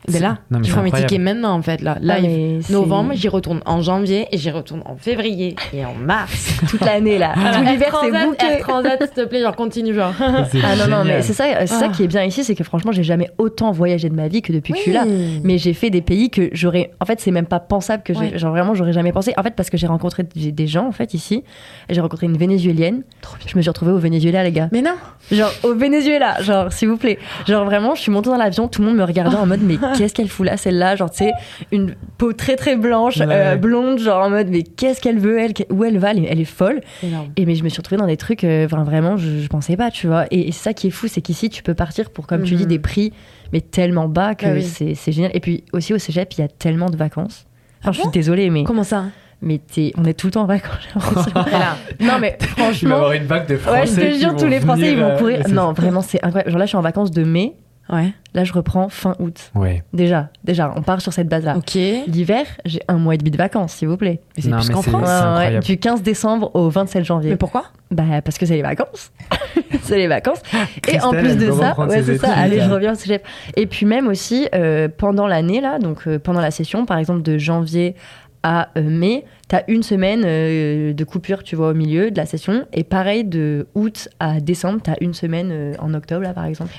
ben 0.08 0.22
là, 0.22 0.38
Non, 0.50 0.58
mais 0.60 0.64
je 0.66 0.72
prends 0.72 0.80
mes 0.82 0.86
incroyable. 0.88 1.08
tickets 1.10 1.24
maintenant 1.24 1.52
en 1.54 1.62
fait 1.62 1.82
là. 1.82 1.96
Ah, 1.96 2.18
Live. 2.18 2.22
mais 2.30 2.62
c'est- 2.62 2.72
Novembre, 2.72 3.12
j'y 3.14 3.28
retourne 3.28 3.60
en 3.66 3.80
janvier 3.82 4.26
et 4.32 4.38
j'y 4.38 4.50
retourne 4.50 4.82
en 4.86 4.96
février 4.96 5.56
et 5.72 5.84
en 5.84 5.94
mars. 5.94 6.56
toute 6.68 6.80
l'année 6.80 7.18
là 7.18 7.32
tout 7.34 7.64
l'hiver 7.70 7.98
c'est 8.02 8.10
bouquet 8.26 8.58
Transat, 8.60 8.98
s'il 9.02 9.10
te 9.10 9.28
plaît, 9.28 9.40
genre 9.42 9.54
continue 9.56 9.94
genre. 9.94 10.12
Ah 10.20 10.76
non, 10.76 10.96
non, 10.98 11.04
mais 11.04 11.22
c'est 11.22 11.32
ça, 11.32 11.44
c'est 11.60 11.66
ça 11.66 11.86
Ah. 11.86 11.92
qui 11.94 12.04
est 12.04 12.08
bien 12.08 12.24
ici, 12.24 12.44
c'est 12.44 12.54
que 12.54 12.64
franchement, 12.64 12.92
j'ai 12.92 13.02
jamais 13.02 13.30
autant 13.38 13.70
voyagé 13.72 14.08
de 14.08 14.14
ma 14.14 14.28
vie 14.28 14.42
que 14.42 14.52
depuis 14.52 14.72
que 14.72 14.78
je 14.78 14.82
suis 14.84 14.92
là. 14.92 15.04
Mais 15.44 15.58
j'ai 15.58 15.72
fait 15.74 15.90
des 15.90 16.00
pays 16.02 16.30
que 16.30 16.48
j'aurais. 16.52 16.90
En 17.00 17.04
fait, 17.06 17.20
c'est 17.20 17.30
même 17.30 17.46
pas 17.46 17.60
pensable 17.60 18.02
que. 18.02 18.12
Ouais. 18.12 18.36
Genre 18.38 18.50
vraiment, 18.50 18.74
j'aurais 18.74 18.92
jamais 18.92 19.12
pensé. 19.12 19.32
En 19.36 19.42
fait, 19.42 19.54
parce 19.54 19.70
que 19.70 19.76
j'ai 19.76 19.86
rencontré 19.86 20.22
des 20.24 20.66
gens, 20.66 20.86
en 20.86 20.92
fait, 20.92 21.14
ici. 21.14 21.44
J'ai 21.88 22.00
rencontré 22.00 22.26
une 22.26 22.36
vénézuélienne. 22.36 23.02
Je 23.46 23.56
me 23.56 23.62
suis 23.62 23.68
retrouvée 23.70 23.92
au 23.92 23.98
Venezuela, 23.98 24.42
les 24.44 24.52
gars. 24.52 24.68
Mais 24.72 24.82
non. 24.82 24.94
Genre, 25.30 25.52
au 25.62 25.74
Venezuela, 25.74 26.40
genre, 26.42 26.72
s'il 26.72 26.88
vous 26.88 26.96
plaît. 26.96 27.18
Genre, 27.46 27.64
vraiment, 27.64 27.94
je 27.94 28.00
suis 28.02 28.12
montée 28.12 28.30
dans 28.30 28.36
l'avion, 28.36 28.68
tout 28.68 28.80
le 28.82 28.88
monde 28.88 28.96
me 28.96 29.04
regardait 29.04 29.36
en 29.36 29.46
mode, 29.46 29.60
mais 29.62 29.76
qu'est-ce 29.96 30.14
qu'elle 30.14 30.28
fout 30.28 30.46
là, 30.46 30.56
celle-là? 30.56 30.96
Genre, 30.96 31.10
tu 31.10 31.18
sais, 31.24 31.32
une 31.72 31.94
peau 32.18 32.32
très 32.32 32.56
très 32.56 32.76
blanche, 32.76 33.18
Ouais. 33.18 33.26
euh, 33.28 33.56
blonde, 33.56 33.98
genre 33.98 34.24
en 34.24 34.30
mode, 34.30 34.48
mais 34.48 34.62
qu'est-ce 34.62 35.00
qu'elle 35.00 35.18
veut, 35.18 35.38
elle? 35.38 35.52
Où 35.70 35.84
elle 35.84 35.98
va? 35.98 36.10
Elle 36.12 36.40
est- 36.40 36.44
folle. 36.44 36.80
Énorme. 37.02 37.28
Et 37.36 37.46
mais 37.46 37.54
je 37.54 37.62
me 37.64 37.68
suis 37.68 37.78
retrouvée 37.78 38.00
dans 38.00 38.06
des 38.06 38.16
trucs, 38.16 38.44
euh, 38.44 38.66
vraiment, 38.70 39.16
je, 39.16 39.38
je 39.40 39.46
pensais 39.48 39.76
pas, 39.76 39.90
tu 39.90 40.06
vois. 40.06 40.26
Et, 40.30 40.52
ça 40.52 40.72
qui 40.74 40.88
est 40.88 40.90
fou, 40.90 41.06
c'est 41.08 41.20
qu'ici, 41.20 41.48
tu 41.50 41.62
peux 41.62 41.74
partir 41.74 42.10
pour, 42.10 42.26
comme 42.26 42.42
tu 42.42 42.54
dis, 42.54 42.62
Mhm. 42.64 42.68
des 42.68 42.78
prix, 42.78 43.12
mais 43.52 43.60
tellement 43.60 44.08
bas 44.08 44.34
que 44.34 44.46
Ah 44.46 44.52
oui. 44.52 44.62
c'est 44.62 45.12
génial. 45.12 45.30
Et 45.34 45.40
puis 45.40 45.64
aussi 45.72 45.92
au 45.94 45.98
cégep, 45.98 46.32
il 46.34 46.40
y 46.40 46.44
a 46.44 46.48
tellement 46.48 46.90
de 46.90 46.96
vacances. 46.96 47.46
Enfin, 47.82 47.92
je 47.92 48.00
suis 48.00 48.10
désolée, 48.10 48.50
mais, 48.50 48.64
Comment 48.64 48.82
ça? 48.84 49.04
mais 49.42 49.58
t'es- 49.58 49.92
on 49.96 50.04
est 50.04 50.12
tout 50.14 50.26
le 50.26 50.32
temps 50.32 50.42
en 50.42 50.46
vacances. 50.46 50.88
Voilà. 51.34 51.76
non, 52.00 52.18
mais 52.20 52.36
Tu 52.40 52.46
vas 52.46 52.52
franchement. 52.64 52.94
avoir 52.96 53.12
une 53.12 53.24
vague 53.24 53.46
de 53.48 53.56
Français. 53.56 53.80
Ouais, 53.80 53.86
je 53.86 53.94
te 54.14 54.18
jure, 54.20 54.36
tous 54.36 54.46
les 54.46 54.60
Français, 54.60 54.92
ils 54.92 54.98
vont 54.98 55.06
euh, 55.10 55.18
courir. 55.18 55.48
Non, 55.48 55.72
vraiment, 55.72 56.02
c'est 56.02 56.22
incroyable. 56.24 56.50
Genre 56.50 56.58
là, 56.58 56.64
je 56.66 56.68
suis 56.70 56.76
en 56.78 56.82
vacances 56.82 57.10
de 57.10 57.22
mai. 57.24 57.54
Ouais. 57.92 58.12
Là, 58.34 58.44
je 58.44 58.52
reprends 58.52 58.88
fin 58.88 59.16
août. 59.18 59.50
Ouais. 59.56 59.82
Déjà, 59.92 60.28
déjà, 60.44 60.72
on 60.76 60.82
part 60.82 61.00
sur 61.00 61.12
cette 61.12 61.28
base-là. 61.28 61.56
Ok. 61.56 61.74
L'hiver, 62.06 62.44
j'ai 62.64 62.80
un 62.86 62.98
mois 62.98 63.14
et 63.14 63.18
demi 63.18 63.30
de 63.32 63.36
vacances, 63.36 63.72
s'il 63.72 63.88
vous 63.88 63.96
plaît. 63.96 64.20
c'est 64.38 64.48
Non, 64.48 64.58
plus 64.58 64.68
mais 64.68 64.74
qu'en 64.74 64.82
c'est- 64.82 64.90
France. 64.90 65.06
c'est 65.06 65.12
incroyable. 65.12 65.64
du 65.64 65.76
15 65.78 66.02
décembre 66.02 66.50
au 66.54 66.68
27 66.70 67.04
janvier. 67.04 67.30
Mais 67.30 67.36
pourquoi? 67.36 67.64
Bah 67.90 68.04
parce 68.24 68.38
que 68.38 68.46
c'est 68.46 68.54
les 68.54 68.62
vacances. 68.62 69.10
c'est 69.82 69.96
les 69.98 70.06
vacances. 70.06 70.40
Et 70.88 71.00
en 71.00 71.10
plus 71.10 71.36
de 71.36 71.50
ça, 71.50 71.74
ouais, 71.80 72.02
c'est 72.02 72.18
ça. 72.18 72.28
études, 72.28 72.38
Allez, 72.42 72.60
je 72.60 72.70
reviens 72.70 72.92
au 72.92 72.94
cégep. 72.94 73.26
Et 73.56 73.66
puis 73.66 73.84
même 73.86 74.06
aussi 74.06 74.46
euh, 74.54 74.88
pendant 74.88 75.26
l'année 75.26 75.60
là, 75.60 75.78
donc 75.80 76.06
euh, 76.06 76.20
pendant 76.20 76.40
la 76.40 76.52
session, 76.52 76.86
par 76.86 76.98
exemple 76.98 77.22
de 77.22 77.36
janvier 77.38 77.96
à 78.44 78.68
mai, 78.80 79.24
tu 79.50 79.56
as 79.56 79.64
une 79.68 79.82
semaine 79.82 80.22
de 80.22 81.04
coupure, 81.04 81.42
tu 81.42 81.56
vois, 81.56 81.70
au 81.70 81.74
milieu 81.74 82.10
de 82.10 82.16
la 82.16 82.24
session. 82.24 82.64
Et 82.72 82.84
pareil, 82.84 83.24
de 83.24 83.66
août 83.74 84.08
à 84.18 84.40
décembre, 84.40 84.80
tu 84.82 84.90
as 84.90 84.96
une 85.02 85.12
semaine 85.12 85.74
en 85.78 85.92
octobre, 85.92 86.22
là, 86.22 86.32
par 86.32 86.46
exemple. 86.46 86.72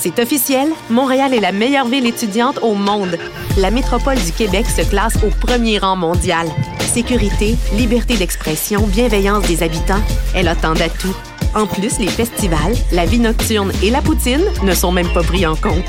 C'est 0.00 0.20
officiel, 0.20 0.68
Montréal 0.90 1.34
est 1.34 1.40
la 1.40 1.50
meilleure 1.50 1.88
ville 1.88 2.06
étudiante 2.06 2.60
au 2.62 2.74
monde. 2.74 3.18
La 3.56 3.72
métropole 3.72 4.18
du 4.18 4.30
Québec 4.30 4.64
se 4.66 4.88
classe 4.88 5.16
au 5.24 5.30
premier 5.44 5.78
rang 5.78 5.96
mondial. 5.96 6.46
Sécurité, 6.78 7.56
liberté 7.76 8.16
d'expression, 8.16 8.86
bienveillance 8.86 9.44
des 9.48 9.64
habitants, 9.64 10.00
elle 10.36 10.46
a 10.46 10.54
tant 10.54 10.74
d'atouts. 10.74 11.16
En 11.52 11.66
plus, 11.66 11.98
les 11.98 12.06
festivals, 12.06 12.76
la 12.92 13.06
vie 13.06 13.18
nocturne 13.18 13.72
et 13.82 13.90
la 13.90 14.00
poutine 14.00 14.44
ne 14.62 14.72
sont 14.72 14.92
même 14.92 15.12
pas 15.12 15.24
pris 15.24 15.44
en 15.44 15.56
compte. 15.56 15.84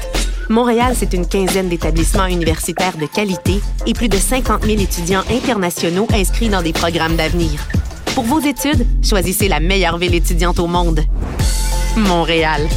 Montréal, 0.50 0.94
c'est 0.98 1.14
une 1.14 1.28
quinzaine 1.28 1.70
d'établissements 1.70 2.26
universitaires 2.26 2.98
de 2.98 3.06
qualité 3.06 3.62
et 3.86 3.94
plus 3.94 4.10
de 4.10 4.18
50 4.18 4.66
000 4.66 4.82
étudiants 4.82 5.24
internationaux 5.30 6.08
inscrits 6.12 6.50
dans 6.50 6.64
des 6.64 6.74
programmes 6.74 7.16
d'avenir. 7.16 7.60
Pour 8.16 8.24
vos 8.24 8.40
études, 8.40 8.88
choisissez 9.04 9.48
la 9.48 9.60
meilleure 9.60 10.00
ville 10.00 10.16
étudiante 10.16 10.58
au 10.58 10.66
monde. 10.66 11.02
Montréal. 11.96 12.68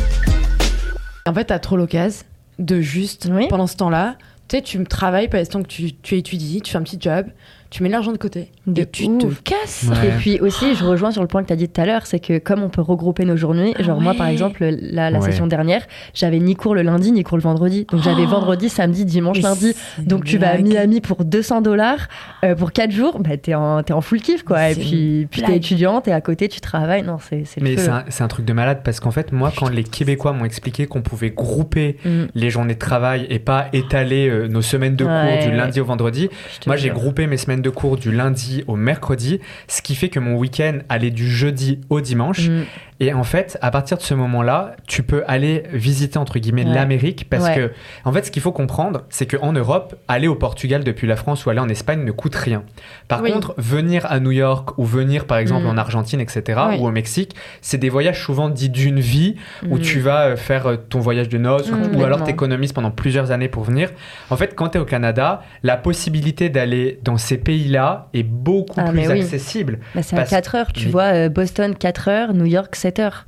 En 1.26 1.34
fait, 1.34 1.46
t'as 1.46 1.58
trop 1.58 1.76
l'occasion 1.76 2.24
de 2.58 2.80
juste, 2.80 3.30
pendant 3.48 3.66
ce 3.66 3.76
temps-là, 3.76 4.16
tu 4.48 4.56
sais, 4.56 4.62
tu 4.62 4.82
travailles 4.84 5.28
pendant 5.28 5.44
ce 5.44 5.50
temps 5.50 5.62
que 5.62 5.68
tu, 5.68 5.92
tu 5.94 6.16
étudies, 6.16 6.60
tu 6.60 6.72
fais 6.72 6.78
un 6.78 6.82
petit 6.82 6.98
job, 7.00 7.26
tu 7.72 7.82
mets 7.82 7.88
l'argent 7.88 8.12
de 8.12 8.18
côté 8.18 8.50
de 8.66 8.82
et 8.82 8.86
tu 8.86 9.06
te 9.16 9.26
casses. 9.42 9.86
Et 10.04 10.10
puis 10.18 10.38
aussi, 10.40 10.74
je 10.74 10.84
rejoins 10.84 11.10
sur 11.10 11.22
le 11.22 11.26
point 11.28 11.42
que 11.42 11.46
tu 11.46 11.54
as 11.54 11.56
dit 11.56 11.70
tout 11.70 11.80
à 11.80 11.86
l'heure, 11.86 12.04
c'est 12.04 12.20
que 12.20 12.38
comme 12.38 12.62
on 12.62 12.68
peut 12.68 12.82
regrouper 12.82 13.24
nos 13.24 13.36
journées, 13.36 13.74
genre 13.80 13.98
moi 13.98 14.12
par 14.12 14.26
exemple, 14.26 14.62
la, 14.80 15.10
la 15.10 15.20
session 15.22 15.46
dernière, 15.46 15.86
j'avais 16.12 16.38
ni 16.38 16.54
cours 16.54 16.74
le 16.74 16.82
lundi 16.82 17.12
ni 17.12 17.22
cours 17.24 17.38
le 17.38 17.42
vendredi. 17.42 17.86
Donc 17.90 18.02
j'avais 18.02 18.24
oh. 18.26 18.30
vendredi, 18.30 18.68
samedi, 18.68 19.06
dimanche, 19.06 19.40
lundi. 19.40 19.74
Donc 19.98 20.24
tu 20.24 20.36
vas 20.36 20.50
à 20.50 20.58
Miami 20.58 21.00
pour 21.00 21.24
200 21.24 21.62
dollars 21.62 22.08
euh, 22.44 22.54
pour 22.54 22.72
4 22.72 22.90
jours, 22.90 23.18
bah, 23.20 23.38
t'es 23.38 23.54
en, 23.54 23.80
es 23.80 23.92
en 23.92 24.02
full 24.02 24.20
kiff 24.20 24.42
quoi. 24.42 24.68
Et 24.68 24.74
puis, 24.74 25.26
puis 25.30 25.40
t'es 25.40 25.56
étudiante 25.56 26.06
et 26.08 26.12
à 26.12 26.20
côté 26.20 26.48
tu 26.48 26.60
travailles. 26.60 27.02
Non, 27.04 27.16
c'est 27.18 27.44
Mais 27.62 27.78
c'est 27.78 27.88
un, 27.88 28.04
un, 28.20 28.28
truc 28.28 28.44
de 28.44 28.52
malade 28.52 28.80
parce 28.84 29.00
qu'en 29.00 29.10
fait, 29.10 29.32
moi, 29.32 29.50
quand 29.56 29.70
les 29.70 29.84
Québécois 29.84 30.34
m'ont 30.34 30.44
expliqué 30.44 30.86
qu'on 30.86 31.02
pouvait 31.02 31.30
grouper 31.30 31.96
mm. 32.04 32.24
les 32.34 32.50
journées 32.50 32.74
de 32.74 32.78
travail 32.78 33.26
et 33.30 33.38
pas 33.38 33.68
étaler 33.72 34.28
euh, 34.28 34.46
nos 34.46 34.62
semaines 34.62 34.96
de 34.96 35.04
cours 35.04 35.50
du 35.50 35.56
lundi 35.56 35.80
au 35.80 35.86
vendredi, 35.86 36.28
moi 36.66 36.76
j'ai 36.76 36.90
groupé 36.90 37.26
mes 37.26 37.38
semaines 37.38 37.61
de 37.62 37.70
cours 37.70 37.96
du 37.96 38.12
lundi 38.12 38.64
au 38.66 38.76
mercredi, 38.76 39.40
ce 39.68 39.82
qui 39.82 39.94
fait 39.94 40.08
que 40.08 40.20
mon 40.20 40.36
week-end 40.36 40.80
allait 40.88 41.10
du 41.10 41.28
jeudi 41.30 41.80
au 41.88 42.00
dimanche. 42.00 42.48
Mm. 42.48 42.62
Et 43.02 43.12
en 43.12 43.24
fait, 43.24 43.58
à 43.60 43.72
partir 43.72 43.96
de 43.96 44.02
ce 44.02 44.14
moment-là, 44.14 44.76
tu 44.86 45.02
peux 45.02 45.24
aller 45.26 45.64
visiter 45.72 46.20
entre 46.20 46.38
guillemets 46.38 46.62
l'Amérique 46.62 47.28
parce 47.28 47.50
que, 47.50 47.72
en 48.04 48.12
fait, 48.12 48.26
ce 48.26 48.30
qu'il 48.30 48.40
faut 48.40 48.52
comprendre, 48.52 49.02
c'est 49.10 49.26
qu'en 49.26 49.52
Europe, 49.52 49.96
aller 50.06 50.28
au 50.28 50.36
Portugal 50.36 50.84
depuis 50.84 51.08
la 51.08 51.16
France 51.16 51.44
ou 51.44 51.50
aller 51.50 51.58
en 51.58 51.68
Espagne 51.68 52.04
ne 52.04 52.12
coûte 52.12 52.36
rien. 52.36 52.62
Par 53.08 53.20
contre, 53.24 53.54
venir 53.58 54.06
à 54.06 54.20
New 54.20 54.30
York 54.30 54.78
ou 54.78 54.84
venir 54.84 55.24
par 55.24 55.38
exemple 55.38 55.64
mm. 55.64 55.70
en 55.70 55.78
Argentine, 55.78 56.20
etc., 56.20 56.60
ou 56.78 56.86
au 56.86 56.92
Mexique, 56.92 57.34
c'est 57.60 57.76
des 57.76 57.88
voyages 57.88 58.22
souvent 58.22 58.48
dits 58.48 58.70
d'une 58.70 59.00
vie 59.00 59.34
où 59.68 59.78
mm. 59.78 59.80
tu 59.80 59.98
vas 59.98 60.26
euh, 60.26 60.36
faire 60.36 60.68
euh, 60.68 60.76
ton 60.76 61.00
voyage 61.00 61.28
de 61.28 61.38
noces 61.38 61.72
ou, 61.72 62.04
alors 62.04 62.22
tu 62.22 62.30
économises 62.30 62.72
pendant 62.72 62.92
plusieurs 62.92 63.32
années 63.32 63.48
pour 63.48 63.64
venir. 63.64 63.90
En 64.30 64.36
fait, 64.36 64.54
quand 64.54 64.68
tu 64.68 64.78
es 64.78 64.80
au 64.80 64.84
Canada, 64.84 65.42
la 65.64 65.76
possibilité 65.76 66.50
d'aller 66.50 67.00
dans 67.02 67.18
ces 67.18 67.38
pays-là 67.38 68.10
est 68.14 68.22
beaucoup 68.22 68.78
ah, 68.80 68.92
plus 68.92 69.10
accessible. 69.10 69.80
Bah, 69.92 70.02
c'est 70.04 70.16
à 70.16 70.24
4 70.24 70.54
heures, 70.54 70.72
tu 70.72 70.88
vois, 70.88 71.14
euh, 71.14 71.28
Boston 71.28 71.74
4 71.74 72.08
heures, 72.08 72.34
New 72.34 72.46
York 72.46 72.76
7 72.76 72.91
heures. 72.98 73.26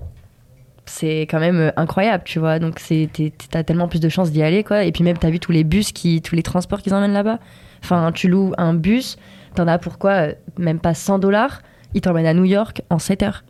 C'est 0.87 1.22
quand 1.22 1.40
même 1.40 1.57
euh, 1.57 1.70
incroyable, 1.77 2.24
tu 2.24 2.38
vois. 2.38 2.59
Donc, 2.59 2.81
t'as 3.50 3.62
tellement 3.62 3.88
plus 3.88 4.00
de 4.00 4.09
chances 4.09 4.31
d'y 4.31 4.42
aller, 4.42 4.64
quoi. 4.64 4.85
Et 4.85 4.92
puis, 4.92 5.03
même, 5.03 5.16
t'as 5.16 5.31
vu 5.31 5.40
tous 5.40 5.53
les 5.53 5.64
bus, 5.64 5.92
qui, 5.92 6.20
tous 6.20 6.35
les 6.35 6.42
transports 6.42 6.83
qu'ils 6.83 6.94
emmènent 6.94 7.12
là-bas. 7.12 7.38
Enfin, 7.83 8.12
tu 8.12 8.29
loues 8.29 8.53
un 8.59 8.74
bus, 8.74 9.16
t'en 9.55 9.66
as 9.66 9.79
pourquoi 9.79 10.11
euh, 10.11 10.33
Même 10.59 10.81
pas 10.81 10.94
100 10.94 11.18
dollars. 11.18 11.62
Ils 11.94 12.00
t'emmènent 12.00 12.27
à 12.27 12.35
New 12.35 12.44
York 12.44 12.83
en 12.90 12.98
7 12.98 13.22
heures. 13.22 13.44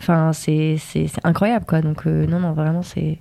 Enfin, 0.00 0.32
c'est 0.32 0.78
incroyable, 1.22 1.64
quoi. 1.66 1.80
Donc, 1.80 2.06
euh, 2.06 2.26
non, 2.26 2.40
non, 2.40 2.52
vraiment, 2.52 2.82
c'est. 2.82 3.18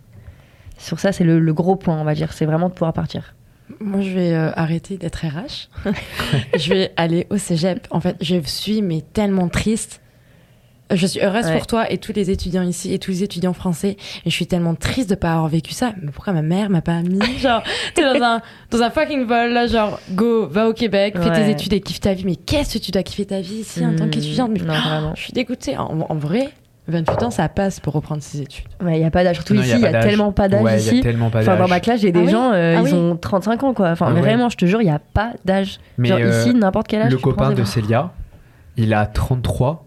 Sur 0.77 0.99
ça, 0.99 1.11
c'est 1.11 1.23
le, 1.23 1.53
gros 1.53 1.75
point, 1.75 1.99
on 1.99 2.03
va 2.03 2.15
dire. 2.15 2.33
C'est 2.33 2.45
vraiment 2.45 2.67
de 2.67 2.73
pouvoir 2.73 2.93
partir. 2.93 3.35
Moi, 3.79 4.01
je 4.01 4.09
vais 4.09 4.33
arrêter 4.33 4.97
d'être 4.97 5.25
RH. 5.25 5.69
je 6.57 6.73
vais 6.73 6.91
aller 6.97 7.27
au 7.29 7.37
cégep. 7.37 7.87
En 7.91 8.01
fait, 8.01 8.17
je 8.21 8.41
suis 8.41 8.81
mais 8.81 9.01
tellement 9.01 9.47
triste 9.47 10.02
je 10.95 11.07
suis 11.07 11.19
heureuse 11.19 11.49
pour 11.51 11.67
toi 11.67 11.91
et 11.91 11.97
tous 11.97 12.13
les 12.13 12.31
étudiants 12.31 12.63
ici 12.63 12.93
et 12.93 12.99
tous 12.99 13.11
les 13.11 13.23
étudiants 13.23 13.53
français. 13.53 13.97
Et 14.25 14.29
je 14.29 14.35
suis 14.35 14.47
tellement 14.47 14.75
triste 14.75 15.09
de 15.09 15.15
pas 15.15 15.33
avoir 15.33 15.47
vécu 15.47 15.73
ça. 15.73 15.93
Mais 16.01 16.11
pourquoi 16.11 16.33
ma 16.33 16.41
mère 16.41 16.69
m'a 16.69 16.81
pas 16.81 17.01
mis 17.01 17.19
Genre, 17.39 17.63
t'es 17.95 18.01
dans 18.01 18.23
un, 18.23 18.41
dans 18.71 18.81
un 18.81 18.89
fucking 18.89 19.25
vol, 19.25 19.51
là, 19.51 19.67
genre, 19.67 19.99
go, 20.11 20.47
va 20.47 20.67
au 20.67 20.73
Québec, 20.73 21.15
fais 21.21 21.31
tes 21.31 21.49
études 21.49 21.73
et 21.73 21.81
kiffe 21.81 21.99
ta 21.99 22.13
vie. 22.13 22.25
Mais 22.25 22.35
qu'est-ce 22.35 22.77
que 22.77 22.83
tu 22.83 22.91
dois 22.91 23.03
kiffer 23.03 23.25
ta 23.25 23.41
vie 23.41 23.55
ici 23.55 23.85
en 23.85 23.95
tant 23.95 24.05
mmh. 24.05 24.09
qu'étudiante? 24.09 24.51
Mais, 24.51 24.59
non, 24.59 24.73
vraiment. 24.73 25.13
Je 25.15 25.21
suis 25.21 25.33
dégoûtée. 25.33 25.77
En, 25.77 26.15
vrai, 26.15 26.49
28 26.87 27.23
ans, 27.23 27.31
ça 27.31 27.49
passe 27.49 27.79
pour 27.79 27.93
reprendre 27.93 28.21
ses 28.21 28.41
études. 28.41 28.65
Il 28.81 28.87
n'y 28.87 29.03
a 29.03 29.11
pas 29.11 29.23
d'âge. 29.23 29.37
Surtout 29.37 29.55
ici, 29.55 29.73
il 29.75 29.81
y 29.81 29.85
a, 29.85 30.01
tellement 30.01 30.31
pas 30.31 30.47
d'âge 30.47 30.81
ici. 30.81 31.03
enfin, 31.21 31.57
dans 31.57 31.67
ma 31.67 31.79
classe, 31.79 32.01
j'ai 32.01 32.11
des 32.11 32.27
ah 32.27 32.31
gens, 32.31 32.51
euh, 32.53 32.77
ah 32.77 32.81
ils 32.85 32.93
ont 32.93 33.15
35 33.15 33.63
ans, 33.63 33.73
quoi. 33.73 33.91
Enfin, 33.91 34.07
ah 34.09 34.19
vraiment, 34.19 34.49
je 34.49 34.57
te 34.57 34.65
jure, 34.65 34.81
il 34.81 34.85
n'y 34.85 34.91
a 34.91 34.99
pas 34.99 35.33
d'âge. 35.45 35.79
Genre 35.97 36.17
euh, 36.19 36.41
ici, 36.41 36.53
n'importe 36.53 36.87
quel 36.87 37.03
âge. 37.03 37.11
Le 37.11 37.17
copain 37.17 37.51
de 37.51 37.63
Célia, 37.63 38.11
il 38.77 38.93
a 38.93 39.05
33 39.05 39.85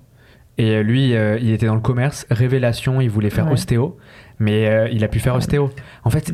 et 0.58 0.82
lui, 0.82 1.14
euh, 1.14 1.38
il 1.40 1.52
était 1.52 1.66
dans 1.66 1.74
le 1.74 1.80
commerce, 1.80 2.26
révélation, 2.30 3.00
il 3.00 3.10
voulait 3.10 3.30
faire 3.30 3.50
ostéo, 3.50 3.98
mais 4.38 4.66
euh, 4.66 4.88
il 4.90 5.04
a 5.04 5.08
pu 5.08 5.20
faire 5.20 5.34
ostéo. 5.34 5.70
En 6.04 6.10
fait, 6.10 6.32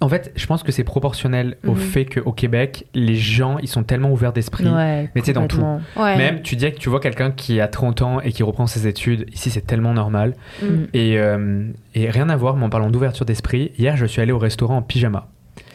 en 0.00 0.08
fait, 0.08 0.32
je 0.36 0.46
pense 0.46 0.62
que 0.62 0.72
c'est 0.72 0.84
proportionnel 0.84 1.56
au 1.66 1.72
mhm. 1.72 1.76
fait 1.76 2.04
qu'au 2.04 2.32
Québec, 2.32 2.86
les 2.94 3.14
gens, 3.14 3.58
ils 3.58 3.68
sont 3.68 3.82
tellement 3.84 4.10
ouverts 4.10 4.32
d'esprit. 4.32 4.64
mais 4.64 5.08
tu 5.22 5.32
dans 5.32 5.46
tout. 5.46 5.64
Même, 5.96 6.42
tu 6.42 6.56
dis 6.56 6.70
que 6.72 6.78
tu 6.78 6.88
vois 6.88 7.00
quelqu'un 7.00 7.30
qui 7.30 7.60
a 7.60 7.68
30 7.68 8.02
ans 8.02 8.20
et 8.20 8.32
qui 8.32 8.42
reprend 8.42 8.66
ses 8.66 8.86
études, 8.86 9.26
ici, 9.32 9.50
c'est 9.50 9.66
tellement 9.66 9.94
normal. 9.94 10.34
Mhm. 10.62 10.88
Et, 10.94 11.18
euh, 11.18 11.68
et, 11.94 12.10
rien 12.10 12.28
à 12.28 12.36
voir, 12.36 12.56
mais 12.56 12.64
en 12.64 12.70
parlant 12.70 12.90
d'ouverture 12.90 13.24
d'esprit, 13.24 13.72
hier, 13.78 13.96
je 13.96 14.06
suis 14.06 14.20
allé 14.20 14.32
au 14.32 14.38
restaurant 14.38 14.78
en 14.78 14.82
pyjama. 14.82 15.28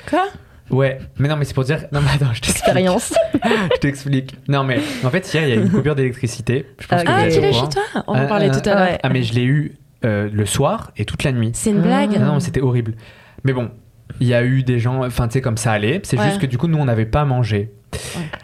Quoi? 0.10 0.26
Ouais, 0.69 0.99
mais 1.19 1.28
non, 1.28 1.36
mais 1.36 1.45
c'est 1.45 1.54
pour 1.54 1.63
dire. 1.63 1.86
Non, 1.91 1.99
mais 2.02 2.12
attends, 2.15 2.34
je 2.34 2.41
t'explique. 2.41 2.67
Expérience. 2.67 3.13
je 3.43 3.80
t'explique. 3.80 4.36
Non, 4.47 4.63
mais 4.63 4.80
en 5.04 5.10
fait, 5.10 5.34
hier, 5.34 5.43
il 5.43 5.49
y 5.49 5.52
a 5.52 5.56
eu 5.56 5.62
une 5.62 5.69
coupure 5.69 5.95
d'électricité. 5.95 6.65
ah, 6.89 7.28
tu 7.30 7.41
l'as 7.41 7.52
chez 7.52 7.69
toi 7.69 7.84
On 8.08 8.13
en 8.13 8.15
ah, 8.15 8.26
parlait 8.26 8.49
tout 8.49 8.67
à 8.67 8.76
l'heure. 8.76 8.97
Ah, 9.04 9.10
mais 9.10 9.23
je 9.23 9.34
l'ai 9.34 9.43
eu 9.43 9.76
euh, 10.06 10.30
le 10.32 10.45
soir 10.45 10.91
et 10.97 11.06
toute 11.06 11.23
la 11.23 11.32
nuit. 11.32 11.52
C'est 11.54 11.71
une 11.71 11.82
blague 11.82 12.17
Non, 12.19 12.34
non 12.34 12.39
c'était 12.39 12.62
horrible. 12.62 12.95
Mais 13.43 13.54
bon, 13.54 13.71
il 14.19 14.28
y 14.28 14.34
a 14.34 14.43
eu 14.43 14.63
des 14.63 14.80
gens. 14.80 15.04
Enfin, 15.06 15.28
tu 15.28 15.34
sais, 15.34 15.41
comme 15.41 15.58
ça 15.58 15.71
allait. 15.71 16.02
C'est 16.04 16.19
juste 16.21 16.39
que 16.39 16.45
du 16.45 16.58
coup, 16.58 16.67
nous, 16.67 16.78
on 16.78 16.86
n'avait 16.86 17.06
pas 17.06 17.26
mangé. 17.26 17.71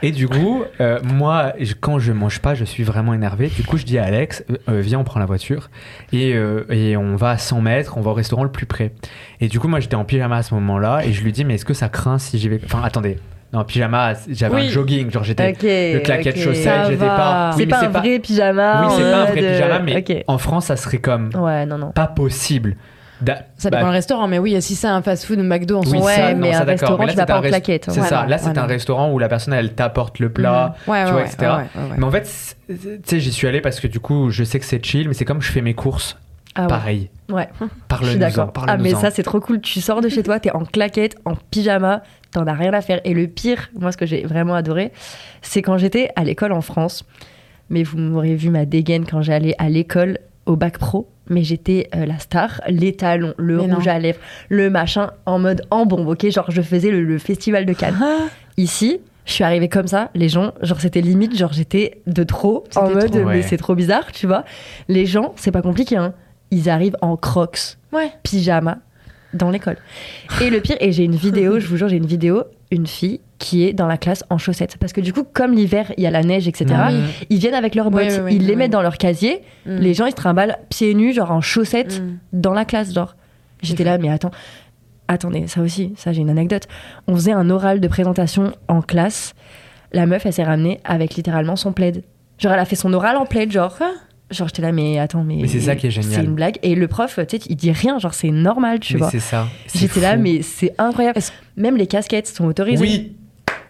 Et 0.01 0.11
du 0.11 0.27
coup, 0.27 0.63
euh, 0.81 0.99
moi, 1.03 1.53
quand 1.79 1.99
je 1.99 2.11
mange 2.11 2.39
pas, 2.39 2.55
je 2.55 2.65
suis 2.65 2.83
vraiment 2.83 3.13
énervé. 3.13 3.47
Du 3.47 3.63
coup, 3.63 3.77
je 3.77 3.85
dis 3.85 3.97
à 3.97 4.05
Alex, 4.05 4.43
euh, 4.49 4.57
euh, 4.69 4.81
viens, 4.81 4.99
on 4.99 5.03
prend 5.03 5.19
la 5.19 5.25
voiture 5.25 5.69
et, 6.13 6.35
et, 6.69 6.97
on 6.97 7.15
va 7.15 7.31
à 7.31 7.37
100 7.37 7.61
mètres, 7.61 7.97
on 7.97 8.01
va 8.01 8.11
au 8.11 8.13
restaurant 8.13 8.43
le 8.43 8.51
plus 8.51 8.65
près. 8.65 8.91
Et 9.41 9.47
du 9.47 9.59
coup, 9.59 9.67
moi, 9.67 9.79
j'étais 9.79 9.95
en 9.95 10.05
pyjama 10.05 10.37
à 10.37 10.43
ce 10.43 10.53
moment-là 10.55 11.01
et 11.05 11.13
je 11.13 11.23
lui 11.23 11.31
dis, 11.31 11.45
mais 11.45 11.55
est-ce 11.55 11.65
que 11.65 11.73
ça 11.73 11.89
craint 11.89 12.17
si 12.17 12.37
j'y 12.37 12.49
vais? 12.49 12.59
Enfin, 12.65 12.81
attendez. 12.83 13.17
Non, 13.51 13.63
pyjama, 13.63 14.13
j'avais 14.29 14.61
un 14.61 14.69
jogging, 14.69 15.09
genre 15.09 15.23
j'étais 15.23 15.51
le 15.51 15.99
claquette 16.01 16.35
okay. 16.35 16.43
chaussette, 16.43 16.85
j'étais 16.87 17.05
pas. 17.05 17.51
c'est 17.57 17.65
pas 17.65 17.83
un 17.83 17.89
vrai 17.89 18.19
pyjama. 18.19 18.85
Oui, 18.85 18.93
c'est 18.95 19.11
pas 19.11 19.21
un 19.21 19.25
vrai 19.25 19.41
pyjama, 19.41 19.79
mais 19.79 20.23
en 20.27 20.37
France, 20.37 20.65
ça 20.67 20.75
serait 20.75 20.99
comme. 20.99 21.29
Ouais, 21.35 21.65
non, 21.65 21.77
non. 21.77 21.91
Pas 21.91 22.07
possible 22.07 22.75
ça 23.57 23.69
dépend 23.69 23.83
bah, 23.83 23.87
un 23.89 23.91
restaurant, 23.91 24.27
mais 24.27 24.39
oui, 24.39 24.61
si 24.61 24.75
c'est 24.75 24.87
un 24.87 25.01
fast-food 25.01 25.39
McDo, 25.39 25.79
on 25.79 25.89
oui, 25.89 25.99
ouais, 25.99 26.35
mais 26.35 26.53
un 26.53 26.63
restaurant, 26.63 27.05
tu 27.05 27.15
vas 27.15 27.25
pas 27.25 27.39
en 27.39 27.41
claquette. 27.41 27.87
C'est 27.89 28.01
ça. 28.01 28.25
Là, 28.25 28.37
c'est 28.37 28.57
un 28.57 28.65
restaurant 28.65 29.11
où 29.11 29.19
la 29.19 29.27
personne, 29.27 29.53
elle 29.53 29.73
t'apporte 29.73 30.19
le 30.19 30.29
plat, 30.31 30.75
mm. 30.87 31.05
tu 31.05 31.11
vois, 31.11 31.25
etc. 31.25 31.51
Mais 31.97 32.03
en 32.03 32.11
fait, 32.11 32.55
tu 32.67 32.75
sais, 33.03 33.19
j'y 33.19 33.31
suis 33.31 33.47
allé 33.47 33.61
parce 33.61 33.79
que 33.79 33.87
du 33.87 33.99
coup, 33.99 34.29
je 34.29 34.43
sais 34.43 34.59
que 34.59 34.65
c'est 34.65 34.83
chill, 34.83 35.07
mais 35.07 35.13
c'est 35.13 35.25
comme 35.25 35.41
je 35.41 35.51
fais 35.51 35.61
mes 35.61 35.73
courses. 35.73 36.17
Ah 36.55 36.67
pareil. 36.67 37.09
Ouais. 37.29 37.47
Parle 37.87 38.05
je 38.05 38.09
suis 38.11 38.19
d'accord. 38.19 38.51
Ah, 38.67 38.77
mais 38.77 38.95
ça, 38.95 39.11
c'est 39.11 39.23
trop 39.23 39.39
cool. 39.39 39.61
Tu 39.61 39.81
sors 39.81 40.01
de 40.01 40.09
chez 40.09 40.23
toi, 40.23 40.39
t'es 40.39 40.51
en 40.51 40.65
claquette, 40.65 41.15
en 41.25 41.35
pyjama, 41.35 42.01
t'en 42.31 42.47
as 42.47 42.53
rien 42.53 42.73
à 42.73 42.81
faire. 42.81 42.99
Et 43.03 43.13
le 43.13 43.27
pire, 43.27 43.69
moi, 43.79 43.91
ce 43.91 43.97
que 43.97 44.05
j'ai 44.05 44.25
vraiment 44.25 44.55
adoré, 44.55 44.91
c'est 45.41 45.61
quand 45.61 45.77
j'étais 45.77 46.09
à 46.15 46.23
l'école 46.23 46.51
en 46.51 46.61
France. 46.61 47.05
Mais 47.69 47.83
vous 47.83 47.99
m'aurez 47.99 48.35
vu 48.35 48.49
ma 48.49 48.65
dégaine 48.65 49.05
quand 49.05 49.21
j'allais 49.21 49.53
à 49.59 49.69
l'école 49.69 50.17
au 50.49 50.55
bac 50.55 50.79
pro 50.79 51.07
mais 51.29 51.43
j'étais 51.43 51.87
euh, 51.95 52.07
la 52.07 52.17
star, 52.17 52.59
les 52.67 52.95
talons, 52.95 53.35
le 53.37 53.61
rouge 53.61 53.87
à 53.87 53.99
lèvres, 53.99 54.19
le 54.49 54.71
machin, 54.71 55.11
en 55.27 55.37
mode 55.37 55.61
en 55.69 55.85
bombe, 55.85 56.07
ok? 56.07 56.27
Genre, 56.29 56.49
je 56.49 56.61
faisais 56.63 56.89
le, 56.89 57.17
festival 57.19 57.67
de 57.67 57.73
Cannes. 57.73 57.99
Ah. 58.01 58.25
Ici, 58.57 58.99
je 59.25 59.33
suis 59.33 59.43
arrivée 59.43 59.69
comme 59.69 59.85
ça, 59.87 60.09
les 60.15 60.27
gens, 60.27 60.53
genre, 60.61 60.81
c'était 60.81 61.01
limite, 61.01 61.37
genre, 61.37 61.53
j'étais 61.53 62.01
de 62.07 62.23
trop, 62.23 62.63
en 62.75 62.89
mode, 62.89 63.15
mais 63.27 63.43
c'est 63.43 63.57
trop 63.57 63.75
bizarre, 63.75 64.11
tu 64.11 64.25
vois? 64.25 64.43
Les 64.87 65.05
gens, 65.05 65.33
c'est 65.35 65.51
pas 65.51 65.61
compliqué, 65.61 65.97
hein 65.97 66.13
Ils 66.49 66.67
arrivent 66.67 66.97
en 67.01 67.15
crocs, 67.15 67.77
ouais. 67.93 68.11
pyjama, 68.23 68.79
dans 69.35 69.51
l'école. 69.51 69.77
Et 70.41 70.49
le 70.49 70.59
pire, 70.61 70.77
et 70.79 70.91
j'ai 70.91 71.03
une 71.03 71.15
vidéo, 71.15 71.59
je 71.59 71.67
vous 71.67 71.77
jure, 71.77 71.89
j'ai 71.89 71.97
une 71.97 72.07
vidéo, 72.07 72.43
une 72.71 72.87
fille 72.87 73.19
qui 73.39 73.63
est 73.63 73.73
dans 73.73 73.87
la 73.87 73.97
classe 73.97 74.23
en 74.29 74.37
chaussettes. 74.37 74.77
Parce 74.77 74.93
que 74.93 75.01
du 75.01 75.13
coup, 75.13 75.23
comme 75.23 75.53
l'hiver, 75.53 75.91
il 75.97 76.03
y 76.03 76.07
a 76.07 76.11
la 76.11 76.23
neige, 76.23 76.47
etc., 76.47 76.65
ah 76.75 76.91
ils 77.29 77.39
viennent 77.39 77.55
avec 77.55 77.73
leurs 77.73 77.89
bottes, 77.89 78.21
ils 78.29 78.45
les 78.45 78.55
mettent 78.55 78.71
dans 78.71 78.81
leur 78.81 78.97
casier, 78.97 79.41
mm. 79.65 79.77
les 79.77 79.93
gens, 79.93 80.05
ils 80.05 80.11
se 80.11 80.15
trimballent 80.15 80.57
pieds 80.69 80.93
nus, 80.93 81.13
genre 81.13 81.31
en 81.31 81.41
chaussettes, 81.41 82.01
mm. 82.01 82.17
dans 82.33 82.53
la 82.53 82.65
classe, 82.65 82.93
genre. 82.93 83.15
J'étais 83.61 83.83
là, 83.83 83.97
mais 83.97 84.09
attends, 84.09 84.31
attendez, 85.09 85.47
ça 85.47 85.61
aussi, 85.61 85.93
ça 85.97 86.13
j'ai 86.13 86.21
une 86.21 86.29
anecdote. 86.29 86.67
On 87.07 87.15
faisait 87.15 87.33
un 87.33 87.49
oral 87.49 87.81
de 87.81 87.87
présentation 87.87 88.53
en 88.67 88.81
classe 88.81 89.33
La 89.91 90.05
meuf, 90.05 90.25
elle 90.25 90.33
s'est 90.33 90.43
ramenée 90.43 90.79
avec 90.85 91.15
littéralement 91.15 91.55
son 91.55 91.73
plaid. 91.73 92.03
Genre, 92.37 92.53
elle 92.53 92.59
a 92.59 92.65
fait 92.65 92.77
son 92.77 92.93
oral 92.93 93.17
en 93.17 93.25
plaid, 93.25 93.51
genre. 93.51 93.77
Genre, 94.31 94.47
j'étais 94.47 94.61
là, 94.61 94.71
mais 94.71 94.99
attends, 94.99 95.23
mais. 95.23 95.39
Mais 95.41 95.47
c'est 95.47 95.59
ça 95.59 95.75
qui 95.75 95.87
est 95.87 95.91
génial. 95.91 96.11
C'est 96.11 96.23
une 96.23 96.35
blague. 96.35 96.57
Et 96.61 96.75
le 96.75 96.87
prof, 96.87 97.19
tu 97.27 97.37
sais, 97.37 97.43
il 97.49 97.55
dit 97.55 97.71
rien, 97.71 97.97
genre, 97.99 98.13
c'est 98.13 98.31
normal, 98.31 98.79
tu 98.79 98.93
mais 98.93 98.99
vois. 98.99 99.09
c'est 99.09 99.19
ça. 99.19 99.47
J'étais 99.73 99.99
là, 99.99 100.15
mais 100.15 100.41
c'est 100.41 100.73
incroyable. 100.77 101.19
Même 101.57 101.75
les 101.75 101.87
casquettes 101.87 102.27
sont 102.27 102.45
autorisées. 102.45 102.81
Oui, 102.81 103.15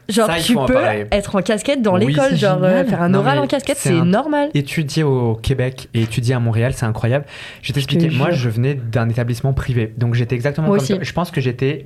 Genre, 0.10 0.26
Ça, 0.28 0.38
tu 0.40 0.56
peux 0.56 0.76
être 1.12 1.36
en 1.36 1.42
casquette 1.42 1.82
dans 1.84 1.98
Oui, 2.00 2.08
l'école, 2.08 2.30
c'est 2.32 2.38
genre 2.38 2.60
euh, 2.64 2.84
faire 2.84 3.02
un 3.04 3.10
Non, 3.10 3.20
oral 3.20 3.38
en 3.40 3.48
casquette, 3.48 3.78
c'est 3.78 3.90
c'est 3.90 3.96
un- 4.00 4.06
normal. 4.06 4.50
étudier 4.56 5.04
au 5.04 5.36
Québec 5.36 5.88
et 5.94 6.02
étudier 6.02 6.34
à 6.34 6.40
Montréal, 6.40 6.74
c'est 6.76 6.86
incroyable. 6.86 7.26
Je 7.62 7.68
vais 7.70 7.74
t'expliquer. 7.76 8.08
te 8.10 8.14
Moi, 8.16 8.32
je 8.32 8.50
venais 8.50 8.74
d'un 8.74 9.08
établissement 9.10 9.54
privé, 9.54 9.94
donc 9.98 10.16
j'étais 10.16 10.36
exactement 10.36 10.68
Moi 10.68 10.78
comme 10.78 10.84
aussi. 10.84 10.94
toi. 10.96 11.04
Je 11.04 11.14
pense 11.14 11.30
que 11.32 11.42
j'étais, 11.42 11.86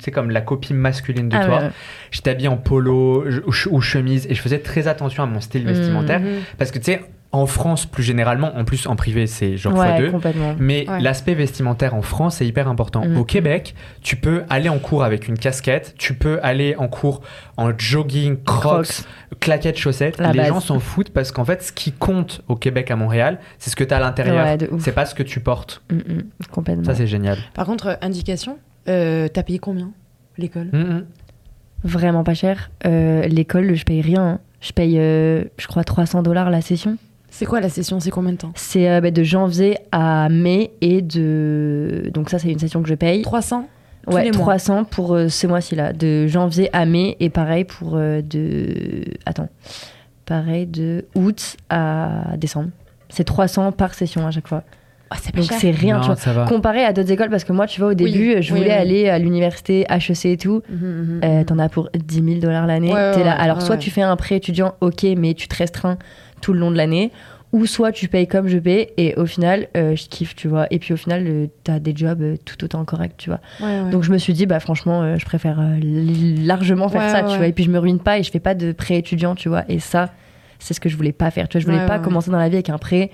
sais, 0.00 0.10
comme 0.12 0.30
la 0.30 0.40
copie 0.42 0.74
masculine 0.74 1.28
de 1.28 1.36
Ah 1.36 1.44
toi. 1.46 1.56
ouais, 1.58 1.62
ouais. 1.64 1.70
J'étais 2.12 2.30
habillé 2.30 2.48
en 2.48 2.56
polo 2.56 3.24
je- 3.28 3.40
ou, 3.40 3.52
ch- 3.52 3.68
ou 3.70 3.80
chemise 3.80 4.26
et 4.30 4.34
je 4.34 4.40
faisais 4.40 4.58
très 4.60 4.86
attention 4.88 5.22
à 5.22 5.26
mon 5.26 5.40
style 5.40 5.64
vestimentaire 5.66 6.20
Mhm. 6.20 6.26
parce 6.58 6.70
que 6.70 6.78
tu 6.78 6.84
sais, 6.84 7.00
en 7.32 7.46
France 7.46 7.86
plus 7.86 8.02
généralement, 8.02 8.56
en 8.56 8.64
plus 8.64 8.86
en 8.88 8.96
privé, 8.96 9.28
c'est 9.28 9.56
genre 9.56 9.74
Ouais, 9.78 10.00
x2. 10.00 10.10
complètement. 10.10 10.56
Mais 10.58 10.88
Ouais. 10.90 11.00
l'aspect 11.00 11.34
vestimentaire 11.34 11.94
en 11.94 12.02
France 12.02 12.40
est 12.40 12.46
hyper 12.46 12.66
important. 12.66 13.04
Mm. 13.06 13.16
Au 13.18 13.24
Québec, 13.24 13.76
tu 14.02 14.16
peux 14.16 14.42
aller 14.50 14.68
en 14.68 14.78
cours 14.80 15.04
avec 15.04 15.28
une 15.28 15.38
casquette, 15.38 15.94
tu 15.96 16.14
peux 16.14 16.40
aller 16.42 16.74
en 16.76 16.88
cours 16.88 17.20
en 17.56 17.70
jogging, 17.78 18.36
crocs, 18.42 18.84
Crocs. 18.84 19.04
claquettes, 19.38 19.76
chaussettes. 19.78 20.18
La 20.18 20.32
Les 20.32 20.38
base. 20.38 20.48
gens 20.48 20.60
s'en 20.60 20.80
foutent 20.80 21.10
parce 21.10 21.30
qu'en 21.30 21.44
fait, 21.44 21.62
ce 21.62 21.72
qui 21.72 21.92
compte 21.92 22.42
au 22.48 22.56
Québec, 22.56 22.90
à 22.90 22.96
Montréal, 22.96 23.38
c'est 23.58 23.70
ce 23.70 23.76
que 23.76 23.84
tu 23.84 23.94
as 23.94 23.98
à 23.98 24.00
l'intérieur. 24.00 24.44
Ouais, 24.44 24.58
c'est 24.80 24.90
pas 24.92 25.06
ce 25.06 25.14
que 25.14 25.22
tu 25.22 25.38
portes. 25.38 25.82
Mm, 25.90 25.96
mm, 25.96 26.22
complètement. 26.50 26.84
Ça, 26.84 26.94
c'est 26.96 27.06
génial. 27.06 27.38
Par 27.54 27.64
contre, 27.66 27.86
euh, 27.86 27.94
indication, 28.02 28.58
euh, 28.88 29.28
t'as 29.28 29.44
payé 29.44 29.60
combien 29.60 29.92
l'école? 30.36 30.70
Vraiment 31.84 32.24
pas 32.24 32.34
cher. 32.34 32.70
Euh, 32.86 33.22
L'école, 33.28 33.74
je 33.74 33.84
paye 33.84 34.02
rien. 34.02 34.22
hein. 34.26 34.38
Je 34.60 34.72
paye, 34.72 34.98
euh, 34.98 35.44
je 35.58 35.66
crois, 35.66 35.84
300 35.84 36.22
dollars 36.22 36.50
la 36.50 36.60
session. 36.60 36.98
C'est 37.40 37.46
quoi 37.46 37.60
la 37.62 37.70
session? 37.70 38.00
C'est 38.00 38.10
combien 38.10 38.32
de 38.32 38.36
temps? 38.36 38.52
C'est 38.54 38.86
euh, 38.90 39.00
bah, 39.00 39.10
de 39.10 39.22
janvier 39.22 39.78
à 39.92 40.28
mai 40.28 40.72
et 40.82 41.00
de. 41.00 42.10
Donc, 42.12 42.28
ça, 42.28 42.38
c'est 42.38 42.50
une 42.52 42.58
session 42.58 42.82
que 42.82 42.88
je 42.90 42.94
paye. 42.94 43.22
300 43.22 43.66
tous 44.06 44.14
Ouais, 44.14 44.24
les 44.24 44.30
mois? 44.32 44.40
300 44.42 44.84
pour 44.84 45.14
euh, 45.14 45.28
ce 45.28 45.46
mois-ci 45.46 45.74
là, 45.74 45.94
de 45.94 46.26
janvier 46.26 46.68
à 46.74 46.84
mai 46.84 47.16
et 47.18 47.30
pareil 47.30 47.64
pour 47.64 47.92
euh, 47.96 48.20
de 48.20 49.04
attends, 49.24 49.48
pareil 50.26 50.66
de 50.66 51.06
août 51.14 51.56
à 51.70 52.36
décembre. 52.36 52.68
C'est 53.08 53.24
300 53.24 53.72
par 53.72 53.94
session 53.94 54.26
à 54.26 54.30
chaque 54.30 54.46
fois. 54.48 54.62
Ah, 55.12 55.16
c'est 55.20 55.32
pas 55.32 55.40
Donc 55.40 55.48
cher. 55.48 55.58
c'est 55.60 55.70
rien, 55.72 55.98
Non, 55.98 56.14
tu 56.14 56.28
vois. 56.30 56.44
Comparé 56.44 56.84
à 56.84 56.92
d'autres 56.92 57.10
écoles, 57.10 57.30
parce 57.30 57.42
que 57.42 57.52
moi, 57.52 57.66
tu 57.66 57.80
vois, 57.80 57.90
au 57.90 57.94
début, 57.94 58.40
je 58.42 58.52
oui, 58.52 58.60
voulais 58.60 58.70
oui. 58.74 58.76
aller 58.76 59.08
à 59.08 59.18
l'université 59.18 59.84
HEC 59.90 60.26
et 60.26 60.36
tout. 60.36 60.62
Mhm, 60.70 60.76
mhm, 60.78 61.20
Euh, 61.24 61.38
mhm. 61.40 61.44
T'en 61.46 61.58
as 61.58 61.68
pour 61.70 61.88
10 61.94 62.14
000 62.24 62.38
dollars 62.38 62.66
l'année. 62.68 62.92
Ouais, 62.92 63.24
là. 63.24 63.32
Alors, 63.32 63.58
ouais, 63.58 63.64
soit 63.64 63.76
tu 63.76 63.90
fais 63.90 64.02
un 64.02 64.14
prêt 64.14 64.36
étudiant, 64.36 64.74
ok, 64.80 65.04
mais 65.16 65.34
tu 65.34 65.48
te 65.48 65.56
restreins 65.56 65.98
tout 66.40 66.52
le 66.52 66.60
long 66.60 66.70
de 66.70 66.76
l'année. 66.76 67.10
Ou 67.52 67.66
soit 67.66 67.90
tu 67.90 68.06
payes 68.06 68.28
comme 68.28 68.46
je 68.46 68.58
paye 68.58 68.90
et 68.96 69.16
au 69.16 69.26
final, 69.26 69.66
euh, 69.76 69.96
je 69.96 70.08
kiffe, 70.08 70.36
tu 70.36 70.46
vois. 70.46 70.68
Et 70.70 70.78
puis 70.78 70.94
au 70.94 70.96
final, 70.96 71.24
euh, 71.26 71.46
t'as 71.64 71.80
des 71.80 71.92
jobs 71.96 72.22
euh, 72.22 72.36
tout 72.44 72.62
autant 72.62 72.84
corrects, 72.84 73.16
tu 73.16 73.28
vois. 73.28 73.40
Ouais, 73.60 73.80
ouais. 73.82 73.90
Donc 73.90 74.04
je 74.04 74.12
me 74.12 74.18
suis 74.18 74.32
dit, 74.32 74.46
bah 74.46 74.60
franchement, 74.60 75.18
je 75.18 75.24
préfère 75.24 75.60
largement 75.82 76.88
faire 76.88 77.02
Ouais, 77.02 77.08
ça, 77.08 77.22
tu 77.22 77.36
vois. 77.36 77.48
Et 77.48 77.52
puis 77.52 77.64
je 77.64 77.70
me 77.70 77.78
ruine 77.78 77.98
pas 77.98 78.20
et 78.20 78.22
je 78.22 78.30
fais 78.30 78.38
pas 78.38 78.54
de 78.54 78.70
prêt 78.70 78.96
étudiant, 78.96 79.34
tu 79.34 79.48
vois. 79.48 79.64
Et 79.68 79.80
ça, 79.80 80.10
c'est 80.60 80.74
ce 80.74 80.80
que 80.80 80.88
je 80.88 80.96
voulais 80.96 81.12
pas 81.12 81.32
faire. 81.32 81.48
Tu 81.48 81.58
vois, 81.58 81.62
je 81.62 81.66
voulais 81.66 81.86
pas 81.86 81.98
commencer 81.98 82.30
dans 82.30 82.38
la 82.38 82.48
vie 82.48 82.54
avec 82.54 82.70
un 82.70 82.78
prêt. 82.78 83.10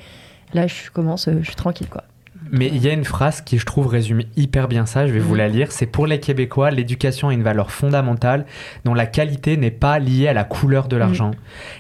Là, 0.52 0.66
je 0.66 0.90
commence, 0.90 1.30
je 1.30 1.46
suis 1.46 1.56
tranquille, 1.56 1.88
quoi. 1.88 2.04
Mais 2.52 2.66
il 2.68 2.78
y 2.84 2.88
a 2.88 2.92
une 2.92 3.04
phrase 3.04 3.40
qui, 3.40 3.58
je 3.58 3.66
trouve, 3.66 3.86
résume 3.88 4.22
hyper 4.36 4.68
bien 4.68 4.86
ça. 4.86 5.06
Je 5.06 5.12
vais 5.12 5.18
vous 5.18 5.32
Mhm. 5.32 5.38
la 5.38 5.48
lire. 5.48 5.72
C'est 5.72 5.86
pour 5.86 6.06
les 6.06 6.20
Québécois, 6.20 6.70
l'éducation 6.70 7.30
est 7.30 7.34
une 7.34 7.42
valeur 7.42 7.70
fondamentale 7.70 8.46
dont 8.84 8.94
la 8.94 9.06
qualité 9.06 9.56
n'est 9.56 9.70
pas 9.70 9.98
liée 9.98 10.28
à 10.28 10.32
la 10.32 10.44
couleur 10.44 10.88
de 10.88 10.96
l'argent. 10.96 11.32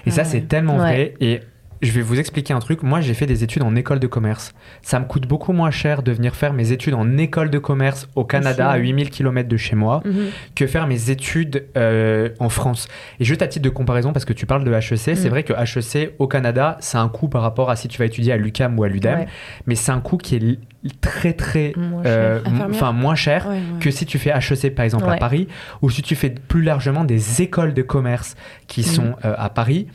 Et 0.06 0.10
ça, 0.10 0.22
Ouais. 0.22 0.28
c'est 0.28 0.40
tellement 0.48 0.74
Ouais. 0.78 0.80
vrai. 0.80 1.14
Et 1.20 1.40
je 1.82 1.92
vais 1.92 2.02
vous 2.02 2.18
expliquer 2.18 2.54
un 2.54 2.58
truc. 2.58 2.82
Moi, 2.82 3.00
j'ai 3.00 3.14
fait 3.14 3.26
des 3.26 3.44
études 3.44 3.62
en 3.62 3.74
école 3.76 3.98
de 4.00 4.06
commerce. 4.06 4.52
Ça 4.82 4.98
me 5.00 5.04
coûte 5.04 5.26
beaucoup 5.26 5.52
moins 5.52 5.70
cher 5.70 6.02
de 6.02 6.12
venir 6.12 6.34
faire 6.34 6.52
mes 6.52 6.72
études 6.72 6.94
en 6.94 7.16
école 7.18 7.50
de 7.50 7.58
commerce 7.58 8.08
au 8.14 8.24
Canada, 8.24 8.70
à 8.70 8.76
ouais. 8.76 8.82
8000 8.82 9.10
km 9.10 9.48
de 9.48 9.56
chez 9.56 9.76
moi, 9.76 10.02
Mhm. 10.04 10.26
que 10.54 10.66
faire 10.66 10.86
mes 10.86 11.10
études 11.10 11.66
euh, 11.76 12.30
en 12.40 12.48
France. 12.48 12.88
Et 13.20 13.24
juste 13.24 13.42
à 13.42 13.46
titre 13.48 13.64
de 13.64 13.70
comparaison, 13.70 14.12
parce 14.12 14.24
que 14.24 14.32
tu 14.32 14.46
parles 14.46 14.64
de 14.64 14.72
HEC, 14.72 14.96
c'est 15.16 15.26
Mm. 15.26 15.28
vrai 15.28 15.42
que 15.42 15.52
HEC 15.52 16.14
au 16.18 16.26
Canada, 16.26 16.76
c'est 16.80 16.98
un 16.98 17.08
coût 17.08 17.28
par 17.28 17.42
rapport 17.42 17.70
à 17.70 17.76
si 17.76 17.88
tu 17.88 17.98
vas 17.98 18.04
étudier 18.06 18.32
à 18.32 18.36
l'UCAM 18.36 18.78
ou 18.78 18.84
à 18.84 18.88
l'UDEM, 18.88 19.18
Ouais. 19.20 19.26
mais 19.66 19.74
c'est 19.74 19.92
un 19.92 20.00
coût 20.00 20.16
qui 20.16 20.36
est 20.36 20.58
très 21.00 21.32
très 21.32 21.72
Moins 21.76 22.04
euh, 22.06 22.42
cher. 22.44 22.66
enfin 22.70 22.92
moins 22.92 23.14
cher 23.16 23.46
Ouais, 23.48 23.54
ouais. 23.54 23.60
que 23.80 23.90
si 23.90 24.06
tu 24.06 24.18
fais 24.18 24.30
HEC 24.30 24.70
par 24.74 24.84
exemple 24.84 25.10
à. 25.10 25.16
Paris 25.16 25.48
ou 25.82 25.90
si 25.90 26.02
tu 26.02 26.14
fais 26.14 26.30
plus 26.30 26.62
largement 26.62 27.04
des 27.04 27.42
écoles 27.42 27.74
de 27.74 27.82
commerce 27.82 28.36
qui 28.66 28.82
Mm. 28.82 28.84
sont 28.84 29.14
euh, 29.24 29.34
à 29.36 29.48
Paris 29.50 29.88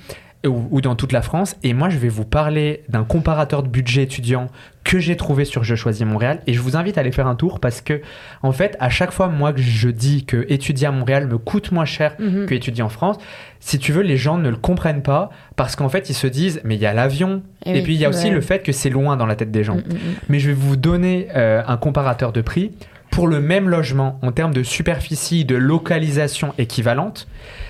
ou, 0.45 0.67
ou 0.71 0.81
dans 0.81 0.95
toute 0.95 1.11
la 1.11 1.21
France. 1.21 1.55
Et 1.63 1.73
moi, 1.73 1.89
je 1.89 1.97
vais 1.97 2.07
vous 2.09 2.25
parler 2.25 2.83
d'un 2.89 3.03
comparateur 3.03 3.63
de 3.63 3.67
budget 3.67 4.03
étudiant 4.03 4.47
que 4.83 4.97
j'ai 4.99 5.15
trouvé 5.15 5.45
sur 5.45 5.63
Je 5.63 5.75
choisis 5.75 6.05
Montréal. 6.05 6.41
Et 6.47 6.53
je 6.53 6.59
vous 6.61 6.75
invite 6.75 6.97
à 6.97 7.01
aller 7.01 7.11
faire 7.11 7.27
un 7.27 7.35
tour 7.35 7.59
parce 7.59 7.81
que, 7.81 8.01
en 8.41 8.51
fait, 8.51 8.75
à 8.79 8.89
chaque 8.89 9.11
fois, 9.11 9.27
moi, 9.27 9.53
que 9.53 9.61
je 9.61 9.89
dis 9.89 10.25
que 10.25 10.45
étudier 10.49 10.87
à 10.87 10.91
Montréal 10.91 11.27
me 11.27 11.37
coûte 11.37 11.71
moins 11.71 11.85
cher 11.85 12.15
Mhm. 12.19 12.47
que 12.47 12.55
étudier 12.55 12.83
en 12.83 12.89
France, 12.89 13.17
si 13.59 13.77
tu 13.77 13.91
veux, 13.91 14.01
les 14.01 14.17
gens 14.17 14.37
ne 14.37 14.49
le 14.49 14.55
comprennent 14.57 15.03
pas 15.03 15.29
parce 15.55 15.75
qu'en 15.75 15.89
fait, 15.89 16.09
ils 16.09 16.15
se 16.15 16.25
disent, 16.27 16.59
mais 16.63 16.75
il 16.75 16.81
y 16.81 16.85
a 16.87 16.93
l'avion. 16.93 17.43
Eh 17.65 17.69
Et, 17.69 17.73
oui. 17.75 17.81
puis, 17.83 17.93
il 17.93 17.99
y 17.99 18.05
a 18.05 18.09
aussi 18.09 18.29
le 18.31 18.41
fait 18.41 18.63
que 18.63 18.71
c'est 18.71 18.89
loin 18.89 19.17
dans 19.17 19.27
la 19.27 19.35
tête 19.35 19.51
des 19.51 19.63
gens. 19.63 19.75
Mm, 19.75 19.79
mm, 19.89 19.93
mm. 19.93 20.15
Mais 20.29 20.39
je 20.39 20.47
vais 20.47 20.55
vous 20.55 20.75
donner 20.75 21.27
euh, 21.35 21.61
un 21.67 21.77
comparateur 21.77 22.31
de 22.31 22.41
prix. 22.41 22.71
Pour 23.11 23.27
le 23.27 23.41
même 23.41 23.67
logement, 23.67 24.17
en 24.21 24.31
termes 24.31 24.53
de 24.53 24.63
superficie, 24.63 25.43
de 25.43 25.55
localisation 25.55 26.53
équivalente, 26.57 27.27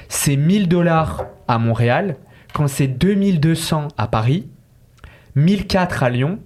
c'est 0.08 0.36
1000 0.36 0.68
dollars 0.68 1.26
à 1.48 1.58
Montréal, 1.58 2.16
quand 2.54 2.68
c'est 2.68 2.88
2200 2.88 3.90
à 3.98 4.08
Paris, 4.08 4.48
1004 5.36 6.04
à 6.04 6.10
Lyon, 6.10 6.40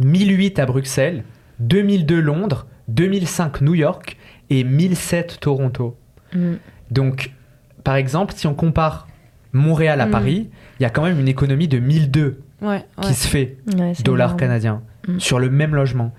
1008 0.00 0.58
à 0.58 0.66
Bruxelles, 0.66 1.24
2002 1.60 2.20
Londres, 2.20 2.66
2005 2.88 3.60
New 3.62 3.74
York 3.74 4.16
et 4.50 4.64
1007 4.64 5.38
Toronto. 5.40 5.96
Mm. 6.34 6.54
Donc, 6.90 7.32
par 7.84 7.96
exemple, 7.96 8.34
si 8.36 8.46
on 8.46 8.54
compare 8.54 9.06
Montréal 9.52 10.00
à 10.00 10.06
Mm. 10.06 10.10
Paris, 10.10 10.50
il 10.78 10.82
y 10.82 10.86
a 10.86 10.90
quand 10.90 11.02
même 11.02 11.18
une 11.20 11.28
économie 11.28 11.68
de 11.68 11.78
1002 11.78 12.40
Ouais, 12.60 12.84
qui 13.00 13.08
ouais. 13.08 13.14
se 13.14 13.28
fait 13.28 13.56
Ouais, 13.78 13.92
dollars 14.04 14.30
énorme. 14.30 14.40
canadiens 14.40 14.82
Mm. 15.06 15.20
sur 15.20 15.38
le 15.38 15.48
même 15.48 15.74
logement. 15.74 16.12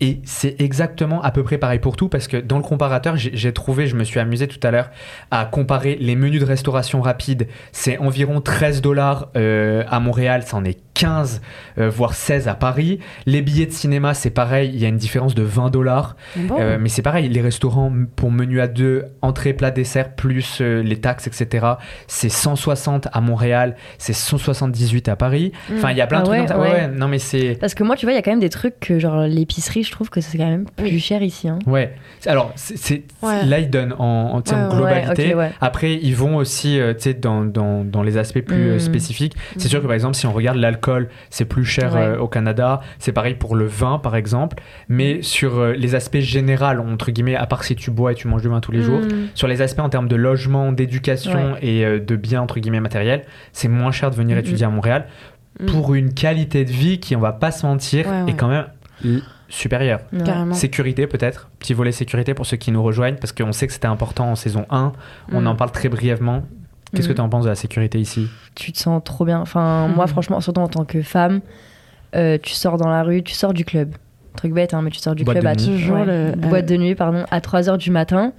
Et 0.00 0.20
c'est 0.24 0.60
exactement 0.60 1.22
à 1.22 1.30
peu 1.30 1.42
près 1.42 1.58
pareil 1.58 1.78
pour 1.78 1.96
tout 1.96 2.08
parce 2.08 2.26
que 2.26 2.36
dans 2.36 2.56
le 2.56 2.64
comparateur, 2.64 3.16
j'ai 3.16 3.52
trouvé, 3.52 3.86
je 3.86 3.96
me 3.96 4.04
suis 4.04 4.20
amusé 4.20 4.48
tout 4.48 4.64
à 4.66 4.70
l'heure 4.70 4.90
à 5.30 5.44
comparer 5.44 5.96
les 6.00 6.16
menus 6.16 6.40
de 6.40 6.46
restauration 6.46 7.00
rapide. 7.00 7.48
C'est 7.72 7.98
environ 7.98 8.40
13 8.40 8.82
dollars 8.82 9.28
euh, 9.36 9.84
à 9.88 10.00
Montréal, 10.00 10.42
ça 10.42 10.56
en 10.56 10.64
est 10.64 10.83
15, 11.04 11.42
euh, 11.78 11.90
voire 11.90 12.14
16 12.14 12.48
à 12.48 12.54
Paris. 12.54 12.98
Les 13.26 13.42
billets 13.42 13.66
de 13.66 13.72
cinéma, 13.72 14.14
c'est 14.14 14.30
pareil, 14.30 14.70
il 14.72 14.80
y 14.80 14.86
a 14.86 14.88
une 14.88 14.96
différence 14.96 15.34
de 15.34 15.42
20 15.42 15.68
dollars. 15.70 16.16
Bon? 16.36 16.56
Euh, 16.58 16.78
mais 16.80 16.88
c'est 16.88 17.02
pareil, 17.02 17.28
les 17.28 17.40
restaurants 17.42 17.92
pour 18.16 18.30
menu 18.30 18.60
à 18.62 18.68
deux, 18.68 19.04
entrée, 19.20 19.52
plat, 19.52 19.70
dessert, 19.70 20.14
plus 20.14 20.58
euh, 20.62 20.82
les 20.82 20.96
taxes, 20.96 21.26
etc. 21.26 21.66
C'est 22.06 22.30
160 22.30 23.08
à 23.12 23.20
Montréal, 23.20 23.76
c'est 23.98 24.14
178 24.14 25.08
à 25.10 25.16
Paris. 25.16 25.52
Enfin, 25.74 25.90
il 25.90 25.98
y 25.98 26.00
a 26.00 26.06
plein 26.06 26.20
de 26.20 26.22
Ah 26.22 26.26
trucs 26.26 26.40
ouais, 26.40 26.46
comme 26.46 26.64
ça. 26.64 26.72
ouais. 26.74 26.88
non, 26.88 27.08
mais 27.08 27.18
c'est. 27.18 27.56
Parce 27.60 27.74
que 27.74 27.84
moi, 27.84 27.96
tu 27.96 28.06
vois, 28.06 28.12
il 28.12 28.16
y 28.16 28.18
a 28.18 28.22
quand 28.22 28.30
même 28.32 28.40
des 28.40 28.48
trucs 28.48 28.80
que, 28.80 28.98
genre, 28.98 29.22
l'épicerie, 29.26 29.82
je 29.82 29.92
trouve 29.92 30.08
que 30.08 30.22
c'est 30.22 30.38
quand 30.38 30.48
même 30.48 30.64
plus 30.76 30.86
Oui. 30.86 31.00
cher 31.00 31.22
ici. 31.22 31.48
Hein. 31.48 31.58
Ouais. 31.66 31.94
Alors, 32.26 32.52
c'est, 32.56 32.78
c'est- 32.78 33.02
Ouais. 33.22 33.44
là, 33.44 33.58
ils 33.58 33.68
donnent 33.68 33.94
en, 33.98 34.42
en, 34.42 34.54
en 34.54 34.68
globalité. 34.74 35.26
ouais, 35.26 35.32
ok, 35.34 35.38
ouais. 35.38 35.50
Après, 35.60 35.94
ils 35.94 36.16
vont 36.16 36.36
aussi 36.36 36.80
euh, 36.80 36.94
tu 36.94 37.00
sais, 37.00 37.14
dans, 37.14 37.44
dans, 37.44 37.84
dans 37.84 38.02
les 38.02 38.16
aspects 38.16 38.40
plus 38.40 38.70
euh, 38.70 38.76
Mm. 38.76 38.80
spécifiques. 38.80 39.34
C'est 39.58 39.68
sûr 39.68 39.80
que, 39.80 39.86
par 39.86 39.94
exemple, 39.94 40.14
si 40.14 40.26
on 40.26 40.32
regarde 40.32 40.56
l'alcool, 40.58 40.93
c'est 41.30 41.44
plus 41.44 41.64
cher 41.64 41.94
Ouais. 41.94 42.00
euh, 42.00 42.18
au 42.18 42.28
Canada. 42.28 42.80
C'est 42.98 43.12
pareil 43.12 43.34
pour 43.34 43.56
le 43.56 43.66
vin, 43.66 43.98
par 43.98 44.16
exemple. 44.16 44.56
Mais 44.88 45.22
sur 45.22 45.58
euh, 45.58 45.72
les 45.72 45.94
aspects 45.94 46.18
généraux, 46.18 46.64
entre 46.88 47.10
guillemets, 47.10 47.36
à 47.36 47.46
part 47.46 47.64
si 47.64 47.74
tu 47.76 47.90
bois 47.90 48.12
et 48.12 48.14
tu 48.14 48.28
manges 48.28 48.42
du 48.42 48.48
vin 48.48 48.60
tous 48.60 48.72
les 48.72 48.82
jours, 48.82 49.00
Mhm. 49.00 49.28
sur 49.34 49.48
les 49.48 49.62
aspects 49.62 49.80
en 49.80 49.88
termes 49.88 50.08
de 50.08 50.16
logement, 50.16 50.72
d'éducation 50.72 51.56
et 51.60 51.84
euh, 51.84 51.98
de 52.00 52.16
biens, 52.16 52.42
entre 52.42 52.58
guillemets, 52.60 52.80
matériels, 52.80 53.22
c'est 53.52 53.68
moins 53.68 53.92
cher 53.92 54.10
de 54.10 54.16
venir 54.16 54.36
étudier 54.38 54.66
à 54.66 54.70
Montréal 54.70 55.06
Mhm. 55.60 55.66
pour 55.66 55.94
une 55.94 56.12
qualité 56.14 56.64
de 56.64 56.70
vie 56.72 56.98
qui, 57.00 57.14
on 57.16 57.20
va 57.20 57.32
pas 57.32 57.50
se 57.50 57.64
mentir, 57.66 58.06
Ouais, 58.08 58.22
ouais. 58.22 58.30
est 58.32 58.36
quand 58.36 58.48
même 58.48 58.66
supérieure. 59.48 60.00
Sécurité 60.52 61.06
peut-être, 61.06 61.48
petit 61.58 61.74
volet 61.74 61.92
sécurité 61.92 62.34
pour 62.34 62.46
ceux 62.46 62.56
qui 62.56 62.72
nous 62.72 62.82
rejoignent, 62.82 63.16
parce 63.16 63.32
qu'on 63.32 63.52
sait 63.52 63.66
que 63.66 63.72
c'était 63.72 63.86
important 63.86 64.30
en 64.30 64.34
saison 64.34 64.66
1, 64.70 64.92
on 65.32 65.42
Mm. 65.42 65.46
en 65.46 65.54
parle 65.54 65.70
très 65.70 65.88
brièvement. 65.88 66.42
Qu'est-ce 66.94 67.08
que 67.08 67.12
Mm. 67.12 67.16
tu 67.16 67.20
en 67.22 67.28
penses 67.28 67.44
de 67.44 67.48
la 67.50 67.54
sécurité 67.54 67.98
ici? 68.00 68.28
Tu 68.54 68.72
te 68.72 68.78
sens 68.78 69.02
trop 69.04 69.24
bien. 69.24 69.40
Enfin, 69.40 69.88
moi, 69.88 70.04
Mhm. 70.04 70.10
franchement, 70.10 70.40
surtout 70.40 70.60
en 70.60 70.68
tant 70.68 70.84
que 70.84 71.02
femme, 71.02 71.40
euh, 72.14 72.38
tu 72.42 72.52
sors 72.54 72.76
dans 72.78 72.88
la 72.88 73.02
rue, 73.02 73.22
tu 73.22 73.34
sors 73.34 73.52
du 73.52 73.64
club. 73.64 73.94
Truc 74.36 74.52
bête, 74.52 74.74
hein, 74.74 74.82
mais 74.82 74.90
tu 74.90 74.98
sors 74.98 75.14
du 75.14 75.22
Boîte 75.22 75.38
club 75.38 75.46
à. 75.52 75.54
Toujours 75.54 75.96
ouais, 75.98 76.04
le- 76.04 76.32
boîte 76.36 76.66
de 76.66 76.76
nuit, 76.76 76.96
pardon, 76.96 77.24
à 77.30 77.40
3h 77.40 77.78
du 77.78 77.92
matin. 77.92 78.32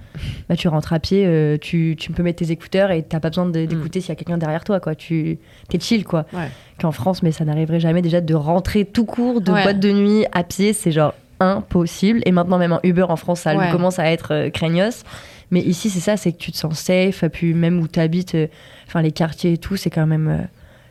Bah, 0.46 0.54
tu 0.54 0.68
rentres 0.68 0.92
à 0.92 0.98
pied, 0.98 1.24
euh, 1.26 1.56
tu, 1.58 1.96
tu 1.98 2.12
peux 2.12 2.22
mettre 2.22 2.44
tes 2.44 2.52
écouteurs 2.52 2.90
et 2.90 3.02
t'as 3.02 3.18
pas 3.18 3.30
besoin 3.30 3.46
de- 3.46 3.64
d'écouter 3.64 4.00
s'il 4.02 4.10
y 4.10 4.12
a 4.12 4.14
quelqu'un 4.14 4.36
derrière 4.36 4.62
toi, 4.62 4.78
quoi. 4.78 4.94
Tu 4.94 5.38
t'es 5.70 5.80
chill, 5.80 6.04
quoi. 6.04 6.26
Ouais. 6.34 6.50
Qu'en 6.78 6.92
France, 6.92 7.22
mais 7.22 7.32
ça 7.32 7.46
n'arriverait 7.46 7.80
jamais 7.80 8.02
déjà 8.02 8.20
de 8.20 8.34
rentrer 8.34 8.84
tout 8.84 9.06
court 9.06 9.40
de 9.40 9.50
Ouais. 9.50 9.62
boîte 9.62 9.80
de 9.80 9.90
nuit 9.90 10.26
à 10.32 10.44
pied, 10.44 10.74
c'est 10.74 10.92
genre 10.92 11.14
impossible. 11.40 12.20
Et 12.24 12.32
maintenant, 12.32 12.58
même 12.58 12.72
en 12.72 12.80
Uber 12.82 13.06
en 13.08 13.16
France, 13.16 13.40
ça 13.40 13.54
commence 13.70 13.98
à 13.98 14.10
être 14.10 14.32
euh, 14.32 14.50
craignos. 14.50 15.04
Mais 15.50 15.60
ici, 15.60 15.90
c'est 15.90 16.00
ça, 16.00 16.16
c'est 16.16 16.32
que 16.32 16.38
tu 16.38 16.50
te 16.52 16.56
sens 16.56 16.78
safe. 16.78 17.24
Puis 17.32 17.54
même 17.54 17.78
où 17.78 17.88
tu 17.88 18.00
habites, 18.00 18.34
euh, 18.34 18.46
enfin 18.86 19.02
les 19.02 19.12
quartiers 19.12 19.52
et 19.52 19.58
tout, 19.58 19.76
c'est 19.76 19.90
quand 19.90 20.06
même. 20.06 20.28
Euh, 20.28 20.38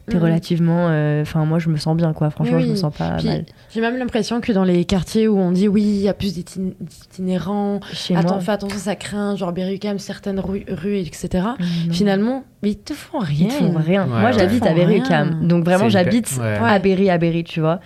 t'es 0.08 0.18
mhm. 0.18 0.24
relativement. 0.24 0.86
Enfin, 1.22 1.46
moi, 1.46 1.58
je 1.60 1.70
me 1.70 1.78
sens 1.78 1.98
bien, 1.98 2.14
quoi. 2.14 2.30
Franchement, 2.30 2.60
je 2.60 2.68
me 2.68 2.76
sens 2.76 2.94
pas 2.96 3.22
mal. 3.22 3.46
J'ai 3.74 3.82
même 3.82 3.98
l'impression 3.98 4.40
que 4.40 4.52
dans 4.52 4.64
les 4.64 4.86
quartiers 4.86 5.28
où 5.28 5.38
on 5.38 5.52
dit 5.52 5.68
oui, 5.68 5.82
il 5.82 6.02
y 6.02 6.08
a 6.08 6.14
plus 6.14 6.36
d'itinérants, 6.36 7.80
attends, 8.16 8.40
fais 8.40 8.52
attention, 8.52 8.78
ça 8.78 8.96
craint, 8.96 9.36
genre 9.36 9.52
Berry-UQAM, 9.52 9.98
certaines 10.00 10.40
rues, 10.40 10.64
rues 10.70 11.00
etc. 11.00 11.48
Finalement, 11.92 12.44
mais 12.62 12.70
ils 12.70 12.78
te 12.78 12.94
font 12.94 13.20
rien. 13.20 13.48
Ils 13.48 13.68
te 13.68 13.74
font 13.74 13.80
rien. 13.80 14.06
moi, 14.06 14.32
j'habite 14.32 14.66
à 14.66 14.74
Berry-UQAM. 14.74 15.48
Donc, 15.48 15.66
vraiment, 15.66 15.90
j'habite 15.90 16.40
à 16.40 16.80
Berry, 16.80 17.10
à 17.10 17.18
Berry, 17.18 17.44
tu 17.44 17.60
vois. 17.60 17.80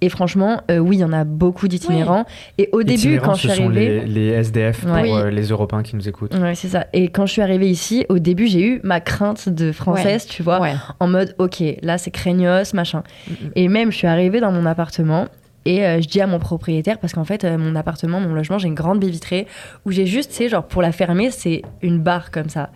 Et 0.00 0.08
franchement, 0.08 0.62
euh, 0.70 0.78
oui, 0.78 0.96
il 0.96 1.00
y 1.00 1.04
en 1.04 1.12
a 1.12 1.24
beaucoup 1.24 1.68
d'itinérants. 1.68 2.24
Et 2.56 2.68
au 2.72 2.82
début, 2.82 3.18
quand 3.18 3.34
je 3.34 3.48
suis 3.48 3.50
arrivée. 3.50 4.00
Les, 4.06 4.06
les, 4.06 4.28
SDF 4.28 4.80
pour 4.80 4.94
euh, 4.94 5.30
les 5.30 5.48
Européens 5.48 5.82
qui 5.82 5.96
nous 5.96 6.08
écoutent. 6.08 6.34
Ouais, 6.34 6.54
c'est 6.54 6.68
ça. 6.68 6.86
Et 6.92 7.08
quand 7.08 7.26
je 7.26 7.32
suis 7.32 7.42
arrivée 7.42 7.68
ici, 7.68 8.06
au 8.08 8.18
début, 8.18 8.46
j'ai 8.46 8.64
eu 8.64 8.80
ma 8.84 9.00
crainte 9.00 9.48
de 9.48 9.72
française, 9.72 10.26
tu 10.26 10.42
vois, 10.42 10.60
en 11.00 11.08
mode, 11.08 11.34
ok, 11.38 11.62
là, 11.82 11.98
c'est 11.98 12.10
craignos, 12.10 12.74
machin. 12.74 13.02
Mm, 13.26 13.32
mm. 13.32 13.50
Et 13.56 13.68
même, 13.68 13.90
je 13.90 13.96
suis 13.96 14.06
arrivée 14.06 14.40
dans 14.40 14.52
mon 14.52 14.66
appartement. 14.66 15.26
Et 15.64 15.84
euh, 15.84 16.00
je 16.00 16.08
dis 16.08 16.20
à 16.20 16.26
mon 16.26 16.38
propriétaire, 16.38 16.98
parce 16.98 17.12
qu'en 17.12 17.24
fait, 17.24 17.44
mon 17.44 17.74
appartement, 17.74 18.20
mon 18.20 18.32
logement, 18.32 18.58
j'ai 18.58 18.68
une 18.68 18.74
grande 18.74 19.00
baie 19.00 19.10
vitrée 19.10 19.46
où 19.84 19.90
j'ai 19.90 20.06
juste, 20.06 20.30
tu 20.30 20.36
sais, 20.36 20.48
genre 20.48 20.64
pour 20.64 20.80
la 20.80 20.92
fermer, 20.92 21.30
c'est 21.30 21.62
une 21.82 21.98
barre 21.98 22.30
comme 22.30 22.48
ça. 22.48 22.70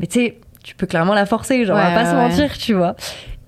Mais 0.00 0.06
tu 0.06 0.20
sais, 0.20 0.38
tu 0.62 0.74
peux 0.74 0.86
clairement 0.86 1.14
la 1.14 1.26
forcer, 1.26 1.64
genre, 1.64 1.76
on 1.76 1.80
va 1.80 1.94
pas 1.94 2.06
se 2.06 2.14
mentir, 2.14 2.56
tu 2.56 2.74
vois. 2.74 2.94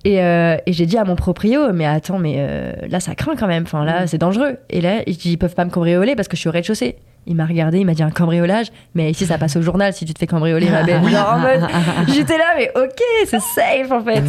Euh, 0.05 0.57
et, 0.65 0.73
j'ai 0.73 0.85
dit 0.85 0.97
à 0.97 1.03
mon 1.03 1.15
proprio, 1.15 1.71
mais 1.73 1.85
attends, 1.85 2.19
mais 2.19 2.35
euh, 2.37 2.73
là, 2.89 2.99
ça 2.99 3.15
craint 3.15 3.35
quand 3.35 3.47
même. 3.47 3.63
Enfin, 3.63 3.85
là, 3.85 4.03
mm. 4.03 4.07
c'est 4.07 4.17
dangereux. 4.17 4.57
Et 4.69 4.81
là, 4.81 5.01
ils 5.05 5.17
ils 5.25 5.37
peuvent 5.37 5.55
pas 5.55 5.65
me 5.65 5.69
cambrioler 5.69 6.15
parce 6.15 6.27
que 6.27 6.35
je 6.35 6.41
suis 6.41 6.49
au 6.49 6.51
rez-de-chaussée. 6.51 6.95
Il 7.27 7.35
m'a 7.35 7.45
regardé, 7.45 7.79
il 7.79 7.85
m'a 7.85 7.93
dit 7.93 8.01
un 8.01 8.09
cambriolage. 8.09 8.67
Mais 8.95 9.11
ici, 9.11 9.25
ça 9.25 9.37
passe 9.37 9.55
au 9.55 9.61
journal 9.61 9.93
si 9.93 10.05
tu 10.05 10.13
te 10.13 10.19
fais 10.19 10.27
cambrioler, 10.27 10.69
ma 10.69 10.83
belle. 10.83 11.07
Genre 11.07 11.33
en 11.33 11.39
mode, 11.39 11.67
j'étais 12.13 12.37
là, 12.37 12.55
mais 12.57 12.71
ok, 12.75 13.01
c'est 13.25 13.41
safe 13.41 13.91
en 13.91 14.03
fait. 14.03 14.23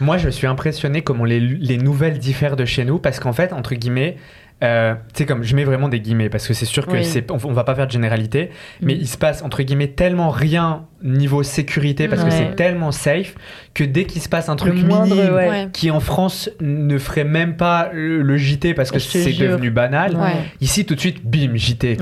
Moi, 0.00 0.16
je 0.16 0.28
suis 0.28 0.46
impressionné 0.46 1.02
comment 1.02 1.24
les, 1.24 1.40
les 1.40 1.76
nouvelles 1.76 2.18
diffèrent 2.18 2.56
de 2.56 2.64
chez 2.64 2.84
nous 2.84 2.98
parce 2.98 3.20
qu'en 3.20 3.32
fait, 3.32 3.52
entre 3.52 3.74
guillemets, 3.74 4.16
euh, 4.62 4.94
tu 5.14 5.18
sais, 5.18 5.26
comme 5.26 5.42
je 5.42 5.56
mets 5.56 5.64
vraiment 5.64 5.88
des 5.88 6.00
guillemets 6.00 6.28
parce 6.28 6.46
que 6.46 6.52
c'est 6.52 6.66
sûr 6.66 6.86
que 6.86 7.02
c'est, 7.02 7.30
on, 7.30 7.36
va 7.36 7.64
pas 7.64 7.74
faire 7.74 7.86
de 7.86 7.92
généralité, 7.92 8.50
mais 8.82 8.94
mm. 8.94 8.98
il 9.00 9.08
se 9.08 9.16
passe 9.16 9.42
entre 9.42 9.62
guillemets 9.62 9.88
tellement 9.88 10.28
rien 10.28 10.84
niveau 11.02 11.42
sécurité 11.42 12.08
parce 12.08 12.22
que 12.22 12.30
c'est 12.30 12.56
tellement 12.56 12.92
safe 12.92 13.34
que 13.72 13.84
dès 13.84 14.04
qu'il 14.04 14.20
se 14.20 14.28
passe 14.28 14.50
un 14.50 14.56
truc 14.56 14.74
minime 14.74 15.70
qui 15.72 15.90
en 15.90 16.00
France 16.00 16.50
ne 16.60 16.98
ferait 16.98 17.24
même 17.24 17.56
pas 17.56 17.88
le, 17.92 18.36
JT 18.36 18.74
parce 18.74 18.90
que 18.90 18.98
c'est 18.98 19.32
devenu 19.32 19.70
banal, 19.70 20.16
ici 20.60 20.84
tout 20.84 20.94
de 20.94 21.00
suite, 21.00 21.24
bim, 21.24 21.54
JT. 21.54 21.98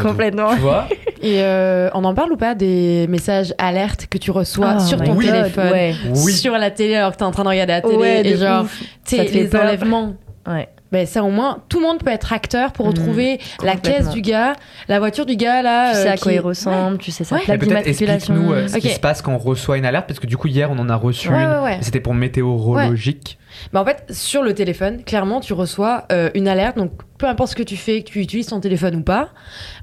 complètement. 0.00 0.54
Tu 0.54 0.60
vois 0.60 0.88
Et 1.22 1.40
euh, 1.40 1.88
on 1.94 2.02
en 2.02 2.14
parle 2.14 2.32
ou 2.32 2.36
pas 2.36 2.56
des 2.56 3.06
messages 3.08 3.54
alertes 3.56 4.08
que 4.10 4.18
tu 4.18 4.32
reçois 4.32 4.74
ah, 4.78 4.80
sur 4.80 5.00
ton 5.00 5.14
téléphone, 5.14 5.94
sur 6.16 6.58
la 6.58 6.72
télé 6.72 6.96
alors 6.96 7.12
que 7.12 7.18
t'es 7.18 7.22
en 7.22 7.30
train 7.30 7.44
de 7.44 7.48
regarder 7.48 7.74
la 7.74 7.80
télé 7.80 8.22
et 8.24 8.36
genre, 8.36 8.66
tu 9.06 9.16
les 9.16 9.54
enlèvements. 9.54 10.16
Ouais 10.48 10.68
ben 10.92 11.06
ça 11.06 11.24
au 11.24 11.30
moins 11.30 11.58
tout 11.68 11.80
le 11.80 11.86
monde 11.86 12.02
peut 12.02 12.10
être 12.10 12.32
acteur 12.32 12.72
pour 12.72 12.86
mmh, 12.86 12.90
retrouver 12.90 13.40
la 13.62 13.76
caisse 13.76 14.10
du 14.10 14.20
gars, 14.20 14.52
la 14.88 14.98
voiture 14.98 15.26
du 15.26 15.36
gars 15.36 15.62
là. 15.62 15.92
Tu 15.92 15.96
sais 15.96 16.08
à 16.08 16.12
euh, 16.12 16.16
quoi 16.16 16.32
il 16.32 16.40
ressemble, 16.40 16.98
tu 16.98 17.10
sais 17.10 17.24
sa 17.24 17.38
plaque 17.38 17.64
d'immatriculation. 17.64 18.34
Explique-nous 18.34 18.52
euh, 18.52 18.68
ce 18.68 18.76
qui 18.76 18.90
se 18.90 19.00
passe 19.00 19.22
quand 19.22 19.32
on 19.32 19.38
reçoit 19.38 19.78
une 19.78 19.86
alerte 19.86 20.06
parce 20.06 20.20
que 20.20 20.26
du 20.26 20.36
coup 20.36 20.48
hier 20.48 20.70
on 20.70 20.78
en 20.78 20.88
a 20.88 20.96
reçu 20.96 21.28
une. 21.28 21.78
C'était 21.80 22.00
pour 22.00 22.14
météorologique. 22.14 23.38
Ben, 23.72 23.80
en 23.80 23.84
fait 23.84 24.04
sur 24.10 24.42
le 24.42 24.54
téléphone 24.54 25.02
clairement 25.02 25.40
tu 25.40 25.52
reçois 25.52 26.04
euh, 26.12 26.30
une 26.34 26.48
alerte 26.48 26.76
donc 26.76 26.92
peu 27.22 27.28
importe 27.28 27.52
ce 27.52 27.56
que 27.56 27.62
tu 27.62 27.76
fais, 27.76 28.02
que 28.02 28.10
tu 28.10 28.20
utilises 28.20 28.46
ton 28.46 28.58
téléphone 28.58 28.96
ou 28.96 29.02
pas, 29.02 29.28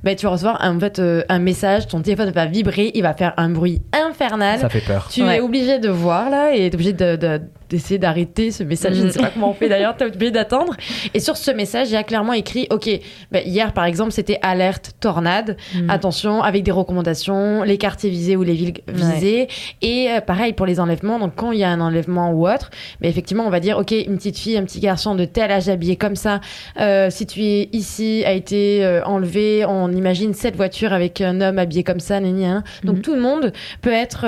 ben, 0.04 0.14
tu 0.14 0.26
vas 0.26 0.34
recevoir 0.34 0.60
en 0.62 0.78
fait 0.78 1.02
un 1.30 1.40
message, 1.40 1.88
ton 1.88 2.02
téléphone 2.02 2.32
va 2.32 2.46
vibrer, 2.46 2.92
il 2.94 3.02
va 3.02 3.14
faire 3.14 3.34
un 3.38 3.50
bruit 3.50 3.82
infernal. 3.94 4.60
Ça 4.60 4.68
fait 4.68 4.82
peur. 4.82 5.08
Tu 5.10 5.22
es 5.22 5.40
obligé 5.40 5.80
de 5.80 5.88
voir 5.88 6.30
là 6.30 6.54
et 6.54 6.66
es 6.66 6.74
obligé 6.74 6.92
de 6.92 7.40
d'essayer 7.70 8.00
d'arrêter 8.00 8.52
ce 8.52 8.64
message. 8.64 8.96
Je 8.96 9.04
ne 9.04 9.10
sais 9.10 9.20
pas 9.20 9.30
comment 9.30 9.52
on 9.52 9.54
fait 9.54 9.70
d'ailleurs, 9.70 9.96
tu 9.98 10.04
es 10.04 10.08
obligé 10.08 10.32
d'attendre. 10.32 10.76
Et 11.14 11.20
sur 11.20 11.38
ce 11.38 11.52
message, 11.52 11.90
il 11.90 11.94
y 11.94 11.98
a 11.98 12.04
clairement 12.04 12.34
écrit 12.34 12.68
Ok, 12.72 12.90
bah, 13.32 13.42
hier 13.42 13.74
par 13.74 13.86
exemple, 13.86 14.12
c'était 14.12 14.40
alerte 14.42 14.92
tornade. 15.00 15.58
Mm. 15.76 15.90
Attention, 15.90 16.42
avec 16.42 16.64
des 16.64 16.72
recommandations, 16.72 17.64
les 17.64 17.78
quartiers 17.78 18.10
visés 18.10 18.36
ou 18.36 18.44
les 18.44 18.54
villes 18.54 18.74
visées. 18.88 19.48
Et 19.82 20.10
euh, 20.10 20.22
pareil 20.22 20.54
pour 20.54 20.66
les 20.66 20.80
enlèvements. 20.80 21.20
Donc 21.20 21.34
quand 21.36 21.52
il 21.52 21.60
y 21.60 21.64
a 21.64 21.70
un 21.70 21.80
enlèvement 21.80 22.32
ou 22.32 22.48
autre, 22.48 22.72
mais 23.02 23.10
effectivement, 23.10 23.46
on 23.46 23.52
va 23.52 23.60
dire 23.60 23.78
Ok, 23.78 23.92
une 23.92 24.18
petite 24.18 24.38
fille, 24.38 24.58
un 24.58 24.64
petit 24.64 24.80
garçon 24.80 25.16
de 25.16 25.26
tel 25.26 25.52
âge 25.52 25.70
habillé 25.70 25.96
comme 25.96 26.16
ça, 26.16 26.42
euh, 26.80 27.10
situé 27.30 27.70
ici, 27.74 28.24
a 28.26 28.32
été 28.32 28.86
euh, 28.86 29.04
enlevé. 29.04 29.66
On 29.66 29.92
imagine 29.92 30.34
cette 30.34 30.56
voiture 30.56 30.94
avec 30.94 31.22
un 31.22 31.42
homme 31.42 31.60
habillé 31.60 31.84
comme 31.84 32.00
ça, 32.00 32.18
hein. 32.18 32.64
Donc 32.84 32.98
mm. 32.98 33.02
tout 33.02 33.16
le 33.16 33.22
monde 33.22 33.54
peut 33.82 33.94
être 33.94 34.26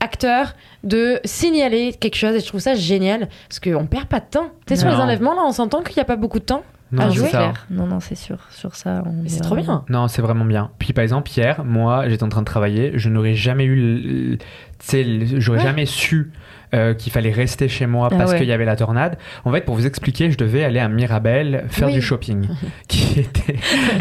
acteur 0.00 0.54
de 0.84 1.20
signaler 1.24 1.92
quelque 1.92 2.16
chose 2.16 2.34
et 2.34 2.40
je 2.40 2.46
trouve 2.46 2.60
ça 2.60 2.74
génial 2.74 3.28
parce 3.48 3.60
qu'on 3.60 3.86
perd 3.86 4.06
pas 4.06 4.20
de 4.20 4.26
temps. 4.30 4.50
Tu 4.66 4.74
sais, 4.74 4.80
sur 4.80 4.88
les 4.88 4.96
enlèvements, 4.96 5.34
là, 5.34 5.42
on 5.46 5.52
s'entend 5.52 5.82
qu'il 5.82 5.96
n'y 5.96 6.02
a 6.02 6.04
pas 6.04 6.16
beaucoup 6.16 6.38
de 6.38 6.44
temps. 6.44 6.62
Non, 6.90 7.02
à 7.02 7.10
jouer. 7.10 7.30
Non, 7.70 7.86
non, 7.86 8.00
c'est 8.00 8.14
sûr. 8.14 8.38
Sur 8.50 8.74
ça, 8.74 9.02
c'est 9.26 9.42
trop 9.42 9.56
bien. 9.56 9.84
Non, 9.88 10.08
c'est 10.08 10.22
vraiment 10.22 10.44
bien. 10.44 10.70
Puis 10.78 10.92
par 10.92 11.02
exemple, 11.02 11.30
hier, 11.36 11.64
moi, 11.64 12.08
j'étais 12.08 12.24
en 12.24 12.30
train 12.30 12.40
de 12.40 12.46
travailler, 12.46 12.92
je 12.94 13.10
n'aurais 13.10 13.34
jamais 13.34 13.64
eu. 13.64 14.38
Tu 14.78 14.86
sais, 14.86 15.26
j'aurais 15.38 15.60
jamais 15.60 15.86
su 15.86 16.32
euh, 16.74 16.94
qu'il 16.94 17.12
fallait 17.12 17.30
rester 17.30 17.68
chez 17.68 17.86
moi 17.86 18.08
ah 18.10 18.16
parce 18.16 18.34
qu'il 18.34 18.46
y 18.46 18.52
avait 18.52 18.64
la 18.64 18.76
tornade. 18.76 19.18
En 19.44 19.52
fait, 19.52 19.62
pour 19.62 19.74
vous 19.74 19.86
expliquer, 19.86 20.30
je 20.30 20.36
devais 20.36 20.64
aller 20.64 20.80
à 20.80 20.88
Mirabel 20.88 21.64
faire 21.68 21.88
du 21.88 22.02
shopping. 22.02 22.46
qui 22.88 23.20
était... 23.20 23.56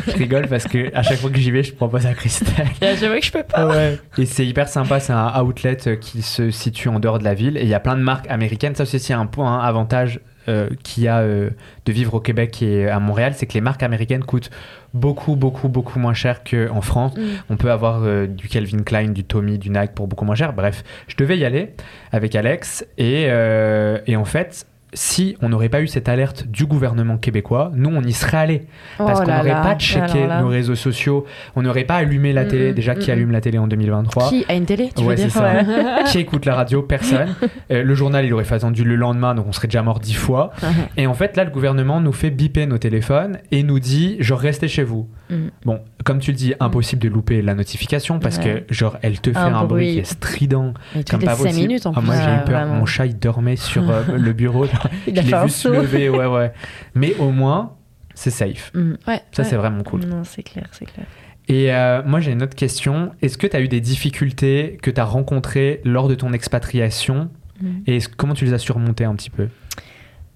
je 0.08 0.18
rigole 0.18 0.48
parce 0.48 0.66
que 0.66 0.94
à 0.96 1.04
chaque 1.04 1.20
fois 1.20 1.30
que 1.30 1.40
j'y 1.40 1.52
vais, 1.52 1.64
je 1.64 1.74
propose 1.74 2.06
à 2.06 2.14
Christelle. 2.14 2.68
J'avoue 2.82 3.20
que 3.20 3.26
je 3.26 3.32
peux 3.32 3.44
pas. 3.44 3.72
Et 4.18 4.26
c'est 4.26 4.46
hyper 4.46 4.68
sympa. 4.68 5.00
C'est 5.00 5.14
un 5.14 5.42
outlet 5.42 5.78
qui 6.00 6.22
se 6.22 6.52
situe 6.52 6.90
en 6.90 7.00
dehors 7.00 7.20
de 7.20 7.24
la 7.24 7.34
ville 7.34 7.58
et 7.58 7.64
il 7.64 7.70
y 7.70 7.74
a 7.74 7.80
plein 7.80 7.96
de 7.96 8.02
marques 8.02 8.30
américaines. 8.30 8.76
Ça, 8.76 8.86
c'est 8.86 9.14
un 9.14 9.26
point, 9.26 9.60
un 9.60 9.64
avantage 9.64 10.20
euh, 10.50 10.70
qu'il 10.84 11.04
y 11.04 11.08
a 11.08 11.20
euh, 11.20 11.50
de 11.86 11.92
vivre 11.92 12.14
au 12.14 12.20
Québec 12.20 12.62
et 12.62 12.88
à 12.88 13.00
Montréal, 13.00 13.34
c'est 13.36 13.46
que 13.46 13.54
les 13.54 13.62
marques 13.62 13.84
américaines 13.84 14.24
coûtent 14.24 14.50
beaucoup, 14.94 15.36
beaucoup, 15.36 15.68
beaucoup 15.68 16.00
moins 16.00 16.14
cher 16.14 16.42
qu'en 16.44 16.82
France. 16.82 17.18
Mm. 17.18 17.22
On 17.50 17.58
peut 17.58 17.72
avoir 17.72 18.04
euh, 18.04 18.28
du 18.28 18.48
Calvin 18.48 18.84
Klein, 18.84 19.10
du 19.10 19.24
Tommy, 19.24 19.58
du 19.58 19.70
Nike 19.70 19.92
pour 19.94 20.08
beaucoup 20.08 20.26
moins 20.26 20.36
cher. 20.36 20.54
Bref, 20.54 20.84
je 21.08 21.16
devais 21.18 21.38
y 21.38 21.44
aller 21.44 21.74
avec 22.12 22.36
Alex 22.36 22.86
et, 22.98 23.24
et 23.24 24.16
en 24.16 24.26
fait, 24.26 24.66
si 24.94 25.36
on 25.42 25.50
n'aurait 25.50 25.70
pas 25.70 25.82
eu 25.82 25.88
cette 25.88 26.08
alerte 26.08 26.48
du 26.48 26.66
gouvernement 26.66 27.18
québécois, 27.18 27.72
nous, 27.76 27.90
on 27.90 28.02
y 28.02 28.14
serait 28.14 28.38
allé. 28.38 28.68
Parce 28.98 29.20
oh 29.20 29.26
qu'on 29.26 29.36
n'aurait 29.36 29.52
pas 29.52 29.76
checké 29.76 30.28
nos 30.28 30.48
réseaux 30.48 30.76
sociaux, 30.76 31.26
on 31.56 31.62
n'aurait 31.62 31.84
pas 31.84 31.96
allumé 31.96 32.32
la 32.34 32.46
télé. 32.46 32.74
Déjà, 32.74 32.96
qui 32.96 33.12
allume 33.12 33.32
la 33.32 33.42
télé 33.42 33.58
en 33.58 33.68
2023 33.68 34.30
Qui 34.30 34.46
a 34.48 34.56
une 34.56 34.66
télé 34.66 34.90
tu 34.96 35.04
veux 35.04 35.16
dire 35.16 35.28
Qui 36.08 36.20
écoute 36.20 36.46
la 36.46 36.56
radio 36.56 36.82
Personne. 36.82 37.36
Euh, 37.72 37.84
le 37.84 37.96
journal, 37.96 38.26
il 38.26 38.34
aurait 38.34 38.46
fait 38.46 38.56
attendu 38.56 38.84
le 38.84 38.96
lendemain, 38.96 39.36
donc 39.36 39.46
on 39.48 39.52
serait 39.52 39.68
déjà 39.68 39.82
mort 39.82 40.00
dix 40.00 40.14
fois. 40.14 40.52
et 40.96 41.06
en 41.06 41.14
fait, 41.14 41.36
là, 41.36 41.44
le 41.44 41.50
gouvernement 41.50 42.00
nous 42.00 42.14
fait 42.14 42.30
biper 42.30 42.66
nos 42.66 42.78
téléphones 42.78 43.40
et 43.52 43.64
nous 43.64 43.80
dit, 43.80 44.16
genre, 44.20 44.40
restez 44.40 44.68
chez 44.68 44.84
vous. 44.84 45.10
Mm. 45.30 45.36
Bon, 45.66 45.80
comme 46.06 46.20
tu 46.20 46.32
le 46.32 46.38
dis, 46.38 46.54
impossible 46.60 47.02
de 47.02 47.10
louper 47.10 47.42
la 47.42 47.56
notification 47.56 48.20
parce 48.20 48.38
que, 48.38 48.64
genre, 48.70 48.98
elle 49.02 49.20
te 49.20 49.32
fait 49.32 49.38
un, 49.38 49.66
bruit. 49.66 49.94
qui 49.94 50.00
est 50.00 50.04
strident. 50.06 50.74
comme 51.10 51.22
pas 51.22 51.36
possible. 51.36 51.68
minutes 51.68 51.86
en 51.86 51.94
ah, 51.96 52.02
moi, 52.02 52.16
j'ai 52.16 52.32
eu 52.32 52.46
peur. 52.46 52.68
Mon 52.68 52.86
chat, 52.86 53.06
il 53.06 53.18
dormait 53.18 53.58
sur 53.58 53.90
euh, 53.90 54.04
le 54.16 54.34
bureau. 54.34 54.66
il 55.08 55.18
a 55.18 55.24
fait 55.24 55.34
un 55.34 55.48
saut. 55.48 55.72
ouais, 55.72 56.10
ouais. 56.10 56.54
Mais 56.96 57.16
au 57.16 57.32
moins, 57.32 57.74
c'est 58.14 58.32
safe. 58.32 58.72
Mm. 58.74 58.94
Ouais, 59.08 59.22
ça, 59.32 59.44
c'est 59.44 59.56
vraiment 59.56 59.84
cool. 59.84 60.06
Non, 60.06 60.24
c'est 60.24 60.44
clair, 60.44 60.68
c'est 60.72 60.86
clair. 60.86 61.06
Et 61.48 61.74
euh, 61.74 62.02
moi, 62.06 62.20
j'ai 62.20 62.32
une 62.32 62.44
autre 62.44 62.56
question. 62.56 63.12
Est-ce 63.22 63.38
que 63.38 63.48
tu 63.48 63.56
as 63.56 63.62
eu 63.62 63.68
des 63.68 63.80
difficultés 63.80 64.78
que 64.82 64.92
tu 64.92 65.00
as 65.00 65.06
rencontrées 65.06 65.82
lors 65.86 66.08
de 66.08 66.16
ton 66.16 66.34
expatriation 66.34 67.30
mm. 67.62 67.68
Et 67.88 68.00
comment 68.18 68.34
tu 68.34 68.46
les 68.46 68.54
as 68.54 68.58
surmontées 68.58 69.06
un 69.06 69.16
petit 69.16 69.30
peu? 69.30 69.48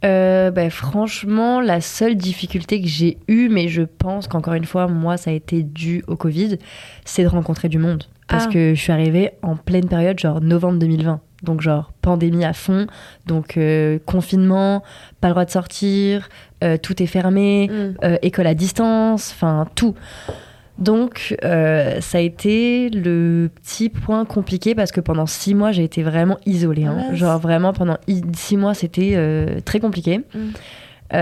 Euh, 0.03 0.49
bah, 0.51 0.69
franchement, 0.69 1.61
la 1.61 1.81
seule 1.81 2.15
difficulté 2.15 2.81
que 2.81 2.87
j'ai 2.87 3.17
eue, 3.27 3.49
mais 3.49 3.67
je 3.67 3.83
pense 3.83 4.27
qu'encore 4.27 4.53
une 4.53 4.65
fois, 4.65 4.87
moi, 4.87 5.17
ça 5.17 5.31
a 5.31 5.33
été 5.33 5.63
dû 5.63 6.03
au 6.07 6.15
Covid, 6.15 6.57
c'est 7.05 7.23
de 7.23 7.27
rencontrer 7.27 7.69
du 7.69 7.77
monde. 7.77 8.05
Parce 8.27 8.45
ah. 8.47 8.51
que 8.51 8.73
je 8.73 8.79
suis 8.79 8.91
arrivée 8.91 9.31
en 9.41 9.55
pleine 9.55 9.87
période, 9.87 10.17
genre 10.17 10.41
novembre 10.41 10.79
2020. 10.79 11.19
Donc 11.43 11.61
genre 11.61 11.91
pandémie 12.01 12.45
à 12.45 12.53
fond, 12.53 12.87
donc 13.25 13.57
euh, 13.57 13.97
confinement, 14.05 14.83
pas 15.21 15.27
le 15.27 15.33
droit 15.33 15.45
de 15.45 15.49
sortir, 15.49 16.29
euh, 16.63 16.77
tout 16.77 17.01
est 17.01 17.07
fermé, 17.07 17.67
mm. 17.67 18.05
euh, 18.05 18.17
école 18.21 18.47
à 18.47 18.53
distance, 18.53 19.31
enfin 19.33 19.67
tout. 19.75 19.95
Donc 20.77 21.35
ça 21.41 22.17
a 22.17 22.21
été 22.21 22.89
le 22.89 23.51
petit 23.53 23.89
point 23.89 24.25
compliqué 24.25 24.73
parce 24.73 24.91
que 24.91 25.01
pendant 25.01 25.27
six 25.27 25.53
mois 25.53 25.71
j'ai 25.71 25.83
été 25.83 26.01
vraiment 26.01 26.39
isolée. 26.47 26.85
Hein. 26.85 27.13
Genre 27.13 27.37
vraiment 27.39 27.71
pendant 27.71 27.97
six 28.33 28.57
mois 28.57 28.73
c'était 28.73 29.15
très 29.63 29.79
compliqué. 29.79 30.21
Mm. 30.33 31.17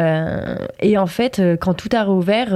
et 0.82 0.98
en 0.98 1.08
fait, 1.08 1.42
quand 1.60 1.74
tout 1.74 1.90
a 1.92 2.04
réouvert, 2.04 2.50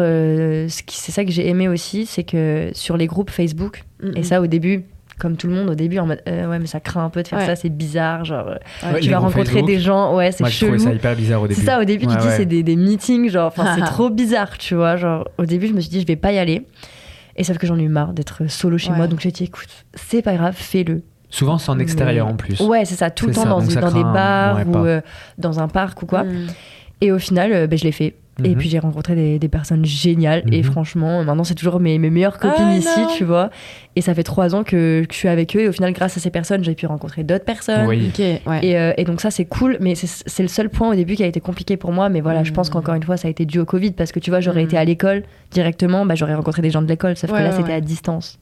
c'est 0.69 1.11
ça 1.11 1.25
que 1.25 1.31
j'ai 1.31 1.49
aimé 1.49 1.67
aussi, 1.67 2.05
c'est 2.05 2.23
que 2.23 2.69
sur 2.73 2.95
les 2.95 3.07
groupes 3.07 3.31
Facebook, 3.31 3.83
mm, 4.01 4.11
et 4.15 4.23
ça 4.23 4.39
au 4.39 4.47
début, 4.47 4.85
comme 5.19 5.37
tout 5.37 5.47
le 5.47 5.53
monde 5.53 5.69
au 5.69 5.75
début 5.75 5.99
en 5.99 6.07
mode 6.07 6.21
euh, 6.27 6.49
ouais 6.49 6.59
mais 6.59 6.67
ça 6.67 6.79
craint 6.79 7.05
un 7.05 7.09
peu 7.09 7.23
de 7.23 7.27
faire 7.27 7.41
ça 7.41 7.55
c'est 7.55 7.69
bizarre 7.69 8.25
genre 8.25 8.55
euh, 8.83 8.99
tu 8.99 9.09
vas 9.09 9.19
rencontrer 9.19 9.61
des 9.61 9.79
gens 9.79 10.15
ouais 10.15 10.31
c'est 10.31 10.45
chelou 10.49 10.77
ça 10.77 10.91
hyper 10.91 11.15
bizarre 11.15 11.41
au 11.41 11.47
début. 11.47 11.59
c'est 11.59 11.65
ça 11.65 11.79
au 11.79 11.83
début 11.83 12.07
tu 12.07 12.15
dis 12.15 12.27
c'est 12.35 12.45
des, 12.45 12.63
des, 12.63 12.75
meetings 12.75 13.29
genre 13.29 13.47
enfin 13.47 13.75
c'est 13.75 13.85
trop 13.85 14.09
bizarre 14.09 14.57
tu 14.57 14.75
vois 14.75 14.95
genre 14.97 15.27
au 15.37 15.45
début 15.45 15.67
je 15.67 15.73
me 15.73 15.81
suis 15.81 15.89
dit 15.89 16.01
je 16.01 16.07
vais 16.07 16.15
pas 16.15 16.31
y 16.31 16.37
aller. 16.37 16.65
Et 17.35 17.43
sauf 17.43 17.57
que 17.57 17.65
j'en 17.65 17.79
ai 17.79 17.81
eu 17.81 17.89
marre 17.89 18.13
d'être 18.13 18.47
solo 18.47 18.77
chez 18.77 18.91
moi 18.91 19.07
donc 19.07 19.19
j'ai 19.19 19.31
dit 19.31 19.45
écoute 19.45 19.69
c'est 19.95 20.21
pas 20.21 20.35
grave 20.35 20.55
fais-le. 20.55 21.01
Souvent 21.29 21.57
c'est 21.57 21.71
en 21.71 21.79
extérieur 21.79 22.27
en 22.27 22.35
plus. 22.35 22.59
ouais 22.61 22.85
c'est 22.85 22.95
ça 22.95 23.09
tout 23.09 23.27
le 23.27 23.33
temps 23.33 23.45
dans, 23.45 23.59
dans 23.59 23.91
des 23.91 24.03
bars 24.03 24.59
ou 24.67 24.77
euh, 24.77 25.01
dans 25.39 25.59
un 25.59 25.67
parc 25.67 26.03
ou 26.03 26.05
quoi. 26.05 26.23
Mm. 26.23 26.47
et 27.01 27.11
au 27.11 27.17
final 27.17 27.67
ben, 27.67 27.77
je 27.77 27.83
l'ai 27.83 27.91
fait 27.91 28.15
et 28.43 28.49
mhm. 28.49 28.55
puis 28.55 28.69
j'ai 28.69 28.79
rencontré 28.79 29.37
des, 29.37 29.47
personnes 29.47 29.85
géniales. 29.85 30.43
Et 30.51 30.63
mhm. 30.63 30.63
franchement, 30.63 31.23
maintenant 31.23 31.43
c'est 31.43 31.53
toujours 31.53 31.79
mes, 31.79 31.99
mes 31.99 32.09
meilleures 32.09 32.39
copines 32.39 32.65
ah, 32.65 32.75
ici, 32.75 33.01
tu 33.15 33.23
vois. 33.23 33.51
Et 33.95 34.01
ça 34.01 34.15
fait 34.15 34.23
trois 34.23 34.55
ans 34.55 34.63
que, 34.63 35.05
je 35.09 35.15
suis 35.15 35.27
avec 35.27 35.55
eux. 35.55 35.61
Et 35.61 35.67
au 35.67 35.71
final, 35.71 35.93
grâce 35.93 36.17
à 36.17 36.19
ces 36.19 36.31
personnes, 36.31 36.63
j'ai 36.63 36.73
pu 36.73 36.87
rencontrer 36.87 37.23
d'autres 37.23 37.45
personnes. 37.45 37.85
Oui. 37.85 38.11
Euh, 38.19 38.93
et, 38.97 39.03
donc 39.03 39.21
ça, 39.21 39.29
c'est 39.29 39.45
cool. 39.45 39.77
Mais 39.81 39.93
c'est 39.95 40.41
le 40.41 40.49
seul 40.49 40.69
point 40.69 40.89
au 40.89 40.95
début 40.95 41.15
qui 41.15 41.23
a 41.23 41.27
été 41.27 41.39
compliqué 41.39 41.77
pour 41.77 41.91
moi. 41.91 42.09
Mais 42.09 42.21
voilà, 42.21 42.43
je 42.43 42.51
pense 42.51 42.69
mhm. 42.69 42.73
qu'encore 42.73 42.95
une 42.95 43.03
fois, 43.03 43.17
ça 43.17 43.27
a 43.27 43.31
été 43.31 43.45
dû 43.45 43.59
au 43.59 43.65
Covid. 43.65 43.91
Parce 43.91 44.11
que 44.11 44.19
tu 44.19 44.31
vois, 44.31 44.39
j'aurais 44.39 44.63
été 44.63 44.77
à 44.77 44.85
l'école 44.85 45.23
directement, 45.51 46.05
bah, 46.05 46.15
j'aurais 46.15 46.33
rencontré 46.33 46.63
des 46.63 46.71
gens 46.71 46.81
de 46.81 46.87
l'école. 46.87 47.15
Sauf 47.15 47.29
que 47.29 47.35
là, 47.35 47.51
c'était 47.51 47.73
à 47.73 47.81
distance. 47.81 48.39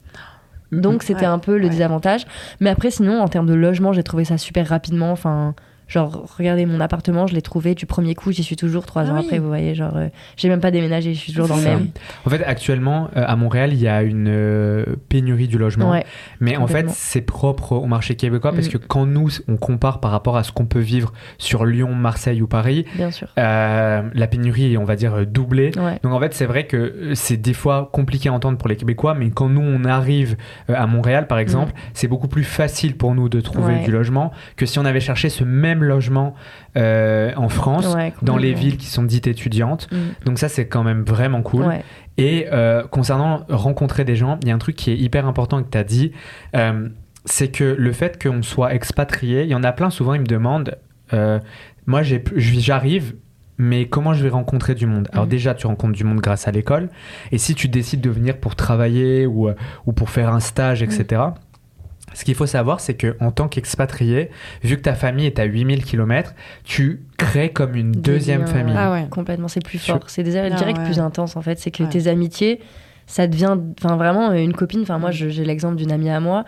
Donc 0.70 1.02
c'était 1.02 1.26
un 1.26 1.38
peu 1.38 1.58
le 1.58 1.68
désavantage. 1.68 2.24
Mais 2.60 2.70
après, 2.70 2.90
sinon, 2.90 3.20
en 3.20 3.28
termes 3.28 3.46
de 3.46 3.52
logement, 3.52 3.92
j'ai 3.92 4.02
trouvé 4.02 4.24
ça 4.24 4.38
super 4.38 4.66
rapidement. 4.66 5.12
Enfin 5.12 5.54
Genre, 5.92 6.24
regardez 6.38 6.64
mon 6.64 6.80
appartement, 6.80 7.26
je 7.26 7.34
l'ai 7.34 7.42
trouvé 7.42 7.74
du 7.74 7.84
premier 7.84 8.14
coup, 8.14 8.32
j'y 8.32 8.42
suis 8.42 8.56
toujours 8.56 8.86
trois 8.86 9.10
ah 9.10 9.12
ans 9.12 9.16
après, 9.16 9.38
vous 9.38 9.46
voyez. 9.46 9.74
Genre, 9.74 9.94
euh, 9.94 10.08
j'ai 10.38 10.48
même 10.48 10.62
pas 10.62 10.70
déménagé, 10.70 11.12
je 11.12 11.18
suis 11.18 11.32
toujours 11.32 11.48
dans 11.48 11.56
le 11.56 11.62
même. 11.62 11.88
En 12.24 12.30
fait, 12.30 12.42
actuellement, 12.44 13.10
euh, 13.14 13.24
à 13.26 13.36
Montréal, 13.36 13.74
il 13.74 13.78
y 13.78 13.88
a 13.88 14.02
une 14.02 14.28
euh, 14.30 14.86
pénurie 15.10 15.48
du 15.48 15.58
logement. 15.58 15.94
mais 16.40 16.56
en 16.56 16.66
fait, 16.66 16.88
c'est 16.88 17.20
propre 17.20 17.72
au 17.72 17.84
marché 17.84 18.14
québécois 18.14 18.52
parce 18.52 18.68
mm. 18.68 18.70
que 18.70 18.78
quand 18.78 19.04
nous, 19.04 19.28
on 19.48 19.58
compare 19.58 20.00
par 20.00 20.12
rapport 20.12 20.38
à 20.38 20.44
ce 20.44 20.52
qu'on 20.52 20.64
peut 20.64 20.80
vivre 20.80 21.12
sur 21.36 21.66
Lyon, 21.66 21.94
Marseille 21.94 22.40
ou 22.40 22.46
Paris, 22.46 22.86
Bien 22.94 23.10
sûr. 23.10 23.28
la 23.36 24.26
pénurie 24.30 24.72
est, 24.72 24.78
on 24.78 24.84
va 24.84 24.96
dire, 24.96 25.26
doublée. 25.26 25.72
Donc 25.72 26.14
en 26.14 26.20
fait, 26.20 26.32
c'est 26.32 26.46
vrai 26.46 26.66
que 26.66 27.12
c'est 27.12 27.36
des 27.36 27.52
fois 27.52 27.90
compliqué 27.92 28.30
à 28.30 28.32
entendre 28.32 28.56
pour 28.56 28.70
les 28.70 28.76
Québécois, 28.76 29.12
mais 29.12 29.28
quand 29.28 29.50
nous, 29.50 29.60
on 29.60 29.84
arrive 29.84 30.38
à 30.68 30.86
Montréal, 30.86 31.26
par 31.26 31.38
exemple, 31.38 31.72
mm. 31.72 31.90
c'est 31.92 32.08
beaucoup 32.08 32.28
plus 32.28 32.44
facile 32.44 32.96
pour 32.96 33.14
nous 33.14 33.28
de 33.28 33.42
trouver 33.42 33.80
du 33.84 33.90
logement 33.90 34.32
que 34.56 34.64
si 34.64 34.78
on 34.78 34.86
avait 34.86 34.98
cherché 34.98 35.28
ce 35.28 35.44
même 35.44 35.81
logement 35.84 36.34
euh, 36.76 37.32
en 37.36 37.48
France, 37.48 37.96
dans 38.22 38.36
les 38.36 38.54
villes 38.54 38.76
qui 38.76 38.86
sont 38.86 39.02
dites 39.02 39.26
étudiantes. 39.26 39.88
Mm. 39.92 39.96
Donc 40.26 40.38
ça, 40.38 40.48
c'est 40.48 40.66
quand 40.66 40.82
même 40.82 41.02
vraiment 41.02 41.42
cool. 41.42 41.66
Et 42.18 42.46
euh, 42.52 42.84
concernant 42.86 43.44
rencontrer 43.48 44.04
des 44.04 44.16
gens, 44.16 44.38
il 44.42 44.48
y 44.48 44.50
a 44.50 44.54
un 44.54 44.58
truc 44.58 44.76
qui 44.76 44.90
est 44.90 44.96
hyper 44.96 45.26
important 45.26 45.62
que 45.62 45.70
tu 45.70 45.78
as 45.78 45.84
dit, 45.84 46.12
euh, 46.56 46.88
c'est 47.24 47.48
que 47.48 47.76
le 47.78 47.92
fait 47.92 48.22
qu'on 48.22 48.42
soit 48.42 48.74
expatrié, 48.74 49.42
il 49.42 49.48
y 49.48 49.54
en 49.54 49.64
a 49.64 49.72
plein 49.72 49.90
souvent, 49.90 50.14
ils 50.14 50.20
me 50.20 50.26
demandent, 50.26 50.76
moi 51.86 52.02
j'arrive, 52.02 53.14
mais 53.58 53.86
comment 53.86 54.12
je 54.12 54.22
vais 54.22 54.30
rencontrer 54.30 54.74
du 54.74 54.86
monde? 54.86 55.08
Alors 55.12 55.26
mm. 55.26 55.30
déjà, 55.30 55.54
tu 55.54 55.66
rencontres 55.66 55.94
du 55.94 56.04
monde 56.04 56.20
grâce 56.20 56.48
à 56.48 56.50
l'école, 56.50 56.90
et 57.30 57.38
si 57.38 57.54
tu 57.54 57.68
décides 57.68 58.00
de 58.00 58.10
venir 58.10 58.38
pour 58.38 58.56
travailler 58.56 59.26
ou, 59.26 59.48
ou 59.86 59.92
pour 59.92 60.10
faire 60.10 60.32
un 60.34 60.40
stage, 60.40 60.82
etc., 60.82 61.22
ce 62.14 62.24
qu'il 62.24 62.34
faut 62.34 62.46
savoir, 62.46 62.80
c'est 62.80 62.94
que 62.94 63.16
en 63.20 63.30
tant 63.30 63.48
qu'expatrié, 63.48 64.30
vu 64.62 64.76
que 64.76 64.82
ta 64.82 64.94
famille 64.94 65.26
est 65.26 65.38
à 65.38 65.44
8000 65.44 65.84
km, 65.84 66.34
tu 66.64 67.02
crées 67.16 67.50
comme 67.50 67.74
une 67.74 67.92
deuxième 67.92 68.46
famille. 68.46 68.74
Ah 68.76 68.92
ouais, 68.92 69.06
complètement, 69.10 69.48
c'est 69.48 69.64
plus 69.64 69.78
fort. 69.78 70.00
C'est 70.08 70.22
des 70.22 70.36
ah 70.36 70.50
direct 70.50 70.82
plus 70.84 70.98
intense 70.98 71.36
en 71.36 71.42
fait. 71.42 71.58
C'est 71.58 71.70
que 71.70 71.84
tes 71.84 72.08
amitiés, 72.08 72.60
ça 73.06 73.26
devient 73.26 73.56
enfin 73.82 73.96
vraiment 73.96 74.32
une 74.32 74.52
copine. 74.52 74.82
Enfin 74.82 74.98
moi, 74.98 75.10
j'ai 75.10 75.44
l'exemple 75.44 75.76
d'une 75.76 75.92
amie 75.92 76.10
à 76.10 76.20
moi. 76.20 76.44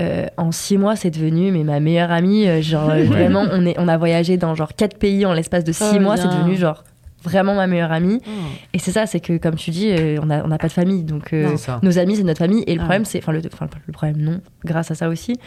Euh, 0.00 0.26
en 0.38 0.52
six 0.52 0.78
mois, 0.78 0.96
c'est 0.96 1.10
devenu 1.10 1.52
mais 1.52 1.64
ma 1.64 1.78
meilleure 1.78 2.10
amie. 2.10 2.48
Euh, 2.48 2.62
genre 2.62 2.88
vraiment, 3.04 3.44
on 3.50 3.66
est, 3.66 3.78
on 3.78 3.88
a 3.88 3.98
voyagé 3.98 4.38
dans 4.38 4.54
genre 4.54 4.72
quatre 4.74 4.96
pays 4.98 5.26
en 5.26 5.34
l'espace 5.34 5.64
de 5.64 5.72
six 5.72 5.96
oh, 5.96 6.00
mois. 6.00 6.16
C'est 6.16 6.28
devenu 6.28 6.56
genre 6.56 6.84
vraiment 7.22 7.54
ma 7.54 7.66
meilleure 7.66 7.92
amie. 7.92 8.20
Oh. 8.26 8.30
Et 8.72 8.78
c'est 8.78 8.92
ça, 8.92 9.06
c'est 9.06 9.20
que 9.20 9.36
comme 9.38 9.54
tu 9.54 9.70
dis, 9.70 9.90
euh, 9.90 10.18
on 10.22 10.26
n'a 10.26 10.44
on 10.44 10.50
a 10.50 10.58
pas 10.58 10.68
de 10.68 10.72
famille. 10.72 11.04
Donc 11.04 11.32
euh, 11.32 11.56
nos 11.82 11.98
amis, 11.98 12.16
c'est 12.16 12.22
notre 12.22 12.38
famille. 12.38 12.64
Et 12.66 12.74
le 12.74 12.80
ah 12.80 12.84
problème, 12.84 13.04
c'est. 13.04 13.18
Enfin, 13.18 13.32
le, 13.32 13.40
le, 13.40 13.92
problème, 13.92 14.16
non, 14.18 14.40
grâce 14.64 14.90
à 14.90 14.94
ça 14.94 15.08
aussi. 15.08 15.38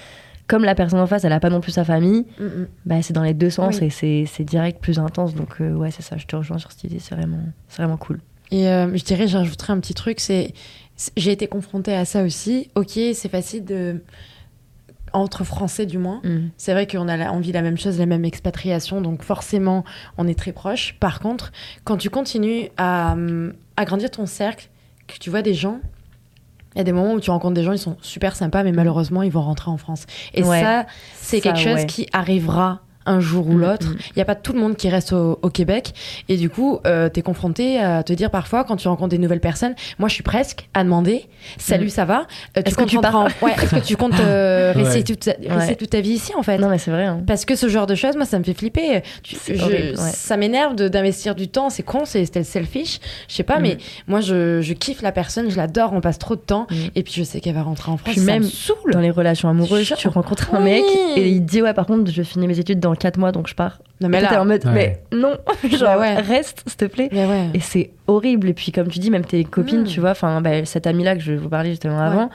Comme 0.48 0.64
la 0.64 0.76
personne 0.76 1.00
en 1.00 1.08
face, 1.08 1.24
elle 1.24 1.32
n'a 1.32 1.40
pas 1.40 1.50
non 1.50 1.60
plus 1.60 1.72
sa 1.72 1.84
famille, 1.84 2.24
mm, 2.40 2.44
mm. 2.44 2.68
bah, 2.86 3.02
c'est 3.02 3.14
dans 3.14 3.24
les 3.24 3.34
deux 3.34 3.50
sens 3.50 3.82
et 3.82 3.90
c'est 3.90 4.44
direct 4.44 4.80
plus 4.80 5.00
intense. 5.00 5.34
Donc, 5.34 5.60
euh, 5.60 5.74
ouais, 5.74 5.90
c'est 5.90 6.04
ça, 6.04 6.18
je 6.18 6.28
te 6.28 6.36
rejoins 6.36 6.60
sur 6.60 6.72
cette 6.72 6.84
idée, 6.84 7.00
c'est 7.00 7.16
vraiment, 7.16 7.40
vraiment 7.76 7.98
cool. 7.98 8.20
Et 8.52 8.66
je 8.66 9.04
dirais, 9.04 9.28
j'ajouterais 9.28 9.74
un 9.74 9.80
petit 9.80 9.96
truc, 9.96 10.20
c'est. 10.20 10.54
J'ai 11.18 11.32
été 11.34 11.48
confrontée 11.48 11.94
à 11.94 12.06
ça 12.06 12.24
aussi. 12.24 12.70
Ok, 12.76 12.92
c'est 12.92 13.28
facile 13.28 13.66
de 13.66 14.02
entre 15.16 15.44
Français 15.44 15.86
du 15.86 15.98
moins. 15.98 16.22
Mm. 16.24 16.50
C'est 16.58 16.74
vrai 16.74 16.88
qu'on 16.88 17.08
a 17.08 17.32
on 17.32 17.40
vit 17.40 17.52
la 17.52 17.62
même 17.62 17.78
chose, 17.78 17.98
la 17.98 18.06
même 18.06 18.26
expatriation, 18.26 19.02
donc 19.02 19.24
forcément 19.24 19.84
on 20.18 20.28
est 20.28 20.38
très 20.38 20.52
proches. 20.52 20.96
Par 21.00 21.20
contre, 21.20 21.52
quand 21.84 21.98
tu 21.98 22.10
continues 22.10 22.70
à 22.78 23.16
agrandir 23.78 24.12
ton 24.12 24.26
cercle, 24.26 24.70
que 25.08 25.18
tu 25.20 25.30
vois 25.30 25.42
des 25.42 25.54
gens, 25.54 25.80
il 26.76 26.80
y 26.80 26.82
a 26.82 26.84
des 26.84 26.92
moments 26.92 27.14
où 27.14 27.22
tu 27.22 27.32
rencontres 27.32 27.54
des 27.54 27.64
gens, 27.64 27.72
ils 27.72 27.80
sont 27.80 27.98
super 28.02 28.36
sympas, 28.36 28.64
mais 28.64 28.72
malheureusement 28.72 29.24
ils 29.24 29.32
vont 29.32 29.42
rentrer 29.42 29.72
en 29.72 29.78
France. 29.78 30.06
Et 30.34 30.44
ça, 30.44 30.86
c'est 31.16 31.42
quelque 31.42 31.60
chose 31.60 31.86
qui 31.86 32.08
arrivera 32.12 32.82
un 33.06 33.20
jour 33.20 33.48
ou 33.48 33.54
mm, 33.54 33.62
l'autre. 33.62 33.88
Mm. 33.88 33.98
Il 34.10 34.14
n'y 34.18 34.22
a 34.22 34.26
pas 34.26 34.36
tout 34.36 34.54
le 34.54 34.60
monde 34.60 34.76
qui 34.76 34.90
reste 34.90 35.14
au, 35.14 35.36
Québec. 35.54 35.94
Et 36.28 36.38
du 36.38 36.50
coup, 36.50 36.80
euh, 36.86 37.10
tu 37.10 37.20
es 37.20 37.24
confronté 37.24 37.80
à 37.80 38.04
te 38.04 38.12
dire 38.14 38.30
parfois, 38.30 38.64
quand 38.64 38.76
tu 38.76 38.88
rencontres 38.88 39.10
des 39.10 39.18
nouvelles 39.18 39.40
personnes, 39.40 39.76
moi 40.00 40.10
je 40.10 40.16
suis 40.16 40.24
presque 40.24 40.68
à 40.74 40.84
demander 40.84 41.26
Salut, 41.58 41.86
mm. 41.86 41.90
ça 41.90 42.06
va? 42.06 42.26
Euh, 42.58 42.62
Est-ce 42.66 42.76
que, 42.76 42.84
tu 42.84 42.98
Est-ce 42.98 43.76
que 43.76 43.86
tu 43.86 43.96
comptes 43.96 44.20
euh, 44.20 44.74
rester, 44.76 45.04
toute 45.04 45.90
ta... 45.90 46.02
vie 46.02 46.12
ici 46.12 46.34
en 46.36 46.44
fait? 46.44 46.58
Non, 46.58 46.70
mais 46.70 46.78
c'est 46.78 46.92
vrai. 46.92 47.06
Hein. 47.06 47.22
Parce 47.26 47.46
que 47.46 47.56
ce 47.56 47.70
genre 47.70 47.86
de 47.86 47.96
choses, 47.96 48.16
moi 48.16 48.26
ça 48.26 48.40
me 48.40 48.44
fait 48.44 48.54
flipper. 48.54 49.04
Ça 49.96 50.38
m'énerve 50.38 50.76
d'investir 50.76 51.36
du 51.36 51.48
temps. 51.48 51.70
C'est 51.70 51.84
con, 51.84 52.04
c'est 52.06 52.44
selfish. 52.44 53.00
Je 53.28 53.36
sais 53.36 53.44
pas, 53.44 53.60
mais 53.60 53.78
moi 54.08 54.22
je, 54.22 54.62
je, 54.62 54.74
kiffe 54.74 55.02
la 55.02 55.12
personne, 55.12 55.50
je 55.50 55.58
l'adore, 55.58 55.94
on 55.94 56.02
passe 56.02 56.20
trop 56.20 56.36
de 56.36 56.42
temps. 56.42 56.68
Et 56.96 57.04
puis 57.04 57.14
je 57.16 57.24
sais 57.24 57.40
qu'elle 57.40 57.56
va 57.56 57.64
rentrer 57.64 57.92
en 57.92 57.98
France. 57.98 58.14
Puis 58.16 58.22
même 58.22 58.48
dans 58.92 59.00
les 59.00 59.12
relations 59.12 59.50
amoureuses, 59.50 59.94
tu 59.98 60.08
rencontres 60.08 60.54
un 60.54 60.60
mec 60.60 60.84
et 61.16 61.30
il 61.30 61.46
dit 61.46 61.62
Ouais, 61.62 61.74
par 61.74 61.86
contre, 61.86 62.12
je 62.12 62.24
finis 62.24 62.48
mes 62.48 62.60
études 62.60 62.80
dans 62.80 62.95
4 62.96 63.18
mois, 63.18 63.32
donc 63.32 63.48
je 63.48 63.56
pars. 63.56 63.80
Non, 64.02 64.10
mais 64.10 64.22
là, 64.22 64.42
en 64.42 64.46
mode, 64.46 64.64
mais 64.74 65.02
non, 65.14 65.38
genre, 65.70 65.98
bah 65.98 66.16
reste, 66.16 66.64
s'il 66.68 66.78
te 66.78 66.86
plaît. 66.86 67.10
Et 67.54 67.60
c'est 67.60 67.92
horrible. 68.08 68.50
Et 68.50 68.54
puis, 68.54 68.72
comme 68.72 68.88
tu 68.88 69.00
dis, 69.00 69.10
même 69.10 69.26
tes 69.26 69.44
copines, 69.44 69.82
mm. 69.82 69.86
tu 69.86 70.00
vois, 70.00 70.12
enfin, 70.12 70.42
bah, 70.42 70.66
cette 70.66 70.88
amie-là 70.88 71.16
que 71.16 71.22
je 71.22 71.34
vous 71.34 71.50
parlais 71.50 71.70
justement 71.70 72.00
avant, 72.00 72.30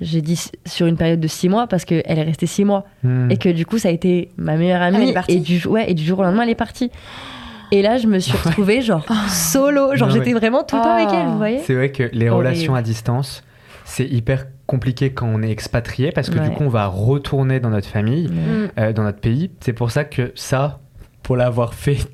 j'ai 0.00 0.22
dit 0.22 0.40
sur 0.66 0.86
une 0.86 0.96
période 0.96 1.20
de 1.20 1.28
6 1.28 1.48
mois 1.48 1.66
parce 1.66 1.84
qu'elle 1.84 2.02
est 2.06 2.22
restée 2.22 2.46
6 2.46 2.64
mois. 2.64 2.84
Mm. 3.02 3.30
Et 3.30 3.36
que 3.36 3.48
du 3.48 3.66
coup, 3.66 3.78
ça 3.78 3.88
a 3.88 3.92
été 3.92 4.30
ma 4.36 4.56
meilleure 4.56 4.82
amie. 4.82 5.12
et, 5.28 5.40
du, 5.40 5.66
ouais, 5.66 5.90
et 5.90 5.94
du 5.94 6.04
jour 6.04 6.20
au 6.20 6.22
lendemain, 6.22 6.42
elle 6.42 6.50
est 6.50 6.54
partie. 6.54 6.90
Et 7.72 7.82
là, 7.82 7.98
je 7.98 8.06
me 8.06 8.18
suis 8.18 8.36
retrouvée, 8.36 8.80
genre, 8.80 9.04
solo. 9.28 9.94
Genre, 9.94 10.10
j'étais 10.10 10.32
vraiment 10.32 10.64
tout 10.64 10.76
le 10.76 10.82
temps 10.82 10.96
avec 10.96 11.08
elle, 11.12 11.26
vous 11.26 11.38
voyez. 11.38 11.60
C'est 11.60 11.74
vrai 11.74 11.90
que 11.90 12.08
les 12.12 12.28
relations 12.28 12.74
à 12.74 12.82
distance, 12.82 13.42
c'est 13.90 14.06
hyper 14.06 14.46
compliqué 14.66 15.12
quand 15.12 15.26
on 15.26 15.42
est 15.42 15.50
expatrié 15.50 16.12
parce 16.12 16.30
que 16.30 16.38
du 16.38 16.50
coup 16.50 16.62
on 16.62 16.68
va 16.68 16.86
retourner 16.86 17.58
dans 17.58 17.70
notre 17.70 17.88
famille, 17.88 18.28
mm. 18.28 18.68
euh, 18.78 18.92
dans 18.92 19.02
notre 19.02 19.18
pays. 19.18 19.50
C'est 19.58 19.72
pour 19.72 19.90
ça 19.90 20.04
que 20.04 20.30
ça, 20.36 20.78
pour 21.24 21.36
l'avoir 21.36 21.74
fait 21.74 22.06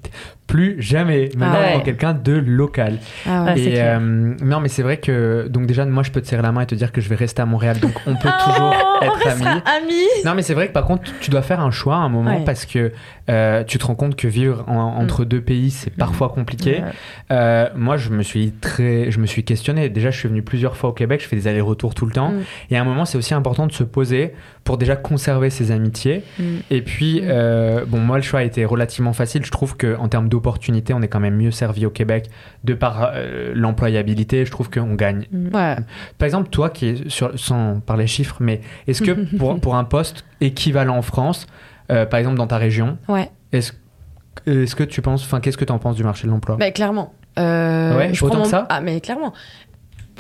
plus 0.47 0.81
jamais 0.81 1.31
maintenant 1.37 1.59
ah 1.77 1.81
quelqu'un 1.81 2.15
de 2.15 2.33
local. 2.33 2.99
Ah 3.27 3.57
et 3.57 3.75
euh, 3.83 3.99
non, 3.99 4.61
mais 4.61 4.69
c'est 4.69 4.83
vrai 4.83 4.99
que 4.99 5.49
donc 5.49 5.67
déjà 5.67 5.85
moi 5.85 6.03
je 6.03 6.11
peux 6.11 6.21
te 6.21 6.27
serrer 6.27 6.43
la 6.43 6.53
main 6.53 6.61
et 6.61 6.67
te 6.67 6.75
dire 6.75 6.93
que 6.93 7.01
je 7.01 7.09
vais 7.09 7.17
rester 7.17 7.43
à 7.43 7.47
Montréal, 7.47 7.81
donc 7.81 7.93
on 8.07 8.15
peut 8.15 8.29
oh, 8.29 8.51
toujours 8.51 8.75
être 9.03 9.27
amis. 9.27 9.97
Non, 10.25 10.35
mais 10.35 10.43
c'est 10.43 10.55
vrai 10.55 10.69
que 10.69 10.73
par 10.73 10.85
contre 10.85 11.03
tu 11.21 11.31
dois 11.31 11.43
faire 11.43 11.61
un 11.61 11.71
choix 11.71 11.97
à 11.97 12.01
un 12.01 12.09
moment 12.09 12.43
parce 12.43 12.65
que 12.65 12.93
euh, 13.29 13.65
tu 13.65 13.79
te 13.79 13.87
rends 13.87 13.97
compte 13.97 14.15
que 14.15 14.29
vivre 14.29 14.65
entre 14.69 15.23
mm. 15.23 15.25
deux 15.27 15.41
pays 15.41 15.71
c'est 15.71 15.93
mm. 15.93 15.99
parfois 15.99 16.29
compliqué. 16.29 16.83
Euh, 17.33 17.69
moi 17.75 17.97
je 17.97 18.11
me 18.11 18.23
suis 18.23 18.53
très, 18.53 19.11
je 19.11 19.19
me 19.19 19.27
suis 19.27 19.43
questionné. 19.43 19.89
Déjà 19.89 20.11
je 20.11 20.19
suis 20.19 20.29
venu 20.29 20.43
plusieurs 20.43 20.77
fois 20.77 20.91
au 20.91 20.93
Québec, 20.93 21.23
je 21.23 21.29
fais 21.29 21.37
des 21.37 21.49
allers-retours 21.49 21.95
tout 21.95 22.07
le 22.07 22.13
temps. 22.13 22.31
Mm. 22.31 22.43
Et 22.71 22.77
à 22.77 22.81
un 22.81 22.85
moment 22.85 23.05
c'est 23.05 23.19
aussi 23.19 23.35
important 23.35 23.67
de 23.67 23.73
se 23.73 23.85
poser 23.85 24.33
pour 24.63 24.79
déjà 24.79 24.95
conserver 24.95 25.51
ses 25.51 25.73
amitiés. 25.73 26.23
Et 26.71 26.83
puis 26.83 27.23
bon 27.89 27.99
moi 27.99 28.17
le 28.17 28.23
choix 28.23 28.41
a 28.41 28.45
été 28.45 28.65
relativement 28.65 29.13
facile. 29.13 29.45
Je 29.45 29.51
trouve 29.51 29.77
que 29.77 29.97
en 29.97 30.09
termes 30.09 30.29
de 30.29 30.36
opportunités, 30.37 30.95
on 30.95 31.03
est 31.03 31.09
quand 31.09 31.21
même 31.21 31.37
mieux 31.37 31.51
servi 31.51 31.87
au 31.87 31.91
Québec 31.91 32.31
de 32.65 32.75
par 32.75 33.11
euh, 33.15 33.53
l'employabilité. 33.55 34.45
Je 34.45 34.51
trouve 34.51 34.71
qu'on 34.71 34.95
gagne. 34.95 35.27
Mm. 35.31 35.51
Par 35.51 36.25
exemple, 36.25 36.49
toi 36.49 36.71
qui 36.71 36.87
es 36.87 37.09
sur, 37.09 37.39
sans 37.39 37.81
parler 37.81 38.07
chiffres, 38.07 38.37
mais 38.41 38.61
est-ce 38.87 39.03
que 39.03 39.13
pour, 39.37 39.59
pour, 39.61 39.77
un 39.77 39.85
poste 39.85 40.25
équivalent 40.41 40.97
en 40.97 41.03
France, 41.03 41.47
euh, 41.91 42.07
par 42.07 42.19
exemple 42.19 42.37
dans 42.37 42.47
ta 42.47 42.59
région, 42.59 42.99
ouais. 43.09 43.31
est-ce 43.53 43.73
est-ce 44.47 44.77
que 44.77 44.85
tu 44.85 45.01
penses, 45.01 45.25
enfin, 45.25 45.41
qu'est-ce 45.41 45.57
que 45.57 45.65
tu 45.65 45.73
en 45.73 45.79
penses 45.79 45.97
du 45.97 46.05
marché 46.05 46.27
de 46.27 46.31
l'emploi? 46.31 46.57
Bah, 46.57 46.71
Clairement. 46.71 47.15
Euh, 47.39 47.97
ouais, 47.97 48.15
je 48.15 48.25
autant 48.25 48.43
que 48.43 48.49
ça? 48.49 48.67
Ah, 48.69 48.81
mais 48.81 49.01
clairement. 49.01 49.33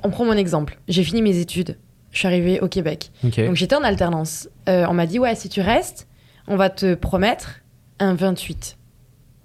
On 0.03 0.11
prend 0.11 0.25
mon 0.25 0.33
exemple. 0.33 0.79
J'ai 0.89 1.05
fini 1.05 1.23
mes 1.23 1.39
études. 1.39 1.79
Je 2.11 2.19
suis 2.19 2.27
arrivée 2.27 2.61
au 2.61 2.69
Québec. 2.69 3.11
Donc 3.23 3.57
j'étais 3.57 3.77
en 3.77 3.83
alternance. 3.83 4.49
on 4.67 4.95
m'a 4.95 5.07
dit, 5.07 5.19
ouais, 5.19 5.35
si 5.35 5.49
tu 5.49 5.61
restes, 5.61 6.09
on 6.49 6.57
va 6.57 6.71
te 6.71 6.95
promettre 6.95 7.61
un 7.99 8.14
28 8.14 8.77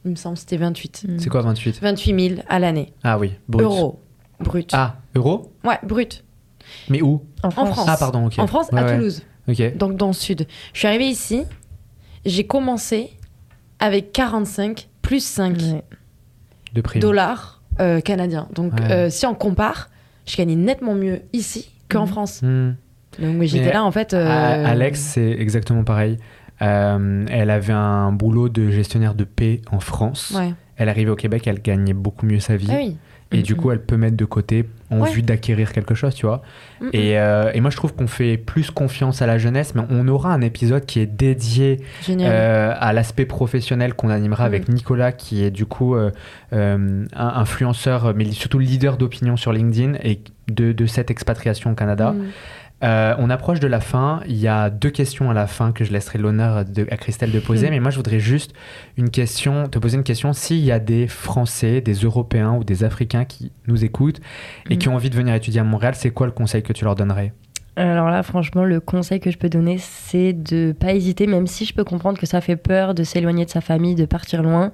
il 0.06 0.12
me 0.12 0.16
semble, 0.16 0.38
c'était 0.38 0.58
28. 0.58 1.08
C'est 1.18 1.30
quoi 1.30 1.42
28 1.42 1.80
28 1.82 2.30
000 2.30 2.42
à 2.48 2.60
l'année. 2.60 2.94
Ah 3.04 3.20
oui, 3.20 3.34
brut. 3.48 3.66
Euros, 3.66 4.00
brut. 4.40 4.70
Ah, 4.74 4.98
euros 5.16 5.52
Ouais, 5.64 5.78
brut. 5.84 6.24
Mais 6.90 7.02
où 7.02 7.24
en 7.44 7.52
France. 7.52 7.86
Ah, 7.88 7.98
pardon, 7.98 8.28
ok. 8.28 8.40
En 8.40 8.48
France, 8.48 8.68
à 8.74 8.84
Toulouse. 8.84 9.24
Ok. 9.48 9.78
Donc 9.78 9.98
dans 9.98 10.08
le 10.08 10.14
sud. 10.14 10.48
Je 10.74 10.80
suis 10.80 10.88
arrivée 10.88 11.08
ici, 11.08 11.44
j'ai 12.26 12.46
commencé 12.46 13.12
avec 13.80 14.12
45 14.12 14.88
plus 15.02 15.24
5 15.24 15.58
de 16.74 17.00
dollars 17.00 17.62
euh, 17.80 18.00
canadiens. 18.02 18.48
Donc 18.54 18.80
euh, 18.82 19.10
si 19.10 19.26
on 19.26 19.34
compare, 19.34 19.90
je 20.26 20.38
gagnais 20.38 20.56
nettement 20.56 20.94
mieux 20.94 21.22
ici 21.34 21.72
qu'en 21.90 22.06
mmh. 22.06 22.08
France. 22.08 22.42
Mmh. 22.42 22.76
Donc 23.20 23.42
j'étais 23.44 23.74
là 23.74 23.84
en 23.84 23.92
fait. 23.92 24.14
Euh, 24.14 24.66
Alex, 24.66 25.00
c'est 25.00 25.32
exactement 25.32 25.84
pareil. 25.84 26.18
Elle 26.62 27.50
avait 27.50 27.74
un 27.74 28.12
boulot 28.12 28.50
de 28.50 28.70
gestionnaire 28.70 29.16
de 29.16 29.24
paix 29.24 29.62
en 29.72 29.80
France. 29.80 30.34
Elle 30.78 30.90
arrivait 30.90 31.12
au 31.12 31.16
Québec, 31.16 31.48
elle 31.48 31.62
gagnait 31.62 31.94
beaucoup 31.94 32.26
mieux 32.26 32.40
sa 32.40 32.56
vie. 32.56 32.68
Ah 32.72 32.78
oui. 32.78 32.98
Et 33.34 33.42
du 33.42 33.56
coup, 33.56 33.72
elle 33.72 33.82
peut 33.82 33.98
mettre 33.98 34.18
de 34.18 34.26
côté 34.26 34.66
en 34.90 35.04
vue 35.04 35.22
d'acquérir 35.22 35.72
quelque 35.72 35.96
chose, 35.96 36.14
tu 36.14 36.26
vois. 36.26 36.42
Et, 36.92 37.18
euh, 37.18 37.52
et, 37.54 37.62
moi, 37.62 37.70
je 37.70 37.78
trouve 37.78 37.94
qu'on 37.94 38.08
fait 38.08 38.38
plus 38.38 38.72
confiance 38.72 39.22
à 39.22 39.26
la 39.26 39.38
jeunesse, 39.38 39.74
mais 39.74 39.84
on 39.90 40.08
aura 40.10 40.34
un 40.34 40.42
épisode 40.42 40.86
qui 40.86 41.00
est 41.00 41.06
dédié 41.06 41.80
euh, 42.10 42.74
à 42.78 42.92
l'aspect 42.92 43.26
professionnel 43.26 43.94
qu'on 43.94 44.10
animera 44.10 44.44
avec 44.44 44.68
Nicolas, 44.68 45.14
qui 45.14 45.44
est 45.44 45.52
du 45.52 45.66
coup 45.66 45.96
euh, 45.96 46.12
un 46.52 47.06
influenceur, 47.16 48.14
mais 48.16 48.30
surtout 48.32 48.60
leader 48.60 48.98
d'opinion 48.98 49.38
sur 49.38 49.54
LinkedIn 49.54 49.94
et 50.04 50.20
de, 50.50 50.74
de, 50.74 50.86
cette 50.86 51.10
expatriation 51.10 51.72
au 51.72 51.76
Canada. 51.76 52.14
Mm. 52.82 52.86
Euh, 52.86 53.16
on 53.20 53.30
approche 53.30 53.60
de 53.60 53.68
la 53.68 53.80
fin. 53.80 54.22
Il 54.28 54.38
y 54.38 54.48
a 54.48 54.70
deux 54.70 54.90
questions 54.90 55.30
à 55.30 55.34
la 55.34 55.48
fin 55.48 55.72
que 55.72 55.84
je 55.84 55.92
laisserai 55.92 56.20
l'honneur 56.20 56.58
à 56.58 56.98
Christelle 56.98 57.32
de 57.32 57.40
poser. 57.40 57.68
Hmm. 57.68 57.72
Mais 57.72 57.80
moi, 57.80 57.92
je 57.92 57.98
voudrais 57.98 58.20
juste 58.20 58.54
une 58.98 59.10
question, 59.10 59.68
te 59.68 59.80
poser 59.80 59.98
une 59.98 60.04
question. 60.04 60.34
S'il 60.34 60.60
y 60.60 60.72
a 60.72 60.80
des 60.80 61.08
Français, 61.08 61.82
des 61.82 61.94
Européens 61.94 62.54
ou 62.54 62.64
des 62.64 62.84
Africains 62.84 63.26
qui 63.26 63.52
nous 63.68 63.84
écoutent 63.86 64.22
et 64.70 64.78
qui 64.78 64.90
hmm. 64.90 64.94
ont 64.94 64.96
envie 64.96 65.10
de 65.10 65.16
venir 65.16 65.34
étudier 65.36 65.62
à 65.62 65.64
Montréal, 65.64 65.94
c'est 65.96 66.12
quoi 66.12 66.26
le 66.26 66.34
conseil 66.34 66.64
que 66.64 66.74
tu 66.74 66.84
leur 66.84 66.96
donnerais? 66.96 67.34
Alors 67.78 68.10
là, 68.10 68.22
franchement, 68.22 68.66
le 68.66 68.80
conseil 68.80 69.20
que 69.20 69.32
je 69.32 69.38
peux 69.38 69.50
donner, 69.50 69.78
c'est 69.78 70.34
de 70.34 70.74
pas 70.78 70.94
hésiter, 70.94 71.26
même 71.26 71.48
si 71.48 71.66
je 71.66 71.74
peux 71.74 71.86
comprendre 71.86 72.20
que 72.20 72.26
ça 72.26 72.42
fait 72.42 72.58
peur 72.58 72.94
de 72.94 73.04
s'éloigner 73.04 73.46
de 73.46 73.50
sa 73.50 73.62
famille, 73.62 73.96
de 73.96 74.06
partir 74.06 74.44
loin. 74.44 74.72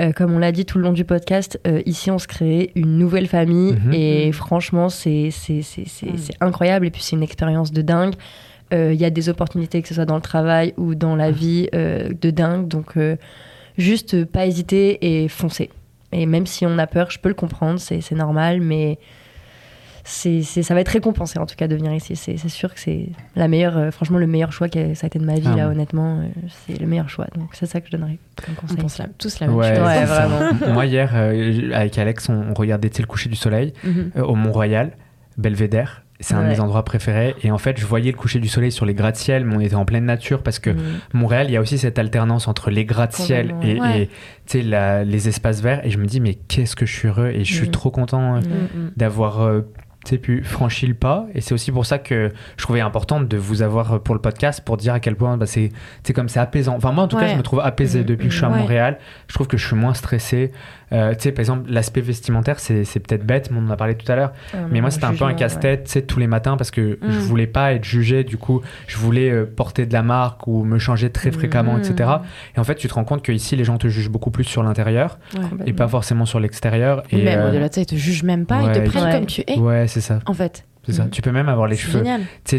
Euh, 0.00 0.12
comme 0.12 0.34
on 0.34 0.38
l'a 0.38 0.52
dit 0.52 0.66
tout 0.66 0.78
le 0.78 0.84
long 0.84 0.92
du 0.92 1.04
podcast, 1.04 1.58
euh, 1.66 1.80
ici 1.86 2.10
on 2.10 2.18
se 2.18 2.26
crée 2.26 2.70
une 2.74 2.98
nouvelle 2.98 3.26
famille 3.26 3.72
mhm. 3.72 3.94
et 3.94 4.30
franchement 4.32 4.90
c'est 4.90 5.30
mm. 5.48 6.16
incroyable 6.40 6.86
et 6.86 6.90
puis 6.90 7.02
c'est 7.02 7.16
une 7.16 7.22
expérience 7.22 7.72
de 7.72 7.80
dingue. 7.82 8.14
Euh, 8.74 8.92
il 8.92 9.00
y 9.00 9.04
a 9.04 9.10
des 9.10 9.28
opportunités 9.28 9.80
que 9.80 9.88
ce 9.88 9.94
soit 9.94 10.04
dans 10.04 10.16
le 10.16 10.20
travail 10.20 10.74
ou 10.76 10.94
dans 10.94 11.16
la 11.16 11.30
vie 11.30 11.68
de 11.72 12.30
dingue 12.30 12.68
donc 12.68 12.94
juste 13.78 14.24
pas 14.24 14.46
hésiter 14.46 15.22
et 15.22 15.28
foncer. 15.28 15.70
Et 16.12 16.26
même 16.26 16.46
si 16.46 16.66
on 16.66 16.78
a 16.78 16.86
peur, 16.86 17.10
je 17.10 17.18
peux 17.18 17.28
le 17.28 17.34
comprendre, 17.34 17.80
c'est 17.80 18.12
normal 18.12 18.60
mais 18.60 18.98
c'est, 20.08 20.42
ça 20.42 20.72
va 20.72 20.80
être 20.80 20.88
récompensé 20.90 21.36
en 21.38 21.46
tout 21.46 21.56
cas 21.56 21.66
de 21.66 21.74
venir 21.74 21.92
ici. 21.92 22.14
C'est, 22.14 22.36
sûr 22.48 22.72
que 22.72 22.78
c'est 22.78 23.08
la 23.34 23.48
meilleure, 23.48 23.76
euh, 23.76 23.90
franchement 23.90 24.18
le 24.18 24.28
meilleur 24.28 24.52
choix 24.52 24.68
que 24.68 24.94
ça 24.94 25.06
a 25.06 25.08
été 25.08 25.18
de 25.18 25.24
ma 25.24 25.34
vie 25.34 25.48
ah 25.52 25.56
là 25.56 25.68
honnêtement. 25.68 26.20
Euh, 26.20 26.28
c'est 26.66 26.78
le 26.78 26.86
meilleur 26.86 27.08
choix. 27.08 27.26
Donc 27.36 27.48
c'est 27.54 27.66
ça 27.66 27.80
que 27.80 27.88
je 27.88 27.92
donnerais 27.96 28.18
comme 28.44 28.54
conseil. 28.54 28.76
On 28.78 28.82
pense 28.82 29.00
tous 29.18 29.40
la 29.40 29.48
même 29.48 29.56
chose. 29.56 29.84
Ouais, 29.84 30.04
vraiment. 30.04 30.52
Moi 30.74 30.86
hier 30.86 31.10
euh, 31.14 31.72
avec 31.74 31.98
Alex 31.98 32.28
on, 32.28 32.54
regardait 32.54 32.90
le 32.96 33.06
coucher 33.06 33.28
du 33.28 33.34
soleil 33.34 33.72
mhm. 33.82 34.12
au 34.22 34.36
Mont-Royal, 34.36 34.92
Belvédère. 35.38 36.02
C'est 36.20 36.32
un 36.32 36.44
de 36.44 36.48
mes 36.48 36.60
endroits 36.60 36.82
préférés. 36.82 37.34
Et 37.42 37.50
en 37.50 37.58
fait, 37.58 37.78
je 37.78 37.84
voyais 37.84 38.10
le 38.10 38.16
coucher 38.16 38.38
du 38.38 38.48
soleil 38.48 38.72
sur 38.72 38.86
les 38.86 38.94
gratte-ciel, 38.94 39.44
mais 39.44 39.54
on 39.54 39.60
était 39.60 39.74
en 39.74 39.84
pleine 39.84 40.06
nature 40.06 40.42
parce 40.42 40.58
que 40.58 40.70
mhm. 40.70 40.80
Montréal, 41.12 41.48
il 41.50 41.52
y 41.52 41.56
a 41.58 41.60
aussi 41.60 41.76
cette 41.76 41.98
alternance 41.98 42.48
entre 42.48 42.70
les 42.70 42.86
gratte-ciel 42.86 43.54
et, 43.62 44.08
les 44.54 45.28
espaces 45.28 45.60
verts. 45.60 45.84
Et 45.84 45.90
je 45.90 45.98
me 45.98 46.06
dis, 46.06 46.20
mais 46.20 46.34
qu'est-ce 46.34 46.74
que 46.74 46.86
je 46.86 46.92
suis 46.94 47.08
heureux 47.08 47.28
et 47.34 47.44
je 47.44 47.52
suis 47.52 47.66
mhm. 47.66 47.72
trop 47.72 47.90
content 47.90 48.40
d'avoir 48.96 49.62
sais, 50.10 50.18
pu 50.18 50.42
franchir 50.42 50.88
le 50.88 50.94
pas. 50.94 51.26
Et 51.34 51.40
c'est 51.40 51.54
aussi 51.54 51.72
pour 51.72 51.86
ça 51.86 51.98
que 51.98 52.32
je 52.56 52.62
trouvais 52.62 52.80
important 52.80 53.20
de 53.20 53.36
vous 53.36 53.62
avoir 53.62 54.00
pour 54.00 54.14
le 54.14 54.20
podcast 54.20 54.62
pour 54.64 54.76
dire 54.76 54.94
à 54.94 55.00
quel 55.00 55.16
point 55.16 55.36
bah, 55.36 55.46
c'est 55.46 55.70
comme 56.14 56.28
c'est 56.28 56.40
apaisant. 56.40 56.74
Enfin, 56.76 56.92
moi, 56.92 57.04
en 57.04 57.08
tout 57.08 57.16
cas, 57.16 57.28
je 57.28 57.36
me 57.36 57.42
trouve 57.42 57.60
apaisé 57.60 58.00
mmh, 58.00 58.04
depuis 58.04 58.28
que 58.28 58.32
je 58.32 58.38
suis 58.38 58.46
à 58.46 58.50
Montréal. 58.50 58.98
Je 59.28 59.34
trouve 59.34 59.46
que 59.46 59.56
je 59.56 59.66
suis 59.66 59.76
moins 59.76 59.94
stressé. 59.94 60.52
Euh, 60.92 61.14
tu 61.14 61.22
sais, 61.22 61.32
par 61.32 61.40
exemple, 61.40 61.70
l'aspect 61.70 62.00
vestimentaire, 62.00 62.60
c'est 62.60 62.84
peut-être 63.00 63.26
bête, 63.26 63.50
mais 63.50 63.58
on 63.60 63.66
en 63.66 63.70
a 63.70 63.76
parlé 63.76 63.96
tout 63.96 64.10
à 64.10 64.16
l'heure. 64.16 64.32
Ah, 64.52 64.58
mais 64.70 64.80
moi, 64.80 64.90
c'était 64.90 65.06
un 65.06 65.14
peu 65.14 65.24
un 65.24 65.34
casse-tête, 65.34 65.84
tu 65.84 65.90
sais, 65.90 66.02
tous 66.02 66.20
les 66.20 66.26
matins 66.26 66.56
parce 66.56 66.70
que 66.70 66.98
je 67.02 67.06
mmh. 67.06 67.20
voulais 67.20 67.46
pas 67.46 67.72
être 67.72 67.84
jugé. 67.84 68.24
Du 68.24 68.36
coup, 68.36 68.62
je 68.86 68.96
voulais 68.96 69.30
euh, 69.30 69.44
porter 69.44 69.86
de 69.86 69.92
la 69.92 70.02
marque 70.02 70.46
ou 70.46 70.64
me 70.64 70.78
changer 70.78 71.10
très 71.10 71.30
fréquemment, 71.30 71.78
etc. 71.78 71.94
Mmh. 71.94 72.56
Et 72.56 72.60
en 72.60 72.64
fait, 72.64 72.76
tu 72.76 72.88
te 72.88 72.94
rends 72.94 73.04
compte 73.04 73.22
qu'ici, 73.22 73.56
les 73.56 73.64
gens 73.64 73.78
te 73.78 73.88
jugent 73.88 74.10
beaucoup 74.10 74.30
plus 74.30 74.44
sur 74.44 74.62
l'intérieur 74.62 75.18
et 75.64 75.72
pas 75.72 75.88
forcément 75.88 76.26
sur 76.26 76.40
l'extérieur. 76.40 77.02
Et 77.10 77.22
même 77.22 77.40
euh, 77.40 77.48
au-delà 77.48 77.68
de 77.68 77.74
ça, 77.74 77.80
ils 77.80 77.86
te 77.86 77.96
jugent 77.96 78.22
même 78.22 78.46
pas, 78.46 78.62
ils 78.62 78.72
te 78.72 78.88
prennent 78.88 79.12
comme 79.12 79.26
tu 79.26 79.42
es. 79.46 79.58
Ouais, 79.58 79.86
c'est 79.96 80.02
ça. 80.02 80.18
En 80.26 80.34
fait. 80.34 80.64
Mm. 80.88 81.10
Tu 81.10 81.22
peux 81.22 81.32
même 81.32 81.48
avoir 81.48 81.66
les 81.66 81.76
cheveux 81.76 82.04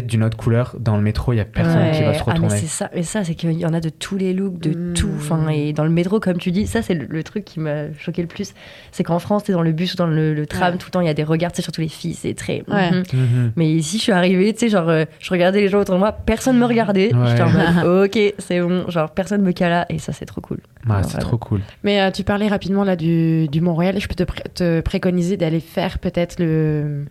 d'une 0.02 0.22
autre 0.22 0.36
couleur 0.36 0.76
dans 0.78 0.96
le 0.96 1.02
métro, 1.02 1.32
il 1.32 1.36
y 1.36 1.40
a 1.40 1.44
personne 1.44 1.90
qui 1.92 2.02
va 2.02 2.14
se 2.14 2.22
retourner. 2.22 2.48
Ah, 2.50 2.54
mais 2.54 2.60
c'est 2.60 2.66
ça, 2.66 2.90
mais 2.94 3.02
ça 3.02 3.24
c'est 3.24 3.34
qu'il 3.34 3.52
y 3.52 3.66
en 3.66 3.74
a 3.74 3.80
de 3.80 3.88
tous 3.88 4.16
les 4.16 4.32
looks, 4.32 4.58
de 4.58 4.70
mm. 4.70 4.94
tout. 4.94 5.10
Enfin, 5.16 5.48
et 5.48 5.72
dans 5.72 5.84
le 5.84 5.90
métro, 5.90 6.20
comme 6.20 6.38
tu 6.38 6.50
dis, 6.50 6.66
ça 6.66 6.82
c'est 6.82 6.94
le, 6.94 7.22
truc 7.22 7.44
qui 7.44 7.60
m'a 7.60 7.92
choqué 7.98 8.22
le 8.22 8.28
plus. 8.28 8.54
C'est 8.92 9.02
qu'en 9.02 9.18
France, 9.18 9.44
tu 9.44 9.50
es 9.50 9.54
dans 9.54 9.62
le 9.62 9.72
bus 9.72 9.94
ou 9.94 9.96
dans 9.96 10.06
le, 10.06 10.46
tram, 10.46 10.78
tout 10.78 10.86
le 10.88 10.90
temps 10.90 11.00
il 11.00 11.06
y 11.06 11.10
a 11.10 11.14
des 11.14 11.24
regards, 11.24 11.52
tu 11.52 11.62
surtout 11.62 11.80
les 11.80 11.88
filles, 11.88 12.14
c'est 12.14 12.34
très. 12.34 12.64
Mhm. 12.68 13.02
Mhm. 13.12 13.52
Mais 13.56 13.70
ici, 13.70 13.98
je 13.98 14.02
suis 14.02 14.12
arrivée, 14.12 14.52
tu 14.52 14.60
sais, 14.60 14.68
genre, 14.68 14.88
euh, 14.88 15.04
je 15.20 15.30
regardais 15.30 15.60
les 15.60 15.68
gens 15.68 15.80
autour 15.80 15.94
de 15.94 16.00
moi, 16.00 16.12
personne 16.12 16.58
me 16.58 16.66
regardait. 16.66 17.10
J'étais 17.26 17.42
en 17.42 17.50
mode, 17.50 18.04
ok, 18.06 18.18
c'est 18.38 18.60
bon, 18.60 18.88
genre, 18.90 19.10
personne 19.10 19.42
me 19.42 19.52
cala, 19.52 19.86
et 19.88 19.98
ça 19.98 20.12
c'est 20.12 20.26
trop 20.26 20.40
cool. 20.40 20.58
c'est 21.02 21.18
trop 21.18 21.38
cool. 21.38 21.60
Mais 21.82 22.00
euh, 22.00 22.10
tu 22.10 22.24
parlais 22.24 22.48
rapidement 22.48 22.84
là 22.84 22.96
du, 22.96 23.48
du 23.48 23.60
Montréal, 23.60 23.98
je 23.98 24.08
peux 24.08 24.14
te, 24.14 24.24
te 24.54 24.80
préconiser 24.80 25.36
d'aller 25.36 25.60
faire 25.60 25.98
peut-être 25.98 26.38
le 26.38 27.06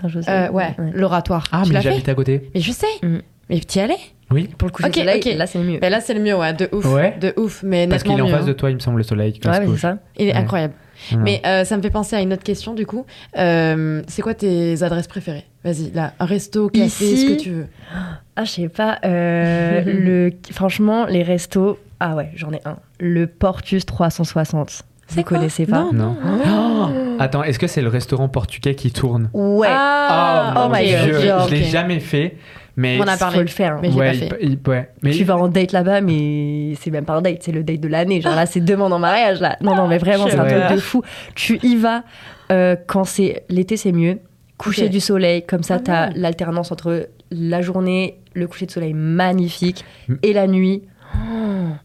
Saint-Joseph. 0.00 0.28
Euh, 0.28 0.50
ouais, 0.50 0.74
l'oratoire. 0.92 1.44
Ah, 1.52 1.62
mais 1.68 1.80
j'habite 1.80 2.08
à 2.08 2.14
côté. 2.14 2.50
Mais 2.54 2.60
je 2.60 2.72
sais. 2.72 2.86
Mm. 3.02 3.18
Mais 3.48 3.60
tu 3.60 3.78
y 3.78 3.80
allais? 3.80 3.98
Oui. 4.32 4.48
Pour 4.58 4.66
le 4.66 4.72
coup, 4.72 4.82
okay, 4.82 5.00
soleil, 5.00 5.36
là 5.36 5.46
c'est 5.46 5.58
le 5.58 5.64
mieux. 5.64 5.78
Mais 5.80 5.88
là 5.88 6.00
c'est 6.00 6.14
le 6.14 6.20
mieux, 6.20 6.34
ouais, 6.34 6.52
de 6.52 6.68
ouf. 6.72 6.84
Ouais. 6.86 7.16
De 7.20 7.32
ouf, 7.36 7.62
mais 7.62 7.86
Parce 7.86 8.02
qu'il 8.02 8.18
est 8.18 8.20
en 8.20 8.28
face 8.28 8.44
de 8.44 8.52
toi, 8.52 8.70
il 8.70 8.74
me 8.74 8.80
semble, 8.80 8.98
le 8.98 9.04
soleil. 9.04 9.38
Ouais, 9.44 9.66
c'est 9.66 9.76
ça. 9.76 9.98
Il 10.18 10.28
est 10.28 10.34
incroyable. 10.34 10.74
Mais 11.18 11.40
euh, 11.46 11.64
ça 11.64 11.76
me 11.76 11.82
fait 11.82 11.90
penser 11.90 12.16
à 12.16 12.20
une 12.20 12.32
autre 12.32 12.42
question 12.42 12.74
du 12.74 12.86
coup. 12.86 13.06
Euh, 13.38 14.02
c'est 14.08 14.22
quoi 14.22 14.34
tes 14.34 14.82
adresses 14.82 15.06
préférées? 15.06 15.44
Vas-y, 15.62 15.90
là, 15.92 16.14
un 16.18 16.24
resto, 16.24 16.68
café, 16.68 17.16
ce 17.16 17.26
que 17.26 17.40
tu 17.40 17.50
veux. 17.50 17.66
Ah, 18.34 18.44
je 18.44 18.50
sais 18.50 18.68
pas. 18.68 18.98
le... 19.04 20.30
Franchement, 20.50 21.06
les 21.06 21.22
restos. 21.22 21.78
Ah 22.00 22.14
ouais, 22.14 22.30
j'en 22.34 22.52
ai 22.52 22.60
un. 22.64 22.78
Le 22.98 23.26
Portus 23.26 23.86
360. 23.86 24.82
Vous 25.08 25.22
connaissez 25.22 25.66
pas 25.66 25.88
Non. 25.92 26.16
Oh. 26.24 27.16
Attends, 27.18 27.42
est-ce 27.42 27.58
que 27.58 27.66
c'est 27.66 27.82
le 27.82 27.88
restaurant 27.88 28.28
portugais 28.28 28.74
qui 28.74 28.90
tourne 28.90 29.30
Ouais. 29.32 29.68
Ah, 29.70 30.66
oh, 30.66 30.72
my 30.72 30.90
god. 30.90 31.48
Je, 31.48 31.50
l'ai 31.50 31.64
jamais 31.64 32.00
fait. 32.00 32.36
Mais 32.76 32.98
on 33.00 33.06
a 33.06 33.16
parlé. 33.16 33.36
Faut 33.36 33.42
le 33.42 33.48
faire. 33.48 33.78
Mais 33.80 33.90
ouais, 33.90 34.12
pas 34.12 34.36
fait. 34.36 34.68
ouais. 34.68 34.90
Mais... 35.02 35.12
Tu 35.12 35.24
vas 35.24 35.36
en 35.36 35.48
date 35.48 35.72
là-bas, 35.72 36.02
mais 36.02 36.74
c'est 36.78 36.90
même 36.90 37.06
pas 37.06 37.14
un 37.14 37.22
date, 37.22 37.38
c'est 37.40 37.52
le 37.52 37.62
date 37.62 37.80
de 37.80 37.88
l'année. 37.88 38.20
Genre 38.20 38.34
là, 38.34 38.44
c'est 38.44 38.60
demande 38.60 38.92
en 38.92 38.98
mariage 38.98 39.40
là. 39.40 39.56
Non, 39.62 39.74
non, 39.74 39.88
mais 39.88 39.98
vraiment, 39.98 40.26
c'est 40.28 40.38
un 40.38 40.44
truc 40.44 40.76
de 40.76 40.80
fou. 40.80 41.02
Tu 41.34 41.58
y 41.62 41.76
vas 41.76 42.02
euh, 42.52 42.76
quand 42.86 43.04
c'est 43.04 43.44
l'été, 43.48 43.76
c'est 43.76 43.92
mieux. 43.92 44.18
Coucher 44.58 44.88
du 44.88 45.00
soleil, 45.00 45.44
comme 45.44 45.62
ça, 45.62 45.80
tu 45.80 45.90
as 45.90 46.10
l'alternance 46.14 46.72
entre 46.72 47.08
la 47.30 47.60
journée, 47.60 48.20
le 48.34 48.46
coucher 48.46 48.66
de 48.66 48.70
soleil 48.70 48.94
magnifique, 48.94 49.84
mm. 50.08 50.14
et 50.22 50.32
la 50.32 50.46
nuit. 50.46 50.82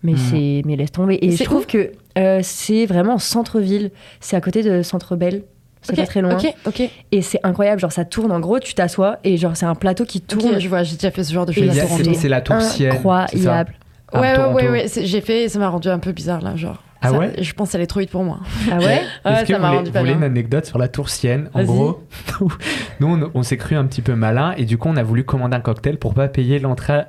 Mais 0.04 0.14
mm. 0.14 0.18
c'est, 0.18 0.62
mais 0.66 0.76
laisse 0.76 0.92
tomber. 0.92 1.20
Et 1.22 1.32
je 1.32 1.44
trouve 1.44 1.66
que 1.66 1.92
euh, 2.18 2.40
c'est 2.44 2.86
vraiment 2.86 3.18
centre-ville. 3.18 3.92
C'est 4.20 4.36
à 4.36 4.42
côté 4.42 4.64
de 4.64 4.82
Centre 4.82 5.16
Belle. 5.16 5.44
C'est 5.82 5.96
pas 5.96 6.06
très 6.06 6.22
loin. 6.22 6.38
Ok, 6.38 6.54
ok. 6.68 6.90
Et 7.12 7.22
c'est 7.22 7.40
incroyable. 7.44 7.82
Genre, 7.82 7.92
ça 7.92 8.06
tourne 8.06 8.32
en 8.32 8.40
gros, 8.40 8.60
tu 8.60 8.76
t'assois 8.76 9.18
et 9.24 9.38
genre, 9.38 9.58
c'est 9.58 9.66
un 9.66 9.76
plateau 9.76 10.06
qui 10.06 10.22
tourne. 10.22 10.60
je 10.60 10.68
vois, 10.68 10.84
j'ai 10.84 10.96
déjà 10.96 11.12
fait 11.12 11.24
ce 11.24 11.34
genre 11.34 11.46
de 11.46 11.52
choses 11.52 11.72
C'est 12.14 12.30
la 12.30 12.42
tour 12.42 12.62
sienne. 12.62 12.94
Incroyable. 12.94 13.74
Ouais, 14.14 14.38
ouais, 14.38 14.70
ouais, 14.70 14.86
J'ai 15.04 15.22
fait, 15.22 15.48
ça 15.50 15.58
m'a 15.58 15.70
rendu 15.70 15.88
un 15.88 16.00
peu 16.00 16.12
bizarre 16.12 16.42
là, 16.42 16.56
genre. 16.56 16.84
Ah 17.02 17.14
ouais 17.14 17.34
Je 17.42 17.54
pense 17.54 17.72
qu'elle 17.72 17.82
est 17.82 17.88
trop 17.88 18.00
vite 18.00 18.12
pour 18.12 18.24
moi. 18.24 18.40
Ah 18.72 18.78
ouais, 18.78 19.02
Est-ce 19.26 19.46
que 19.46 19.54
vous 19.54 20.00
voulez, 20.00 20.12
une 20.12 20.24
anecdote 20.24 20.66
sur 20.66 20.78
la 20.78 20.88
tour 20.88 21.10
Sienne 21.10 21.50
En 21.54 21.64
gros, 21.64 22.04
nous, 23.00 23.30
on, 23.34 23.44
s'est 23.44 23.58
cru 23.58 23.76
un 23.76 23.86
petit 23.86 24.02
peu 24.02 24.16
malin 24.16 24.54
et 24.58 24.66
du 24.66 24.78
coup, 24.78 24.88
on 24.88 24.98
a 24.98 25.04
voulu 25.04 25.24
commander 25.24 25.56
un 25.56 25.62
cocktail 25.62 25.98
pour 25.98 26.14
pas 26.14 26.28
payer 26.28 26.60
l'entrée 26.60 27.02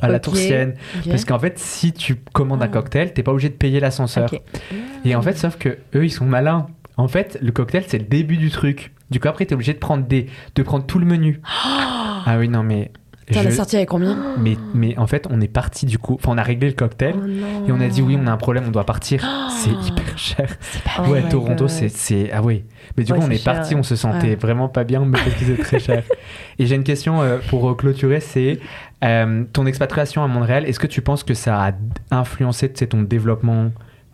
à 0.00 0.08
la 0.08 0.20
tour 0.20 0.36
Sienne. 0.36 0.74
Parce 1.08 1.24
qu'en 1.24 1.38
fait, 1.38 1.58
si 1.58 1.92
tu 1.92 2.16
commandes 2.32 2.62
un 2.62 2.66
ah. 2.66 2.68
cocktail, 2.68 3.12
t'es 3.12 3.22
pas 3.22 3.32
obligé 3.32 3.48
de 3.48 3.54
payer 3.54 3.80
l'ascenseur. 3.80 4.30
Et 5.04 5.14
en 5.16 5.22
fait, 5.22 5.36
sauf 5.36 5.56
que 5.56 5.78
eux, 5.94 6.04
ils 6.04 6.12
sont 6.12 6.26
malins. 6.26 6.66
En 6.96 7.08
fait, 7.08 7.38
le 7.42 7.52
cocktail, 7.52 7.84
c'est 7.86 7.98
le 7.98 8.04
début 8.04 8.36
du 8.36 8.50
truc. 8.50 8.92
Du 9.10 9.18
coup, 9.18 9.28
après, 9.28 9.44
t'es 9.44 9.54
obligé 9.54 9.72
de 9.72 9.78
prendre 9.78 10.06
des, 10.06 10.26
de 10.54 10.62
prendre 10.62 10.86
tout 10.86 10.98
le 10.98 11.06
menu. 11.06 11.40
ah 11.64 12.36
oui, 12.38 12.48
non, 12.48 12.62
mais 12.62 12.92
T'en 13.32 13.46
as 13.46 13.50
sorti 13.50 13.76
avec 13.76 13.88
combien 13.88 14.16
mais, 14.38 14.56
mais 14.74 14.96
en 14.98 15.06
fait, 15.06 15.26
on 15.30 15.40
est 15.40 15.48
parti 15.48 15.86
du 15.86 15.98
coup. 15.98 16.14
Enfin, 16.14 16.32
on 16.32 16.38
a 16.38 16.42
réglé 16.42 16.68
le 16.68 16.74
cocktail 16.74 17.14
oh 17.16 17.68
et 17.68 17.72
on 17.72 17.80
a 17.80 17.88
dit 17.88 18.02
oui, 18.02 18.18
on 18.20 18.26
a 18.26 18.32
un 18.32 18.36
problème, 18.36 18.64
on 18.66 18.70
doit 18.70 18.84
partir. 18.84 19.24
c'est 19.50 19.70
hyper 19.70 20.18
cher. 20.18 20.48
Pas 20.84 21.08
ouais, 21.08 21.22
Toronto, 21.28 21.68
c'est. 21.68 22.30
Ah 22.32 22.42
oui. 22.42 22.64
Mais 22.96 23.04
du 23.04 23.12
coup, 23.12 23.20
on 23.22 23.30
est, 23.30 23.44
parti, 23.44 23.74
on 23.74 23.82
se 23.82 23.96
sentait 23.96 24.34
vraiment 24.34 24.68
pas 24.68 24.84
bien, 24.84 25.04
mais 25.04 25.18
parce 25.18 25.34
que 25.34 25.44
c'est 25.44 25.62
très 25.62 25.78
cher. 25.78 26.02
Et 26.58 26.66
j'ai 26.66 26.74
une 26.74 26.84
question 26.84 27.22
euh, 27.22 27.38
pour 27.48 27.68
euh, 27.70 27.74
clôturer 27.74 28.20
c'est 28.20 28.58
euh, 29.04 29.44
ton 29.52 29.66
expatriation 29.66 30.22
à 30.22 30.28
Montréal, 30.28 30.64
est-ce 30.66 30.78
que 30.78 30.86
tu 30.86 31.02
penses 31.02 31.24
que 31.24 31.34
ça 31.34 31.66
a 31.66 31.72
influencé 32.10 32.68
ton 32.68 33.02
développement 33.02 33.72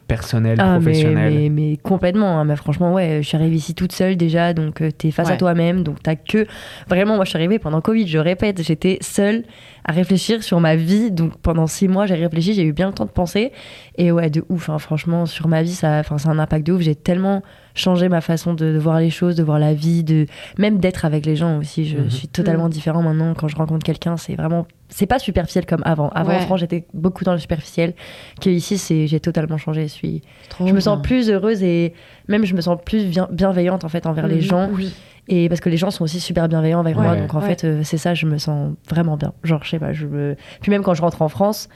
personnelle, 0.09 0.59
ah, 0.61 0.81
professionnelle 0.81 1.35
mais, 1.35 1.49
mais, 1.51 1.77
complètement. 1.77 2.41
Hein. 2.41 2.45
mais 2.45 2.57
franchement, 2.57 2.93
ouais, 2.95 3.21
je 3.23 3.29
suis 3.29 3.37
arrivée 3.37 3.57
ici 3.57 3.75
toute 3.75 3.93
seule 3.93 4.17
déjà, 4.17 4.55
donc 4.55 4.81
euh, 4.81 4.91
tu 4.97 5.09
es 5.09 5.11
face 5.13 5.31
à 5.31 5.37
toi-même, 5.37 5.85
donc 5.85 6.03
t'as 6.03 6.17
que. 6.17 6.47
Vraiment, 6.89 7.15
moi 7.15 7.25
je 7.25 7.31
suis 7.31 7.37
arrivée 7.37 7.59
pendant 7.61 7.81
Covid, 7.81 8.09
je 8.09 8.19
répète, 8.19 8.63
j'étais 8.63 8.99
seule 9.03 9.45
à 9.85 9.93
réfléchir 9.93 10.43
sur 10.43 10.61
ma 10.61 10.77
vie. 10.77 11.11
Donc 11.11 11.37
pendant 11.39 11.67
six 11.67 11.89
mois, 11.89 12.07
j'ai 12.07 12.15
réfléchi, 12.15 12.55
j'ai 12.55 12.65
eu 12.65 12.73
bien 12.73 12.89
le 12.89 12.95
temps 12.95 13.05
de 13.05 13.11
penser. 13.11 13.53
Et 13.97 14.11
ouais, 14.11 14.31
de 14.31 14.45
ouf. 14.49 14.69
Hein, 14.71 14.79
franchement, 14.79 15.27
sur 15.27 15.49
ma 15.49 15.63
vie, 15.63 15.75
ça, 15.75 15.99
enfin, 16.01 16.19
c'est 16.19 16.29
un 16.29 16.39
impact 16.39 16.67
de 16.67 16.73
ouf. 16.73 16.81
J'ai 16.81 16.95
tellement 16.95 17.43
changé 17.75 18.09
ma 18.09 18.21
façon 18.21 18.55
de, 18.55 18.79
voir 18.79 19.01
les 19.01 19.11
choses, 19.11 19.37
de 19.37 19.43
voir 19.43 19.59
la 19.59 19.75
vie, 19.75 20.05
de 20.05 20.27
même 20.59 20.79
d'être 20.79 21.05
avec 21.05 21.27
les 21.27 21.37
gens 21.37 21.59
aussi. 21.59 21.87
Je 21.87 21.99
mhm. 21.99 22.11
suis 22.11 22.29
totalement 22.29 22.65
mhm. 22.65 22.71
différent 22.71 23.03
maintenant. 23.03 23.35
Quand 23.35 23.49
je 23.49 23.57
rencontre 23.57 23.85
quelqu'un, 23.85 24.17
c'est 24.17 24.35
vraiment, 24.35 24.67
c'est 24.89 25.07
pas 25.07 25.19
superficiel 25.19 25.67
comme 25.67 25.83
avant. 25.85 26.09
Avant, 26.11 26.35
en 26.35 26.41
France, 26.41 26.61
j'étais 26.61 26.87
beaucoup 26.95 27.25
dans 27.25 27.33
le 27.33 27.39
superficiel. 27.39 27.95
Que 28.41 28.51
ici, 28.51 28.79
c'est, 28.79 29.07
j'ai 29.07 29.21
totalement 29.21 29.59
changé. 29.59 29.83
Je 29.83 29.93
suis, 29.93 30.23
je 30.65 30.73
me 30.73 30.81
sens 30.81 31.01
plus 31.03 31.31
heureuse 31.31 31.63
et 31.63 31.95
même 32.29 32.45
je 32.45 32.55
me 32.55 32.61
sens 32.61 32.79
plus 32.85 33.07
bienveillante 33.31 33.85
en 33.85 33.89
fait 33.89 34.07
envers 34.07 34.27
les 34.27 34.41
gens. 34.41 34.69
Oui. 34.73 34.93
Et 35.29 35.49
parce 35.49 35.61
que 35.61 35.69
les 35.69 35.77
gens 35.77 35.91
sont 35.91 36.05
aussi 36.05 36.21
super 36.21 36.49
bienveillants 36.49 36.81
avec 36.81 36.97
moi. 36.97 37.15
Donc 37.15 37.35
en 37.35 37.41
fait, 37.41 37.65
euh, 37.65 37.83
c'est 37.85 37.99
ça, 37.99 38.15
je 38.15 38.27
me 38.27 38.39
sens 38.39 38.73
vraiment 38.89 39.17
bien. 39.17 39.35
Genre, 39.45 39.63
je 39.63 39.71
sais 39.71 39.79
pas, 39.79 39.93
je 39.93 40.07
me. 40.07 40.37
Puis 40.63 40.71
même 40.71 40.83
quand 40.83 40.95
je 40.95 41.03
rentre 41.03 41.21
en 41.21 41.29
France, 41.29 41.69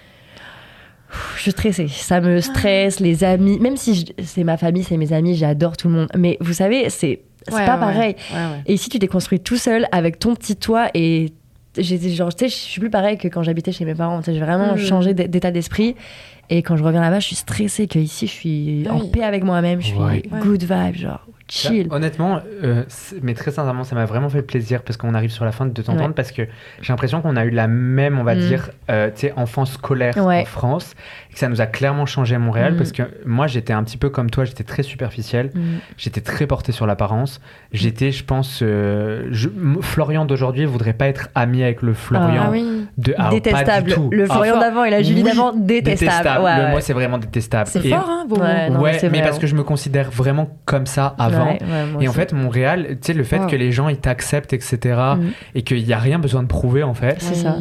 je 1.36 1.42
suis 1.42 1.50
stressée. 1.50 1.88
Ça 1.88 2.20
me 2.20 2.40
stresse, 2.40 3.00
les 3.00 3.24
amis. 3.24 3.58
Même 3.58 3.76
si 3.76 4.06
c'est 4.22 4.44
ma 4.44 4.56
famille, 4.56 4.84
c'est 4.84 4.96
mes 4.96 5.12
amis, 5.12 5.36
j'adore 5.36 5.76
tout 5.76 5.88
le 5.88 5.94
monde. 5.94 6.08
Mais 6.16 6.36
vous 6.40 6.52
savez, 6.52 6.88
c'est 6.90 7.22
pas 7.50 7.76
pareil. 7.78 8.16
Et 8.66 8.74
ici, 8.74 8.88
tu 8.88 8.98
t'es 8.98 9.08
construit 9.08 9.40
tout 9.40 9.56
seul 9.56 9.86
avec 9.92 10.18
ton 10.18 10.34
petit 10.34 10.56
toit 10.56 10.88
et 10.94 11.32
genre, 11.74 12.30
je 12.38 12.46
suis 12.48 12.80
plus 12.80 12.90
pareil 12.90 13.16
que 13.16 13.28
quand 13.28 13.42
j'habitais 13.42 13.72
chez 13.72 13.84
mes 13.84 13.94
parents. 13.94 14.20
J'ai 14.24 14.38
vraiment 14.38 14.74
mmh. 14.74 14.78
changé 14.78 15.14
d'état 15.14 15.50
d'esprit. 15.50 15.96
Et 16.50 16.62
quand 16.62 16.76
je 16.76 16.82
reviens 16.82 17.00
là-bas, 17.00 17.20
je 17.20 17.28
suis 17.28 17.36
stressée 17.36 17.86
que 17.86 17.98
ici, 17.98 18.26
je 18.26 18.32
suis 18.32 18.84
en 18.90 19.06
paix 19.06 19.22
avec 19.22 19.42
moi-même. 19.42 19.80
Je 19.80 19.86
suis 19.86 19.96
good 20.40 20.62
vibe, 20.62 20.96
genre 20.96 21.26
chill. 21.48 21.88
Honnêtement, 21.90 22.40
euh, 22.62 22.84
mais 23.22 23.34
très 23.34 23.50
sincèrement, 23.50 23.84
ça 23.84 23.94
m'a 23.94 24.04
vraiment 24.04 24.28
fait 24.28 24.42
plaisir 24.42 24.82
parce 24.82 24.96
qu'on 24.96 25.14
arrive 25.14 25.30
sur 25.30 25.44
la 25.44 25.52
fin 25.52 25.66
de 25.66 25.82
t'entendre 25.82 26.14
parce 26.14 26.32
que 26.32 26.42
j'ai 26.80 26.92
l'impression 26.92 27.20
qu'on 27.20 27.36
a 27.36 27.44
eu 27.44 27.50
la 27.50 27.68
même, 27.68 28.18
on 28.18 28.24
va 28.24 28.34
mm. 28.34 28.38
dire, 28.38 28.70
euh, 28.90 29.10
tu 29.14 29.22
sais, 29.22 29.32
enfance 29.36 29.72
scolaire 29.72 30.16
en 30.16 30.44
France 30.44 30.94
et 31.30 31.34
que 31.34 31.38
ça 31.38 31.48
nous 31.48 31.60
a 31.60 31.66
clairement 31.66 32.06
changé 32.06 32.34
à 32.34 32.38
Montréal 32.38 32.74
mm. 32.74 32.76
parce 32.76 32.92
que 32.92 33.02
moi, 33.24 33.46
j'étais 33.46 33.72
un 33.72 33.82
petit 33.84 33.96
peu 33.96 34.10
comme 34.10 34.30
toi, 34.30 34.44
j'étais 34.44 34.64
très 34.64 34.82
superficiel, 34.82 35.50
mm. 35.54 35.60
j'étais 35.96 36.20
très 36.20 36.46
porté 36.46 36.72
sur 36.72 36.86
l'apparence. 36.86 37.40
J'étais, 37.72 38.12
je 38.12 38.24
pense, 38.24 38.60
euh, 38.62 39.32
Florian 39.80 40.24
d'aujourd'hui 40.24 40.64
voudrait 40.64 40.92
pas 40.92 41.06
être 41.06 41.28
ami 41.34 41.62
avec 41.62 41.82
le 41.82 41.94
Florian 41.94 42.52
ah 42.52 42.88
de 42.98 43.14
détestable. 43.30 43.94
Le 44.10 44.26
Florian 44.26 44.58
d'avant 44.58 44.84
et 44.84 44.90
la 44.90 45.02
Julie 45.02 45.22
d'avant 45.22 45.52
détestable. 45.52 46.40
moi, 46.70 46.80
c'est 46.80 46.92
vraiment 46.92 47.18
détestable. 47.18 47.68
C'est 47.68 47.88
fort, 47.88 48.08
hein, 48.08 48.26
vos 48.28 48.36
Ouais, 48.82 48.98
mais 49.10 49.22
parce 49.22 49.38
que 49.38 49.46
je 49.46 49.54
me 49.54 49.62
considère 49.62 50.10
vraiment 50.10 50.48
comme 50.64 50.86
ça 50.86 51.14
avant 51.18 51.41
et 52.00 52.08
en 52.08 52.12
fait, 52.12 52.32
Montréal, 52.32 52.86
tu 52.90 52.98
sais, 53.08 53.12
le 53.12 53.24
fait 53.24 53.46
que 53.46 53.56
les 53.56 53.72
gens 53.72 53.88
ils 53.88 53.98
t'acceptent, 53.98 54.52
etc., 54.52 54.78
mm. 55.16 55.30
et 55.54 55.62
qu'il 55.62 55.84
n'y 55.84 55.92
a 55.92 55.98
rien 55.98 56.18
besoin 56.18 56.42
de 56.42 56.48
prouver, 56.48 56.82
en 56.82 56.94
fait. 56.94 57.16
C'est 57.20 57.34
ça. 57.34 57.56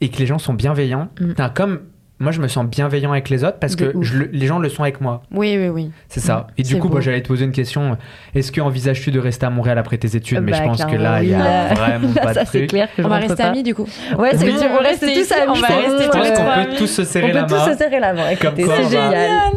Et 0.00 0.08
que 0.08 0.18
les 0.18 0.26
gens 0.26 0.38
sont 0.38 0.54
bienveillants. 0.54 1.08
Mm. 1.20 1.32
Comme 1.54 1.80
moi, 2.20 2.30
je 2.30 2.40
me 2.40 2.46
sens 2.46 2.64
bienveillant 2.64 3.10
avec 3.10 3.28
les 3.28 3.42
autres 3.42 3.58
parce 3.58 3.74
que 3.74 3.92
les 4.32 4.46
gens 4.46 4.60
le 4.60 4.68
sont 4.68 4.82
avec 4.82 5.00
moi. 5.00 5.22
Oui, 5.32 5.56
oui, 5.58 5.68
oui. 5.68 5.90
C'est 6.08 6.20
ça. 6.20 6.46
Et 6.56 6.62
du 6.62 6.78
coup, 6.78 6.88
moi, 6.88 7.00
j'allais 7.00 7.22
te 7.22 7.28
poser 7.28 7.44
une 7.44 7.52
question. 7.52 7.96
Est-ce 8.34 8.52
que 8.52 8.60
envisages-tu 8.60 9.10
de 9.10 9.18
rester 9.18 9.46
à 9.46 9.50
Montréal 9.50 9.78
après 9.78 9.98
tes 9.98 10.16
études? 10.16 10.40
Mais 10.40 10.52
je 10.52 10.58
bah, 10.58 10.64
pense 10.64 10.84
que 10.84 10.96
là, 10.96 11.22
il 11.22 11.28
n'y 11.30 11.34
a 11.34 11.74
vraiment 11.74 12.12
pas 12.12 12.34
de 12.34 12.44
truc. 12.44 12.68
Clair 12.68 12.88
on 12.98 13.08
va 13.08 13.16
rester 13.16 13.42
amis, 13.42 13.62
du 13.62 13.74
coup. 13.74 13.86
Ouais, 14.18 14.30
c'est 14.32 14.44
oui, 14.44 14.54
on, 14.58 14.82
reste 14.82 15.00
tous 15.00 15.32
amis. 15.32 15.44
On 15.48 15.54
va 15.54 15.66
rester 15.66 16.08
tous 16.10 16.40
On 16.40 16.64
peut 16.64 16.76
tous 16.78 16.86
se 16.86 17.04
serrer 17.04 17.32
la 17.32 17.42
main. 17.42 17.46
On 17.46 17.50
peut 17.50 17.56
tous 17.56 17.72
se 17.72 17.78
serrer 17.78 18.00
la 18.00 18.12
main. 18.14 18.24
C'est 18.30 18.90
génial. 18.90 19.52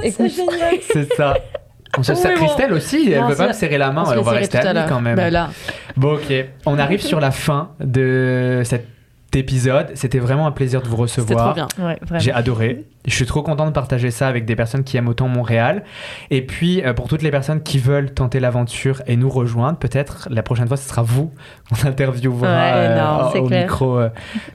C'est 0.82 1.14
ça. 1.14 1.36
Ça, 2.04 2.14
Christelle 2.34 2.74
aussi, 2.74 3.12
elle 3.12 3.24
ne 3.24 3.30
veut 3.30 3.36
pas 3.36 3.48
me 3.48 3.54
serrer 3.54 3.78
la 3.78 3.92
main, 3.92 4.04
on, 4.06 4.18
on 4.20 4.22
va 4.22 4.32
rester 4.32 4.58
amis 4.58 4.82
quand 4.88 5.02
même. 5.02 5.16
Bah, 5.16 5.50
bon, 5.96 6.16
ok. 6.16 6.34
On 6.66 6.78
arrive 6.80 7.02
sur 7.02 7.20
la 7.20 7.32
fin 7.32 7.72
de 7.80 8.62
cette 8.64 8.88
épisode. 9.38 9.92
C'était 9.96 10.20
vraiment 10.20 10.48
un 10.48 10.52
plaisir 10.52 10.82
de 10.82 10.88
vous 10.88 10.96
recevoir. 10.96 11.54
Trop 11.54 11.68
bien. 11.68 11.68
Ouais, 11.86 11.98
J'ai 12.20 12.32
adoré. 12.32 12.86
Je 13.08 13.14
suis 13.16 13.26
trop 13.26 13.42
content 13.42 13.66
de 13.66 13.72
partager 13.72 14.12
ça 14.12 14.28
avec 14.28 14.44
des 14.44 14.58
personnes 14.58 14.84
qui 14.84 14.98
aiment 14.98 15.08
autant 15.08 15.30
Montréal. 15.30 15.84
Et 16.30 16.46
puis, 16.46 16.84
euh, 16.84 16.94
pour 16.94 17.08
toutes 17.08 17.22
les 17.22 17.32
personnes 17.32 17.64
qui 17.64 17.80
veulent 17.80 18.14
tenter 18.14 18.42
l'aventure 18.42 19.02
et 19.08 19.16
nous 19.16 19.30
rejoindre, 19.30 19.80
peut-être 19.80 20.28
la 20.30 20.44
prochaine 20.44 20.68
fois, 20.68 20.76
ce 20.76 20.90
sera 20.90 21.04
vous 21.04 21.32
qu'on 21.70 21.88
interviewera 21.88 22.48
euh, 22.48 23.40
au 23.40 23.50
micro 23.50 23.98
euh, 23.98 24.10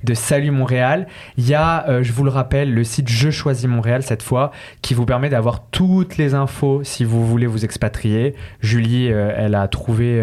de 0.04 0.12
Salut 0.12 0.50
Montréal. 0.50 1.06
Il 1.38 1.48
y 1.48 1.54
a, 1.54 2.02
je 2.02 2.12
vous 2.12 2.24
le 2.24 2.30
rappelle, 2.30 2.74
le 2.74 2.84
site 2.84 3.08
Je 3.08 3.30
choisis 3.30 3.66
Montréal 3.66 4.02
cette 4.02 4.22
fois, 4.22 4.52
qui 4.82 4.92
vous 4.92 5.06
permet 5.06 5.30
d'avoir 5.30 5.64
toutes 5.70 6.18
les 6.18 6.34
infos 6.34 6.82
si 6.84 7.04
vous 7.04 7.26
voulez 7.26 7.46
vous 7.46 7.64
expatrier. 7.64 8.34
Julie, 8.60 9.06
elle 9.06 9.54
a 9.54 9.66
trouvé 9.68 10.22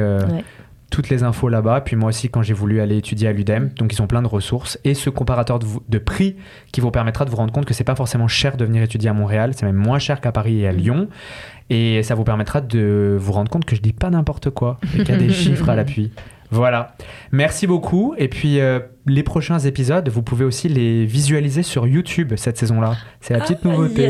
toutes 0.90 1.10
les 1.10 1.24
infos 1.24 1.50
là-bas. 1.50 1.82
Puis 1.82 1.96
moi 1.96 2.10
aussi, 2.10 2.30
quand 2.30 2.42
j'ai 2.42 2.54
voulu 2.54 2.82
aller 2.82 2.98
étudier 2.98 3.28
à 3.28 3.32
l'UDEM, 3.32 3.70
donc 3.78 3.94
ils 3.94 4.02
ont 4.02 4.08
plein 4.08 4.22
de 4.22 4.28
ressources 4.28 4.80
et 4.84 4.94
ce 4.94 5.10
comparateur 5.10 5.60
de, 5.60 5.98
prix 5.98 6.36
qui 6.72 6.82
vous 6.82 6.92
permettra 6.92 7.26
de 7.26 7.30
vous 7.30 7.36
rendre 7.36 7.54
compte 7.54 7.66
que 7.66 7.74
c'est 7.74 7.84
pas 7.84 7.96
forcément 7.96 8.28
cher 8.28 8.58
de 8.58 8.66
venir 8.66 8.82
étudier 8.82 9.10
à 9.10 9.14
Montréal, 9.14 9.52
c'est 9.56 9.66
même 9.66 9.76
moins 9.76 10.00
cher 10.00 10.22
qu'à 10.22 10.32
Paris 10.32 10.62
et 10.62 10.68
à 10.68 10.72
Lyon. 10.72 11.08
Et 11.70 12.02
ça 12.04 12.16
vous 12.16 12.24
permettra 12.24 12.62
de 12.62 13.16
vous 13.20 13.32
rendre 13.32 13.52
compte 13.52 13.66
que 13.66 13.76
je 13.76 13.82
dis 13.82 13.94
pas 13.94 14.10
n'importe 14.10 14.50
quoi 14.50 14.80
et 14.96 15.04
qu'il 15.04 15.10
y 15.10 15.12
a 15.12 15.18
des 15.18 15.30
chiffres 15.34 15.70
à 15.70 15.76
l'appui. 15.76 16.12
Voilà. 16.52 16.96
Merci 17.32 17.68
beaucoup. 17.68 18.16
Et 18.18 18.28
puis, 18.28 18.60
euh, 18.60 18.80
les 19.06 19.24
prochains 19.24 19.60
épisodes, 19.60 20.10
vous 20.10 20.24
pouvez 20.24 20.46
aussi 20.46 20.68
les 20.68 21.06
visualiser 21.06 21.64
sur 21.64 21.86
YouTube 21.86 22.34
cette 22.38 22.58
saison-là. 22.58 22.96
C'est 23.22 23.34
la 23.34 23.42
petite 23.42 23.60
ah, 23.64 23.68
nouveauté. 23.68 24.10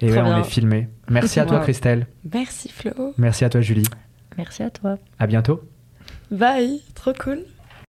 Et 0.00 0.18
on 0.18 0.38
est 0.38 0.44
filmé. 0.44 0.88
Merci 1.10 1.40
à 1.40 1.46
toi, 1.46 1.60
Christelle. 1.60 2.06
Merci, 2.32 2.68
Flo. 2.68 3.14
Merci 3.16 3.44
à 3.44 3.48
toi, 3.48 3.60
Julie. 3.60 3.86
Merci 4.36 4.62
à 4.62 4.70
toi. 4.70 4.98
À 5.18 5.26
bientôt. 5.26 5.62
Bye, 6.32 6.80
trop 6.96 7.12
cool. 7.18 7.44